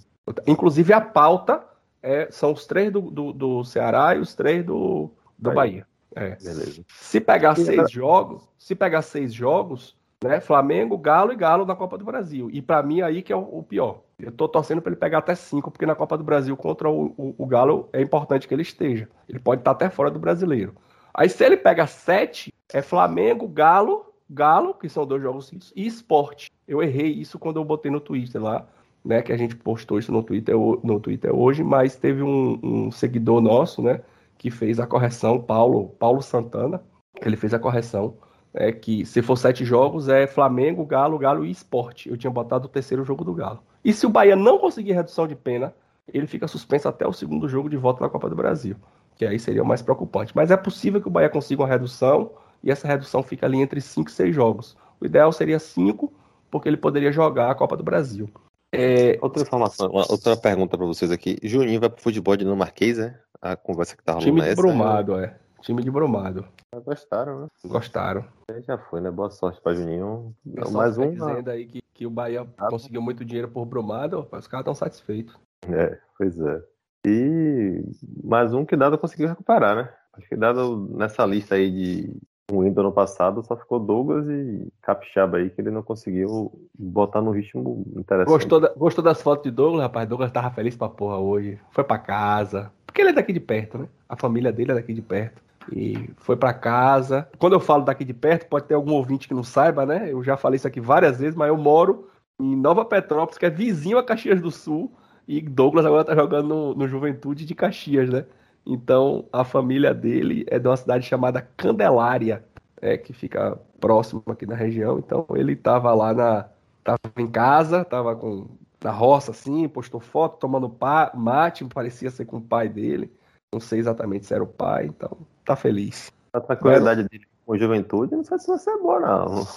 Inclusive 0.47 0.93
a 0.93 1.01
pauta 1.01 1.63
é, 2.01 2.29
são 2.31 2.53
os 2.53 2.65
três 2.65 2.91
do, 2.91 3.01
do, 3.01 3.33
do, 3.33 3.63
Ceará 3.63 4.15
e 4.15 4.19
os 4.19 4.33
três 4.33 4.65
do, 4.65 5.11
do 5.37 5.51
Bahia. 5.51 5.55
Bahia. 5.55 5.87
É. 6.15 6.35
Beleza. 6.43 6.83
Se 6.87 7.19
pegar 7.19 7.55
seis 7.55 7.91
jogos, 7.91 8.49
se 8.57 8.73
pegar 8.73 9.01
seis 9.01 9.33
jogos, 9.33 9.95
né? 10.23 10.39
Flamengo, 10.39 10.97
Galo 10.97 11.31
e 11.31 11.35
Galo 11.35 11.65
na 11.65 11.75
Copa 11.75 11.97
do 11.97 12.05
Brasil. 12.05 12.49
E 12.51 12.61
para 12.61 12.81
mim 12.81 13.01
aí 13.01 13.21
que 13.21 13.31
é 13.31 13.35
o, 13.35 13.63
pior. 13.63 14.01
Eu 14.19 14.31
tô 14.31 14.47
torcendo 14.47 14.81
para 14.81 14.91
ele 14.91 14.99
pegar 14.99 15.19
até 15.19 15.35
cinco, 15.35 15.69
porque 15.69 15.85
na 15.85 15.95
Copa 15.95 16.17
do 16.17 16.23
Brasil 16.23 16.55
contra 16.57 16.89
o, 16.89 17.13
o, 17.17 17.35
o, 17.37 17.45
Galo 17.45 17.87
é 17.93 18.01
importante 18.01 18.47
que 18.47 18.53
ele 18.53 18.63
esteja. 18.63 19.07
Ele 19.29 19.39
pode 19.39 19.61
estar 19.61 19.71
até 19.71 19.89
fora 19.89 20.09
do 20.09 20.19
brasileiro. 20.19 20.75
Aí 21.13 21.29
se 21.29 21.43
ele 21.43 21.57
pega 21.57 21.85
sete, 21.85 22.53
é 22.73 22.81
Flamengo, 22.81 23.47
Galo, 23.47 24.05
Galo, 24.29 24.73
que 24.73 24.89
são 24.89 25.05
dois 25.05 25.21
jogos 25.21 25.47
seguidos, 25.47 25.71
e 25.75 25.85
esporte. 25.85 26.51
Eu 26.67 26.81
errei 26.81 27.11
isso 27.11 27.39
quando 27.39 27.57
eu 27.57 27.65
botei 27.65 27.91
no 27.91 28.01
Twitter 28.01 28.41
lá, 28.41 28.67
né? 29.05 29.21
Que 29.21 29.31
a 29.31 29.37
gente 29.37 29.55
postou 29.55 29.99
isso 29.99 30.11
no 30.11 30.23
Twitter, 30.23 30.55
no 30.55 30.99
Twitter 30.99 31.33
hoje, 31.33 31.63
mas 31.63 31.95
teve 31.95 32.23
um, 32.23 32.59
um 32.61 32.91
seguidor 32.91 33.39
nosso, 33.39 33.81
né? 33.81 34.01
Que 34.37 34.51
fez 34.51 34.79
a 34.79 34.87
correção, 34.87 35.41
Paulo, 35.41 35.89
Paulo 35.99 36.21
Santana, 36.21 36.81
ele 37.21 37.35
fez 37.35 37.53
a 37.53 37.59
correção 37.59 38.17
é 38.53 38.71
que 38.71 39.05
se 39.05 39.21
for 39.21 39.35
sete 39.35 39.63
jogos 39.63 40.09
é 40.09 40.25
Flamengo, 40.27 40.85
Galo, 40.85 41.17
Galo 41.17 41.45
e 41.45 41.51
Esporte. 41.51 42.09
Eu 42.09 42.17
tinha 42.17 42.31
botado 42.31 42.65
o 42.65 42.69
terceiro 42.69 43.03
jogo 43.03 43.23
do 43.23 43.33
Galo. 43.33 43.59
E 43.83 43.93
se 43.93 44.05
o 44.05 44.09
Bahia 44.09 44.35
não 44.35 44.57
conseguir 44.57 44.93
redução 44.93 45.27
de 45.27 45.35
pena, 45.35 45.73
ele 46.11 46.27
fica 46.27 46.47
suspenso 46.47 46.87
até 46.87 47.05
o 47.05 47.13
segundo 47.13 47.47
jogo 47.47 47.69
de 47.69 47.77
volta 47.77 48.03
na 48.03 48.09
Copa 48.09 48.29
do 48.29 48.35
Brasil. 48.35 48.75
Que 49.15 49.25
aí 49.25 49.39
seria 49.39 49.63
o 49.63 49.65
mais 49.65 49.81
preocupante. 49.81 50.33
Mas 50.35 50.51
é 50.51 50.57
possível 50.57 51.01
que 51.01 51.07
o 51.07 51.11
Bahia 51.11 51.29
consiga 51.29 51.61
uma 51.61 51.67
redução 51.67 52.31
e 52.63 52.71
essa 52.71 52.87
redução 52.87 53.21
fica 53.23 53.45
ali 53.45 53.59
entre 53.59 53.81
cinco 53.81 54.09
e 54.09 54.13
seis 54.13 54.33
jogos. 54.33 54.75
O 54.99 55.05
ideal 55.05 55.31
seria 55.31 55.59
cinco, 55.59 56.11
porque 56.49 56.67
ele 56.67 56.77
poderia 56.77 57.11
jogar 57.11 57.51
a 57.51 57.55
Copa 57.55 57.77
do 57.77 57.83
Brasil. 57.83 58.29
É... 58.71 59.17
Outra 59.21 59.43
informação, 59.43 59.89
outra 59.91 60.35
pergunta 60.35 60.77
para 60.77 60.85
vocês 60.85 61.11
aqui. 61.11 61.37
Juninho 61.43 61.79
vai 61.79 61.89
pro 61.89 62.01
futebol 62.01 62.35
de 62.35 62.45
Marquês, 62.45 62.99
é? 62.99 63.17
A 63.41 63.55
conversa 63.55 63.95
que 63.95 64.03
tava 64.03 64.19
Time 64.19 64.55
Brumado, 64.55 65.19
é. 65.19 65.37
Time 65.61 65.83
de 65.83 65.91
Brumado. 65.91 66.45
Gostaram, 66.85 67.41
né? 67.41 67.47
Gostaram. 67.65 68.25
Já 68.65 68.77
foi, 68.77 69.01
né? 69.01 69.09
Boa 69.09 69.29
sorte 69.29 69.59
pra 69.61 69.73
Juninho. 69.73 70.33
Mais 70.71 70.97
um. 70.97 71.15
Tá 71.15 71.27
dizendo 71.27 71.49
aí 71.49 71.65
que, 71.65 71.81
que 71.93 72.05
o 72.05 72.09
Bahia 72.09 72.47
ah, 72.57 72.67
conseguiu 72.69 73.01
muito 73.01 73.25
dinheiro 73.25 73.47
por 73.47 73.65
Brumado, 73.65 74.27
os 74.31 74.47
caras 74.47 74.63
estão 74.63 74.75
satisfeitos. 74.75 75.35
É, 75.69 75.97
pois 76.17 76.39
é. 76.39 76.63
E 77.05 77.83
mais 78.23 78.53
um 78.53 78.65
que 78.65 78.75
Dado 78.75 78.97
conseguiu 78.97 79.27
recuperar, 79.27 79.75
né? 79.75 79.89
Acho 80.13 80.27
que 80.27 80.35
Dado 80.35 80.89
nessa 80.91 81.25
lista 81.25 81.55
aí 81.55 81.71
de 81.71 82.15
ruim 82.51 82.71
do 82.71 82.79
ano 82.81 82.91
passado 82.91 83.43
só 83.43 83.57
ficou 83.57 83.79
Douglas 83.79 84.27
e 84.29 84.71
Capixaba 84.81 85.37
aí 85.37 85.49
que 85.49 85.59
ele 85.59 85.71
não 85.71 85.83
conseguiu 85.83 86.51
botar 86.77 87.21
no 87.21 87.31
ritmo 87.31 87.85
interessante. 87.95 88.33
Gostou, 88.33 88.59
da, 88.59 88.73
gostou 88.73 89.03
das 89.03 89.21
fotos 89.21 89.43
de 89.43 89.51
Douglas, 89.51 89.83
rapaz? 89.83 90.07
Douglas 90.07 90.31
tava 90.31 90.51
feliz 90.51 90.75
pra 90.75 90.89
porra 90.89 91.17
hoje. 91.17 91.59
Foi 91.71 91.83
pra 91.83 91.97
casa. 91.97 92.71
Porque 92.85 93.01
ele 93.01 93.09
é 93.09 93.13
daqui 93.13 93.33
de 93.33 93.39
perto, 93.39 93.77
né? 93.77 93.87
A 94.07 94.15
família 94.15 94.51
dele 94.51 94.71
é 94.71 94.75
daqui 94.75 94.93
de 94.93 95.01
perto 95.01 95.46
e 95.71 96.09
foi 96.17 96.35
para 96.35 96.53
casa. 96.53 97.27
Quando 97.37 97.53
eu 97.53 97.59
falo 97.59 97.83
daqui 97.83 98.05
de 98.05 98.13
perto, 98.13 98.47
pode 98.47 98.65
ter 98.65 98.73
algum 98.73 98.93
ouvinte 98.93 99.27
que 99.27 99.33
não 99.33 99.43
saiba, 99.43 99.85
né? 99.85 100.11
Eu 100.11 100.23
já 100.23 100.37
falei 100.37 100.57
isso 100.57 100.67
aqui 100.67 100.79
várias 100.79 101.19
vezes, 101.19 101.35
mas 101.35 101.49
eu 101.49 101.57
moro 101.57 102.09
em 102.39 102.55
Nova 102.55 102.85
Petrópolis, 102.85 103.37
que 103.37 103.45
é 103.45 103.49
vizinho 103.49 103.97
a 103.97 104.03
Caxias 104.03 104.39
do 104.39 104.51
Sul, 104.51 104.91
e 105.27 105.41
Douglas 105.41 105.85
agora 105.85 106.05
tá 106.05 106.15
jogando 106.15 106.47
no, 106.47 106.75
no 106.75 106.87
Juventude 106.87 107.45
de 107.45 107.55
Caxias, 107.55 108.09
né? 108.09 108.25
Então 108.65 109.25
a 109.31 109.43
família 109.43 109.93
dele 109.93 110.45
é 110.47 110.59
de 110.59 110.67
uma 110.67 110.77
cidade 110.77 111.05
chamada 111.05 111.41
Candelária, 111.41 112.43
é, 112.81 112.97
que 112.97 113.13
fica 113.13 113.57
próximo 113.79 114.23
aqui 114.27 114.45
na 114.45 114.55
região. 114.55 114.99
Então 114.99 115.25
ele 115.35 115.55
tava 115.55 115.93
lá 115.93 116.13
na. 116.13 116.49
tava 116.83 116.99
em 117.17 117.27
casa, 117.27 117.83
tava 117.83 118.15
com 118.15 118.47
na 118.83 118.91
roça 118.91 119.31
assim, 119.31 119.67
postou 119.67 119.99
foto, 119.99 120.37
tomando 120.39 120.73
mate, 121.15 121.65
parecia 121.65 122.11
ser 122.11 122.25
com 122.25 122.37
o 122.37 122.41
pai 122.41 122.69
dele. 122.69 123.11
Não 123.51 123.59
sei 123.59 123.79
exatamente 123.79 124.25
se 124.25 124.33
era 124.33 124.43
o 124.43 124.47
pai, 124.47 124.85
então 124.85 125.17
tá 125.47 125.55
feliz. 125.55 126.11
A 126.33 126.39
tranquilidade 126.41 127.03
dele 127.03 127.23
com 127.45 127.57
juventude, 127.57 128.13
não 128.15 128.23
sei 128.23 128.37
se 128.37 128.47
vai 128.47 128.57
ser 128.59 128.77
boa, 128.77 128.99
não. 128.99 129.47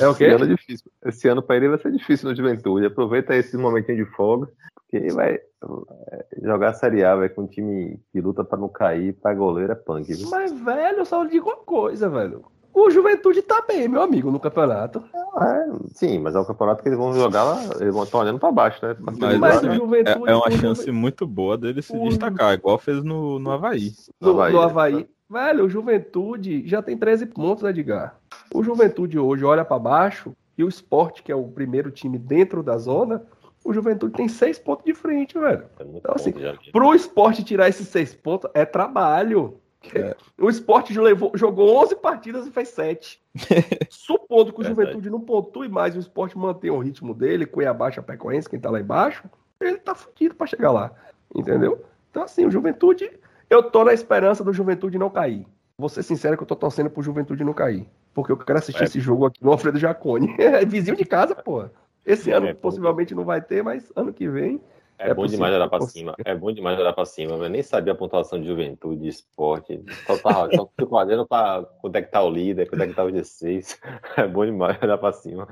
É 0.00 0.08
o 0.08 0.14
quê? 0.14 0.24
Esse 0.24 0.34
ano, 0.34 0.44
é 0.44 0.48
difícil. 0.48 0.90
Esse 1.06 1.28
ano 1.28 1.42
pra 1.42 1.56
ele 1.56 1.68
vai 1.68 1.78
ser 1.78 1.92
difícil 1.92 2.28
no 2.28 2.34
juventude. 2.34 2.86
Aproveita 2.86 3.34
esse 3.36 3.56
momentinho 3.56 4.04
de 4.04 4.10
folga, 4.16 4.48
porque 4.74 4.96
ele 4.96 5.12
vai 5.12 5.34
é, 5.34 6.26
jogar 6.42 6.70
a 6.70 6.74
Série 6.74 7.04
A, 7.04 7.14
vai 7.14 7.28
com 7.28 7.42
um 7.42 7.46
time 7.46 7.98
que 8.12 8.20
luta 8.20 8.42
pra 8.42 8.58
não 8.58 8.68
cair, 8.68 9.12
pra 9.14 9.32
goleiro 9.32 9.70
é 9.72 9.76
punk. 9.76 10.12
Viu? 10.12 10.28
Mas, 10.28 10.52
velho, 10.52 10.98
eu 10.98 11.04
só 11.04 11.24
digo 11.24 11.48
uma 11.48 11.56
coisa, 11.58 12.08
velho. 12.10 12.44
O 12.74 12.88
Juventude 12.90 13.42
tá 13.42 13.62
bem, 13.66 13.88
meu 13.88 14.00
amigo, 14.02 14.30
no 14.30 14.38
campeonato. 14.40 15.02
É, 15.40 15.66
sim, 15.94 16.18
mas 16.20 16.34
é 16.34 16.40
um 16.40 16.44
campeonato 16.44 16.82
que 16.82 16.88
eles 16.88 16.98
vão 16.98 17.12
jogar 17.12 17.42
lá, 17.44 17.62
eles 17.80 17.92
vão 17.94 18.04
estar 18.04 18.18
olhando 18.18 18.38
pra 18.38 18.50
baixo, 18.52 18.84
né? 18.84 18.94
Pra 18.94 19.12
Mas, 19.12 19.38
Mas 19.38 19.62
o 19.62 19.74
Juventude- 19.74 20.28
é- 20.28 20.32
é 20.32 20.36
uma 20.36 20.48
o 20.48 20.52
chance 20.52 20.90
muito 20.92 21.26
boa 21.26 21.56
dele 21.58 21.82
se 21.82 21.96
o- 21.96 22.08
destacar, 22.08 22.54
igual 22.54 22.78
fez 22.78 23.02
no, 23.04 23.38
no 23.38 23.50
Havaí. 23.50 23.92
No, 24.20 24.30
Havaí, 24.40 24.92
no 24.92 24.98
né? 25.00 25.06
Velho, 25.30 25.64
o 25.64 25.68
Juventude 25.68 26.66
já 26.66 26.82
tem 26.82 26.96
13 26.98 27.26
pontos, 27.26 27.62
né, 27.62 27.70
Edgar? 27.70 28.16
O 28.52 28.64
Juventude 28.64 29.18
hoje 29.18 29.44
olha 29.44 29.64
pra 29.64 29.78
baixo 29.78 30.34
e 30.58 30.64
o 30.64 30.68
Sport, 30.68 31.22
que 31.22 31.30
é 31.30 31.34
o 31.36 31.46
primeiro 31.46 31.90
time 31.90 32.18
dentro 32.18 32.62
da 32.62 32.76
zona, 32.76 33.22
o 33.64 33.72
Juventude 33.72 34.14
tem 34.14 34.28
6 34.28 34.58
pontos 34.58 34.84
de 34.84 34.92
frente, 34.92 35.38
velho. 35.38 35.66
É 35.78 35.84
Então, 35.84 36.14
assim. 36.16 36.32
Pro 36.72 36.94
Sport 36.94 37.40
tirar 37.44 37.68
esses 37.68 37.86
6 37.88 38.14
pontos 38.16 38.50
é 38.54 38.64
trabalho. 38.64 39.58
É. 39.94 40.14
O 40.38 40.50
Sport 40.50 40.90
levou- 40.90 41.30
jogou 41.34 41.76
11 41.76 41.94
partidas 41.96 42.46
e 42.46 42.50
fez 42.50 42.68
7. 42.68 43.22
Supondo 43.88 44.52
que 44.52 44.60
o 44.60 44.64
Verdade. 44.64 44.68
Juventude 44.88 45.10
não 45.10 45.20
pontue 45.20 45.68
mais 45.68 45.94
e 45.94 45.98
o 45.98 46.00
Sport 46.00 46.34
mantenha 46.34 46.74
o 46.74 46.78
ritmo 46.80 47.14
dele, 47.14 47.46
Cuiabá, 47.46 47.90
Chapecoense, 47.90 48.48
quem 48.50 48.58
tá 48.60 48.68
lá 48.68 48.80
embaixo, 48.80 49.24
ele 49.60 49.78
tá 49.78 49.94
fudido 49.94 50.34
pra 50.34 50.46
chegar 50.46 50.72
lá. 50.72 50.90
Entendeu? 51.34 51.84
Então, 52.10 52.24
assim, 52.24 52.44
o 52.44 52.50
Juventude. 52.50 53.10
Eu 53.50 53.62
tô 53.64 53.84
na 53.84 53.92
esperança 53.92 54.44
do 54.44 54.52
Juventude 54.52 54.96
não 54.96 55.10
cair. 55.10 55.44
Vou 55.76 55.88
ser 55.88 56.02
sincero 56.04 56.36
que 56.36 56.42
eu 56.42 56.46
tô 56.46 56.54
torcendo 56.54 56.88
pro 56.88 57.02
Juventude 57.02 57.42
não 57.42 57.52
cair. 57.52 57.88
Porque 58.14 58.30
eu 58.32 58.36
quero 58.36 58.58
assistir 58.58 58.82
É. 58.82 58.84
esse 58.84 59.00
jogo 59.00 59.26
aqui 59.26 59.42
no 59.44 59.50
Alfredo 59.50 59.78
Jacone. 59.78 60.34
É 60.38 60.64
vizinho 60.64 60.96
de 60.96 61.04
casa, 61.04 61.34
pô. 61.34 61.64
Esse 62.06 62.30
ano 62.30 62.46
É, 62.48 62.54
possivelmente 62.54 63.14
não 63.14 63.24
vai 63.24 63.40
ter, 63.42 63.62
mas 63.62 63.92
ano 63.96 64.12
que 64.12 64.28
vem. 64.28 64.60
É, 64.98 65.08
É 65.10 65.14
bom 65.14 65.22
possível, 65.22 65.36
demais 65.46 65.54
olhar 65.54 65.64
é 65.64 65.68
pra 65.68 65.78
possível. 65.78 66.14
cima. 66.14 66.24
É 66.24 66.34
bom 66.34 66.52
demais 66.52 66.78
olhar 66.78 66.92
pra 66.92 67.04
cima. 67.06 67.32
Eu 67.34 67.48
nem 67.48 67.62
sabia 67.62 67.92
a 67.92 67.96
pontuação 67.96 68.40
de 68.40 68.46
juventude, 68.46 69.02
de 69.02 69.08
esporte. 69.08 69.82
Só, 70.06 70.16
tava, 70.18 70.54
só 70.54 70.68
fico 70.78 70.96
olhando 70.96 71.26
pra 71.26 71.64
quando 71.80 71.96
é 71.96 72.02
que 72.02 72.10
tá 72.10 72.22
o 72.22 72.30
líder, 72.30 72.68
quando 72.68 72.82
é 72.82 72.86
que 72.86 72.94
tá 72.94 73.02
o 73.04 73.10
16. 73.10 73.80
É 74.16 74.26
bom 74.28 74.44
demais 74.44 74.80
olhar 74.82 74.98
pra 74.98 75.12
cima. 75.12 75.48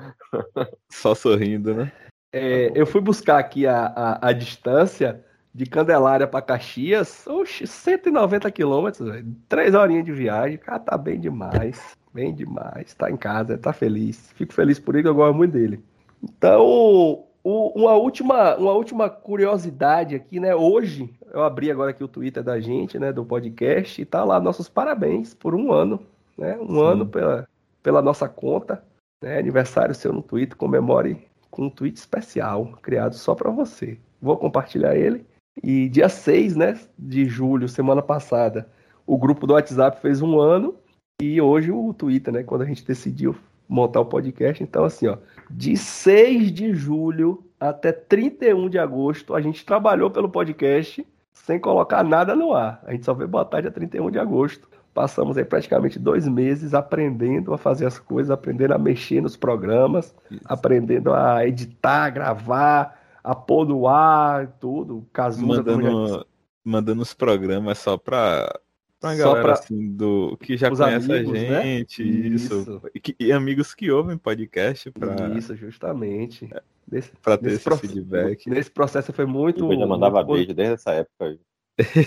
Só 0.90 1.14
sorrindo, 1.14 1.74
né? 1.74 1.90
É, 2.32 2.70
eu 2.74 2.86
fui 2.86 3.00
buscar 3.00 3.38
aqui 3.38 3.66
a, 3.66 3.86
a, 3.86 4.28
a 4.28 4.32
distância 4.32 5.24
de 5.54 5.66
Candelária 5.66 6.26
para 6.26 6.42
Caxias. 6.42 7.26
Oxe, 7.26 7.66
190 7.66 8.50
quilômetros. 8.50 9.24
Três 9.48 9.74
horinhas 9.74 10.04
de 10.04 10.12
viagem. 10.12 10.58
Cara, 10.58 10.78
tá 10.78 10.96
bem 10.96 11.18
demais. 11.18 11.96
Bem 12.12 12.34
demais. 12.34 12.94
Tá 12.94 13.10
em 13.10 13.16
casa, 13.16 13.58
tá 13.58 13.72
feliz. 13.72 14.32
Fico 14.34 14.52
feliz 14.52 14.78
por 14.78 14.96
ele, 14.96 15.08
eu 15.08 15.14
gosto 15.14 15.36
muito 15.36 15.52
dele. 15.52 15.82
Então, 16.22 17.24
uma, 17.44 17.92
última, 17.94 18.56
uma 18.56 18.72
última 18.72 19.08
curiosidade 19.08 20.14
aqui, 20.14 20.40
né? 20.40 20.54
Hoje, 20.54 21.12
eu 21.32 21.42
abri 21.42 21.70
agora 21.70 21.90
aqui 21.90 22.02
o 22.02 22.08
Twitter 22.08 22.42
da 22.42 22.60
gente, 22.60 22.98
né? 22.98 23.12
Do 23.12 23.24
podcast, 23.24 24.00
e 24.00 24.04
tá 24.04 24.24
lá 24.24 24.40
nossos 24.40 24.68
parabéns 24.68 25.34
por 25.34 25.54
um 25.54 25.72
ano, 25.72 26.00
né? 26.36 26.58
Um 26.58 26.66
Sim. 26.68 26.84
ano 26.84 27.06
pela, 27.06 27.48
pela 27.82 28.02
nossa 28.02 28.28
conta. 28.28 28.82
Né? 29.22 29.38
Aniversário 29.38 29.94
seu 29.94 30.12
no 30.12 30.22
Twitter, 30.22 30.56
comemore 30.56 31.26
com 31.50 31.64
um 31.64 31.70
tweet 31.70 31.96
especial, 31.96 32.66
criado 32.82 33.14
só 33.14 33.34
para 33.34 33.50
você. 33.50 33.98
Vou 34.20 34.36
compartilhar 34.36 34.94
ele. 34.94 35.24
E 35.62 35.88
dia 35.88 36.08
6 36.08 36.56
né, 36.56 36.78
de 36.98 37.26
julho, 37.26 37.68
semana 37.68 38.02
passada, 38.02 38.68
o 39.06 39.16
grupo 39.16 39.46
do 39.46 39.54
WhatsApp 39.54 40.00
fez 40.00 40.22
um 40.22 40.38
ano. 40.38 40.74
E 41.20 41.40
hoje 41.40 41.72
o 41.72 41.92
Twitter, 41.92 42.32
né? 42.32 42.42
Quando 42.42 42.62
a 42.62 42.66
gente 42.66 42.84
decidiu 42.84 43.34
montar 43.68 44.00
o 44.00 44.06
podcast. 44.06 44.62
Então, 44.62 44.84
assim, 44.84 45.08
ó, 45.08 45.18
de 45.50 45.76
6 45.76 46.52
de 46.52 46.74
julho 46.74 47.44
até 47.60 47.92
31 47.92 48.68
de 48.68 48.78
agosto, 48.78 49.34
a 49.34 49.40
gente 49.40 49.64
trabalhou 49.64 50.10
pelo 50.10 50.28
podcast 50.28 51.06
sem 51.32 51.58
colocar 51.58 52.02
nada 52.02 52.34
no 52.34 52.54
ar. 52.54 52.80
A 52.84 52.92
gente 52.92 53.04
só 53.04 53.12
veio 53.12 53.28
botar 53.28 53.60
dia 53.60 53.70
31 53.70 54.10
de 54.10 54.18
agosto. 54.18 54.68
Passamos 54.94 55.38
aí 55.38 55.44
praticamente 55.44 55.98
dois 55.98 56.26
meses 56.26 56.74
aprendendo 56.74 57.54
a 57.54 57.58
fazer 57.58 57.86
as 57.86 57.98
coisas, 57.98 58.30
aprendendo 58.30 58.74
a 58.74 58.78
mexer 58.78 59.20
nos 59.20 59.36
programas, 59.36 60.14
aprendendo 60.44 61.12
a 61.12 61.46
editar, 61.46 62.10
gravar, 62.10 62.97
a 63.22 63.34
pôr 63.34 63.66
no 63.66 63.86
ar, 63.88 64.46
tudo. 64.60 65.06
Cazuza. 65.12 65.46
Mandando, 65.46 66.26
mandando 66.64 67.02
os 67.02 67.14
programas 67.14 67.78
só 67.78 67.96
pra, 67.96 68.58
pra 69.00 69.12
Só 69.12 69.16
galera 69.18 69.42
pra- 69.42 69.52
assim, 69.54 69.90
do, 69.92 70.36
que 70.40 70.56
já 70.56 70.70
Os 70.70 70.78
conhece 70.78 71.12
amigos, 71.12 71.30
a 71.30 71.32
né? 71.34 71.62
gente, 71.62 72.02
isso. 72.34 72.60
Isso. 72.60 72.82
E, 72.94 73.00
que- 73.00 73.16
e 73.18 73.32
amigos 73.32 73.74
que 73.74 73.90
ouvem 73.90 74.16
podcast 74.18 74.90
pra, 74.92 75.28
Isso, 75.36 75.54
justamente. 75.56 76.48
Nesse, 76.90 77.12
pra 77.22 77.36
ter 77.36 77.50
nesse 77.50 77.68
esse 77.68 77.78
feedback. 77.86 78.48
nesse 78.48 78.70
processo 78.70 79.12
foi 79.12 79.26
muito. 79.26 79.70
Eu 79.72 79.78
já 79.78 79.86
mandava 79.86 80.24
muito 80.24 80.32
beijo 80.32 80.54
desde 80.54 80.74
essa 80.74 80.92
época. 80.92 81.38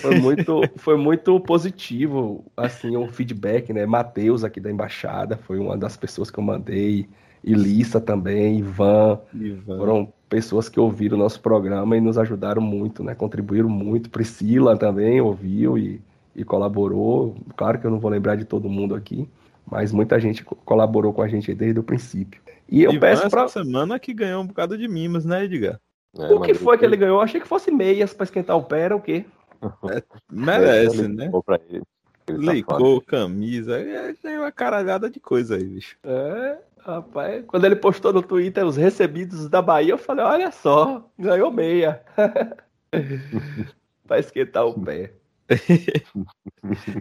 Foi 0.02 0.18
muito, 0.18 0.60
foi 0.76 0.96
muito 0.98 1.40
positivo, 1.40 2.44
assim, 2.56 2.94
o 2.96 3.06
feedback, 3.08 3.72
né? 3.72 3.86
Matheus 3.86 4.44
aqui 4.44 4.60
da 4.60 4.70
embaixada 4.70 5.36
foi 5.38 5.58
uma 5.58 5.78
das 5.78 5.96
pessoas 5.96 6.30
que 6.30 6.38
eu 6.38 6.44
mandei, 6.44 7.08
Ilissa 7.44 8.00
também, 8.00 8.58
Ivan, 8.58 9.20
Ivan. 9.32 9.76
foram 9.76 10.12
pessoas 10.28 10.68
que 10.68 10.80
ouviram 10.80 11.16
o 11.16 11.20
nosso 11.20 11.40
programa 11.40 11.96
e 11.96 12.00
nos 12.00 12.16
ajudaram 12.18 12.62
muito, 12.62 13.02
né? 13.04 13.14
Contribuíram 13.14 13.68
muito. 13.68 14.10
Priscila 14.10 14.76
também 14.76 15.20
ouviu 15.20 15.76
e, 15.76 16.00
e 16.34 16.44
colaborou. 16.44 17.36
Claro 17.56 17.78
que 17.80 17.86
eu 17.86 17.90
não 17.90 18.00
vou 18.00 18.10
lembrar 18.10 18.36
de 18.36 18.44
todo 18.44 18.68
mundo 18.68 18.94
aqui, 18.94 19.28
mas 19.66 19.92
muita 19.92 20.18
gente 20.18 20.44
co- 20.44 20.56
colaborou 20.56 21.12
com 21.12 21.22
a 21.22 21.28
gente 21.28 21.54
desde 21.54 21.80
o 21.80 21.82
princípio. 21.82 22.40
E 22.68 22.82
eu 22.82 22.92
Ivan, 22.92 23.00
peço 23.00 23.28
para 23.28 23.48
semana 23.48 23.98
que 23.98 24.14
ganhou 24.14 24.42
um 24.42 24.46
bocado 24.46 24.78
de 24.78 24.88
mimos, 24.88 25.24
né, 25.24 25.44
Edgar? 25.44 25.80
É, 26.18 26.32
o 26.32 26.40
que 26.40 26.54
foi 26.54 26.78
que 26.78 26.84
ele 26.84 26.96
ganhou? 26.96 27.18
Eu 27.18 27.22
achei 27.22 27.40
que 27.40 27.48
fosse 27.48 27.70
meias 27.70 28.12
para 28.12 28.24
esquentar 28.24 28.56
o 28.56 28.62
pé, 28.62 28.80
era 28.80 28.96
o 28.96 29.00
quê? 29.00 29.24
Merece, 30.30 31.02
ele 31.04 31.14
né? 31.16 31.30
ele. 31.68 31.82
Ele 32.28 32.38
tá 32.38 32.52
Leicou, 32.52 33.00
camisa, 33.00 33.78
é, 33.78 34.14
tem 34.14 34.38
uma 34.38 34.52
caralhada 34.52 35.10
de 35.10 35.18
coisa 35.18 35.56
aí, 35.56 35.64
bicho. 35.64 35.98
É, 36.04 36.58
rapaz, 36.84 37.44
quando 37.46 37.64
ele 37.64 37.76
postou 37.76 38.12
no 38.12 38.22
Twitter 38.22 38.64
os 38.64 38.76
recebidos 38.76 39.48
da 39.48 39.62
Bahia, 39.62 39.92
eu 39.92 39.98
falei, 39.98 40.24
olha 40.24 40.50
só, 40.50 41.08
ganhou 41.18 41.50
meia. 41.50 42.02
Pra 44.06 44.18
esquentar 44.18 44.66
o 44.66 44.78
pé. 44.84 45.14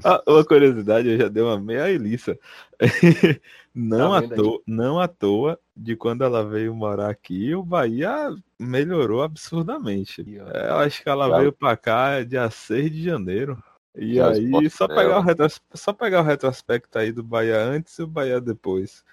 Ah, 0.03 0.21
uma 0.27 0.45
curiosidade, 0.45 1.09
eu 1.09 1.17
já 1.17 1.27
dei 1.27 1.43
uma 1.43 1.59
meia 1.59 1.89
Elissa. 1.89 2.37
não, 3.73 4.11
Tá 4.11 4.17
à 4.25 4.35
toa, 4.35 4.61
não 4.67 4.99
à 4.99 5.07
toa, 5.07 5.59
de 5.75 5.95
quando 5.95 6.23
ela 6.23 6.43
veio 6.43 6.73
morar 6.73 7.09
aqui, 7.09 7.53
o 7.55 7.63
Bahia 7.63 8.29
melhorou 8.59 9.23
absurdamente. 9.23 10.21
É, 10.53 10.69
eu 10.69 10.75
acho 10.75 11.03
que 11.03 11.09
ela 11.09 11.39
veio 11.39 11.51
pra 11.51 11.75
cá 11.77 12.23
dia 12.23 12.49
6 12.49 12.91
de 12.91 13.03
janeiro. 13.03 13.61
E 13.95 14.21
aí, 14.21 14.69
só 14.69 14.87
pegar, 14.87 15.19
o 15.19 15.21
retros... 15.21 15.61
só 15.73 15.91
pegar 15.91 16.21
o 16.21 16.25
retrospecto 16.25 16.97
aí 16.97 17.11
do 17.11 17.23
Bahia 17.23 17.61
antes 17.61 17.97
e 17.99 18.03
o 18.03 18.07
Bahia 18.07 18.39
depois. 18.39 19.03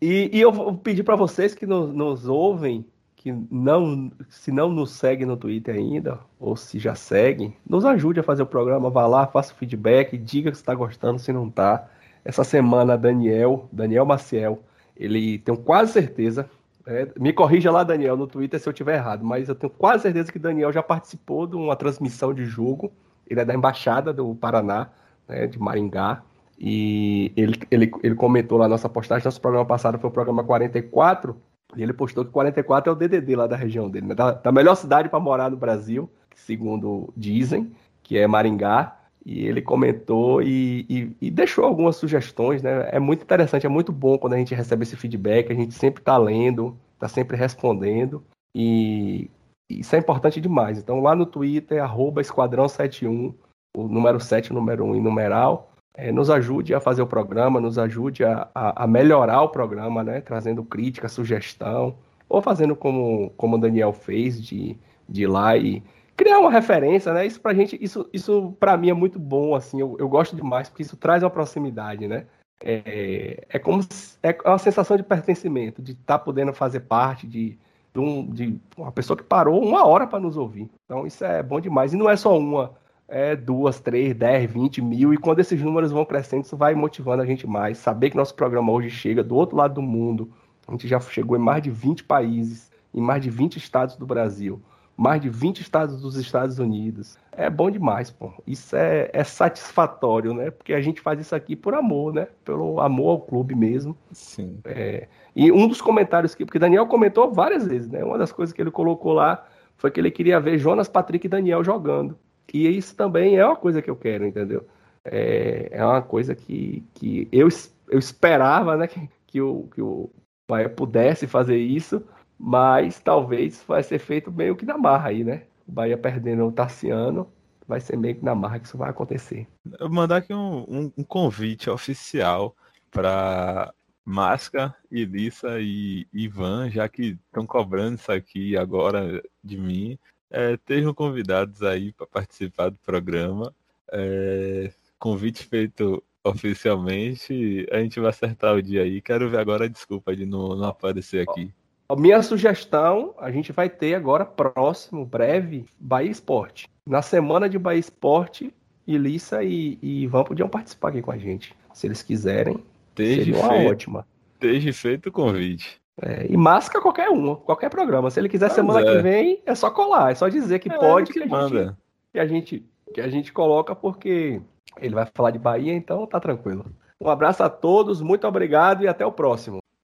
E, 0.00 0.30
e 0.32 0.40
eu 0.40 0.52
vou 0.52 0.76
pedir 0.76 1.02
para 1.02 1.16
vocês 1.16 1.54
que 1.54 1.66
nos, 1.66 1.92
nos 1.92 2.28
ouvem, 2.28 2.86
que 3.16 3.32
não, 3.50 4.12
se 4.28 4.52
não 4.52 4.70
nos 4.70 4.92
seguem 4.92 5.26
no 5.26 5.36
Twitter 5.36 5.74
ainda, 5.74 6.20
ou 6.38 6.56
se 6.56 6.78
já 6.78 6.94
seguem, 6.94 7.56
nos 7.68 7.84
ajude 7.84 8.20
a 8.20 8.22
fazer 8.22 8.42
o 8.42 8.46
programa, 8.46 8.90
vá 8.90 9.06
lá, 9.06 9.26
faça 9.26 9.52
o 9.52 9.56
feedback, 9.56 10.16
diga 10.16 10.54
se 10.54 10.60
está 10.60 10.74
gostando, 10.74 11.18
se 11.18 11.32
não 11.32 11.50
tá. 11.50 11.88
Essa 12.24 12.44
semana, 12.44 12.96
Daniel, 12.96 13.68
Daniel 13.72 14.06
Maciel, 14.06 14.62
ele 14.96 15.38
tenho 15.38 15.58
quase 15.58 15.92
certeza, 15.92 16.48
é, 16.90 17.06
me 17.20 17.34
corrija 17.34 17.70
lá, 17.70 17.84
Daniel, 17.84 18.16
no 18.16 18.26
Twitter 18.26 18.58
se 18.58 18.66
eu 18.66 18.72
tiver 18.72 18.94
errado, 18.94 19.22
mas 19.22 19.46
eu 19.46 19.54
tenho 19.54 19.70
quase 19.70 20.04
certeza 20.04 20.32
que 20.32 20.38
Daniel 20.38 20.72
já 20.72 20.82
participou 20.82 21.46
de 21.46 21.54
uma 21.54 21.76
transmissão 21.76 22.32
de 22.32 22.46
jogo. 22.46 22.90
Ele 23.26 23.40
é 23.40 23.44
da 23.44 23.54
Embaixada 23.54 24.10
do 24.10 24.34
Paraná, 24.34 24.88
né, 25.28 25.46
de 25.46 25.58
Maringá. 25.58 26.22
E 26.58 27.32
ele, 27.36 27.56
ele, 27.70 27.90
ele 28.02 28.14
comentou 28.14 28.58
lá 28.58 28.66
nossa 28.68 28.88
postagem, 28.88 29.24
nosso 29.24 29.40
programa 29.40 29.64
passado 29.66 29.98
foi 29.98 30.10
o 30.10 30.12
programa 30.12 30.42
44, 30.42 31.36
e 31.76 31.82
ele 31.82 31.92
postou 31.92 32.24
que 32.24 32.30
44 32.32 32.90
é 32.90 32.92
o 32.92 32.96
DDD 32.96 33.36
lá 33.36 33.46
da 33.46 33.56
região 33.56 33.88
dele, 33.88 34.06
né? 34.06 34.14
da, 34.14 34.32
da 34.32 34.50
melhor 34.50 34.74
cidade 34.74 35.08
para 35.08 35.20
morar 35.20 35.50
no 35.50 35.56
Brasil, 35.56 36.10
segundo 36.34 37.12
dizem, 37.16 37.70
que 38.02 38.18
é 38.18 38.26
Maringá. 38.26 38.96
E 39.26 39.44
ele 39.46 39.60
comentou 39.60 40.40
e, 40.42 40.86
e- 40.88 41.16
e 41.20 41.30
deixou 41.30 41.64
algumas 41.64 41.96
sugestões, 41.96 42.62
né? 42.62 42.88
É 42.90 42.98
muito 42.98 43.22
interessante, 43.22 43.66
é 43.66 43.68
muito 43.68 43.92
bom 43.92 44.16
quando 44.16 44.32
a 44.32 44.38
gente 44.38 44.54
recebe 44.54 44.84
esse 44.84 44.96
feedback, 44.96 45.52
a 45.52 45.54
gente 45.54 45.74
sempre 45.74 46.00
está 46.00 46.16
lendo, 46.16 46.74
está 46.94 47.08
sempre 47.08 47.36
respondendo. 47.36 48.24
E 48.54 49.30
isso 49.68 49.94
é 49.94 49.98
importante 49.98 50.40
demais. 50.40 50.78
Então, 50.78 51.00
lá 51.00 51.14
no 51.14 51.26
Twitter, 51.26 51.82
arroba 51.82 52.22
Esquadrão71, 52.22 53.34
o 53.76 53.82
número 53.88 54.18
7, 54.18 54.50
o 54.50 54.54
número 54.54 54.84
1 54.86 54.94
em 54.96 55.00
numeral, 55.02 55.67
é, 55.94 56.12
nos 56.12 56.30
ajude 56.30 56.74
a 56.74 56.80
fazer 56.80 57.02
o 57.02 57.06
programa, 57.06 57.60
nos 57.60 57.78
ajude 57.78 58.24
a, 58.24 58.48
a- 58.54 58.84
a 58.84 58.86
melhorar 58.86 59.42
o 59.42 59.48
programa, 59.48 60.02
né? 60.04 60.20
Trazendo 60.20 60.64
crítica, 60.64 61.08
sugestão, 61.08 61.96
ou 62.28 62.40
fazendo 62.42 62.76
como, 62.76 63.30
como 63.36 63.56
o 63.56 63.60
Daniel 63.60 63.92
fez, 63.92 64.40
de, 64.42 64.76
de 65.08 65.22
ir 65.22 65.26
lá 65.26 65.56
e 65.56 65.82
criar 66.16 66.38
uma 66.38 66.50
referência, 66.50 67.12
né? 67.12 67.26
Isso 67.26 67.40
pra 67.40 67.54
gente, 67.54 67.76
isso, 67.82 68.08
isso 68.12 68.52
pra 68.60 68.76
mim 68.76 68.90
é 68.90 68.94
muito 68.94 69.18
bom, 69.18 69.54
assim, 69.54 69.80
eu, 69.80 69.96
eu 69.98 70.08
gosto 70.08 70.36
demais, 70.36 70.68
porque 70.68 70.82
isso 70.82 70.96
traz 70.96 71.22
uma 71.22 71.30
proximidade, 71.30 72.06
né? 72.08 72.26
É, 72.60 73.46
é 73.48 73.58
como 73.58 73.82
se, 73.82 74.18
é 74.22 74.36
uma 74.44 74.58
sensação 74.58 74.96
de 74.96 75.02
pertencimento, 75.04 75.80
de 75.80 75.92
estar 75.92 76.18
tá 76.18 76.24
podendo 76.24 76.52
fazer 76.52 76.80
parte 76.80 77.26
de, 77.26 77.56
de, 77.94 78.00
um, 78.00 78.26
de 78.30 78.60
uma 78.76 78.90
pessoa 78.92 79.16
que 79.16 79.22
parou 79.22 79.62
uma 79.62 79.86
hora 79.86 80.06
para 80.06 80.18
nos 80.20 80.36
ouvir. 80.36 80.68
Então 80.84 81.06
isso 81.06 81.24
é 81.24 81.42
bom 81.42 81.60
demais. 81.60 81.92
E 81.92 81.96
não 81.96 82.10
é 82.10 82.16
só 82.16 82.36
uma, 82.36 82.74
é 83.08 83.34
duas, 83.34 83.80
três, 83.80 84.14
dez, 84.14 84.50
vinte 84.50 84.80
mil. 84.82 85.12
E 85.12 85.16
quando 85.16 85.40
esses 85.40 85.60
números 85.60 85.90
vão 85.90 86.04
crescendo, 86.04 86.44
isso 86.44 86.56
vai 86.56 86.74
motivando 86.74 87.22
a 87.22 87.26
gente 87.26 87.46
mais. 87.46 87.78
Saber 87.78 88.10
que 88.10 88.16
nosso 88.16 88.34
programa 88.34 88.70
hoje 88.70 88.90
chega 88.90 89.24
do 89.24 89.34
outro 89.34 89.56
lado 89.56 89.74
do 89.74 89.82
mundo. 89.82 90.30
A 90.66 90.72
gente 90.72 90.86
já 90.86 91.00
chegou 91.00 91.36
em 91.36 91.40
mais 91.40 91.62
de 91.62 91.70
20 91.70 92.04
países, 92.04 92.70
em 92.94 93.00
mais 93.00 93.22
de 93.22 93.30
20 93.30 93.56
estados 93.56 93.96
do 93.96 94.06
Brasil 94.06 94.62
mais 94.98 95.22
de 95.22 95.28
20 95.28 95.60
estados 95.60 96.00
dos 96.02 96.16
Estados 96.16 96.58
Unidos. 96.58 97.16
É 97.30 97.48
bom 97.48 97.70
demais, 97.70 98.10
pô. 98.10 98.32
Isso 98.44 98.74
é, 98.74 99.08
é 99.12 99.22
satisfatório, 99.22 100.34
né? 100.34 100.50
Porque 100.50 100.74
a 100.74 100.80
gente 100.80 101.00
faz 101.00 101.20
isso 101.20 101.36
aqui 101.36 101.54
por 101.54 101.72
amor, 101.72 102.12
né? 102.12 102.26
Pelo 102.44 102.80
amor 102.80 103.10
ao 103.10 103.20
clube 103.20 103.54
mesmo. 103.54 103.96
Sim. 104.10 104.58
É, 104.64 105.06
e 105.36 105.52
um 105.52 105.68
dos 105.68 105.80
comentários 105.80 106.34
que. 106.34 106.44
Porque 106.44 106.58
Daniel 106.58 106.84
comentou 106.88 107.32
várias 107.32 107.64
vezes, 107.64 107.88
né? 107.88 108.02
Uma 108.02 108.18
das 108.18 108.32
coisas 108.32 108.52
que 108.52 108.60
ele 108.60 108.72
colocou 108.72 109.12
lá 109.12 109.46
foi 109.76 109.88
que 109.92 110.00
ele 110.00 110.10
queria 110.10 110.40
ver 110.40 110.58
Jonas, 110.58 110.88
Patrick 110.88 111.24
e 111.24 111.30
Daniel 111.30 111.62
jogando. 111.62 112.18
E 112.52 112.68
isso 112.68 112.94
também 112.96 113.36
é 113.36 113.44
uma 113.44 113.56
coisa 113.56 113.82
que 113.82 113.90
eu 113.90 113.96
quero, 113.96 114.26
entendeu? 114.26 114.66
É, 115.04 115.68
é 115.70 115.84
uma 115.84 116.02
coisa 116.02 116.34
que, 116.34 116.84
que 116.94 117.28
eu, 117.30 117.48
eu 117.88 117.98
esperava, 117.98 118.76
né? 118.76 118.86
Que, 118.86 119.08
que, 119.26 119.40
o, 119.40 119.68
que 119.74 119.82
o 119.82 120.10
Bahia 120.48 120.68
pudesse 120.68 121.26
fazer 121.26 121.58
isso, 121.58 122.02
mas 122.38 123.00
talvez 123.00 123.62
vai 123.66 123.82
ser 123.82 123.98
feito 123.98 124.32
meio 124.32 124.56
que 124.56 124.64
na 124.64 124.78
marra 124.78 125.10
aí, 125.10 125.24
né? 125.24 125.42
O 125.66 125.72
Bahia 125.72 125.98
perdendo 125.98 126.46
o 126.46 126.52
Tarciano, 126.52 127.30
vai 127.66 127.80
ser 127.80 127.96
meio 127.96 128.16
que 128.16 128.24
na 128.24 128.34
marra 128.34 128.58
que 128.58 128.66
isso 128.66 128.78
vai 128.78 128.88
acontecer. 128.88 129.46
Eu 129.78 129.90
mandar 129.90 130.18
aqui 130.18 130.32
um, 130.32 130.64
um, 130.68 130.92
um 130.96 131.04
convite 131.04 131.68
oficial 131.68 132.56
para 132.90 133.72
Masca, 134.04 134.74
Elissa 134.90 135.60
e 135.60 136.06
Ivan, 136.12 136.70
já 136.70 136.88
que 136.88 137.18
estão 137.26 137.46
cobrando 137.46 137.96
isso 137.96 138.10
aqui 138.10 138.56
agora 138.56 139.22
de 139.44 139.58
mim, 139.58 139.98
é, 140.30 140.54
estejam 140.54 140.94
convidados 140.94 141.62
aí 141.62 141.92
para 141.92 142.06
participar 142.06 142.70
do 142.70 142.78
programa. 142.78 143.54
É, 143.90 144.70
convite 144.98 145.44
feito 145.44 146.02
oficialmente, 146.24 147.66
a 147.70 147.78
gente 147.78 148.00
vai 148.00 148.10
acertar 148.10 148.54
o 148.54 148.62
dia 148.62 148.82
aí. 148.82 149.00
Quero 149.00 149.30
ver 149.30 149.38
agora 149.38 149.64
a 149.64 149.68
desculpa 149.68 150.14
de 150.14 150.26
não, 150.26 150.56
não 150.56 150.68
aparecer 150.68 151.26
aqui. 151.28 151.52
A 151.88 151.96
minha 151.96 152.22
sugestão, 152.22 153.14
a 153.18 153.30
gente 153.30 153.50
vai 153.50 153.70
ter 153.70 153.94
agora 153.94 154.26
próximo, 154.26 155.06
breve, 155.06 155.64
Bahia 155.80 156.10
Esporte. 156.10 156.68
Na 156.86 157.00
semana 157.00 157.48
de 157.48 157.58
Bahia 157.58 157.80
Esporte, 157.80 158.52
Ilissa 158.86 159.42
e, 159.42 159.78
e 159.80 160.02
Ivan 160.02 160.24
podiam 160.24 160.48
participar 160.48 160.88
aqui 160.88 161.00
com 161.00 161.10
a 161.10 161.16
gente. 161.16 161.54
Se 161.72 161.86
eles 161.86 162.02
quiserem, 162.02 162.62
Desde 162.94 163.24
seria 163.24 163.40
uma 163.40 163.48
feito, 163.48 163.70
ótima. 163.70 164.06
Desde 164.38 164.72
feito 164.72 165.08
o 165.08 165.12
convite. 165.12 165.80
É, 166.00 166.26
e 166.28 166.36
masca 166.36 166.80
qualquer 166.80 167.10
um, 167.10 167.34
qualquer 167.34 167.68
programa. 167.68 168.10
Se 168.10 168.20
ele 168.20 168.28
quiser 168.28 168.46
Pois 168.46 168.54
semana 168.54 168.80
é. 168.80 168.96
que 168.96 169.02
vem, 169.02 169.42
é 169.44 169.54
só 169.54 169.70
colar, 169.70 170.12
é 170.12 170.14
só 170.14 170.28
dizer 170.28 170.58
que 170.60 170.70
É, 170.70 170.76
pode, 170.76 171.12
que 171.12 171.20
que 171.20 171.34
a, 171.34 171.46
gente, 171.48 171.74
que, 172.12 172.18
a 172.18 172.26
gente, 172.26 172.66
que 172.94 173.00
a 173.00 173.08
gente 173.08 173.32
coloca, 173.32 173.74
porque 173.74 174.40
ele 174.80 174.94
vai 174.94 175.06
falar 175.12 175.30
de 175.30 175.38
Bahia, 175.38 175.74
então 175.74 176.06
tá 176.06 176.20
tranquilo. 176.20 176.66
Um 177.00 177.08
abraço 177.08 177.42
a 177.42 177.48
todos, 177.48 178.00
muito 178.00 178.26
obrigado 178.26 178.82
e 178.82 178.88
até 178.88 179.04
o 179.04 179.12
próximo. 179.12 179.58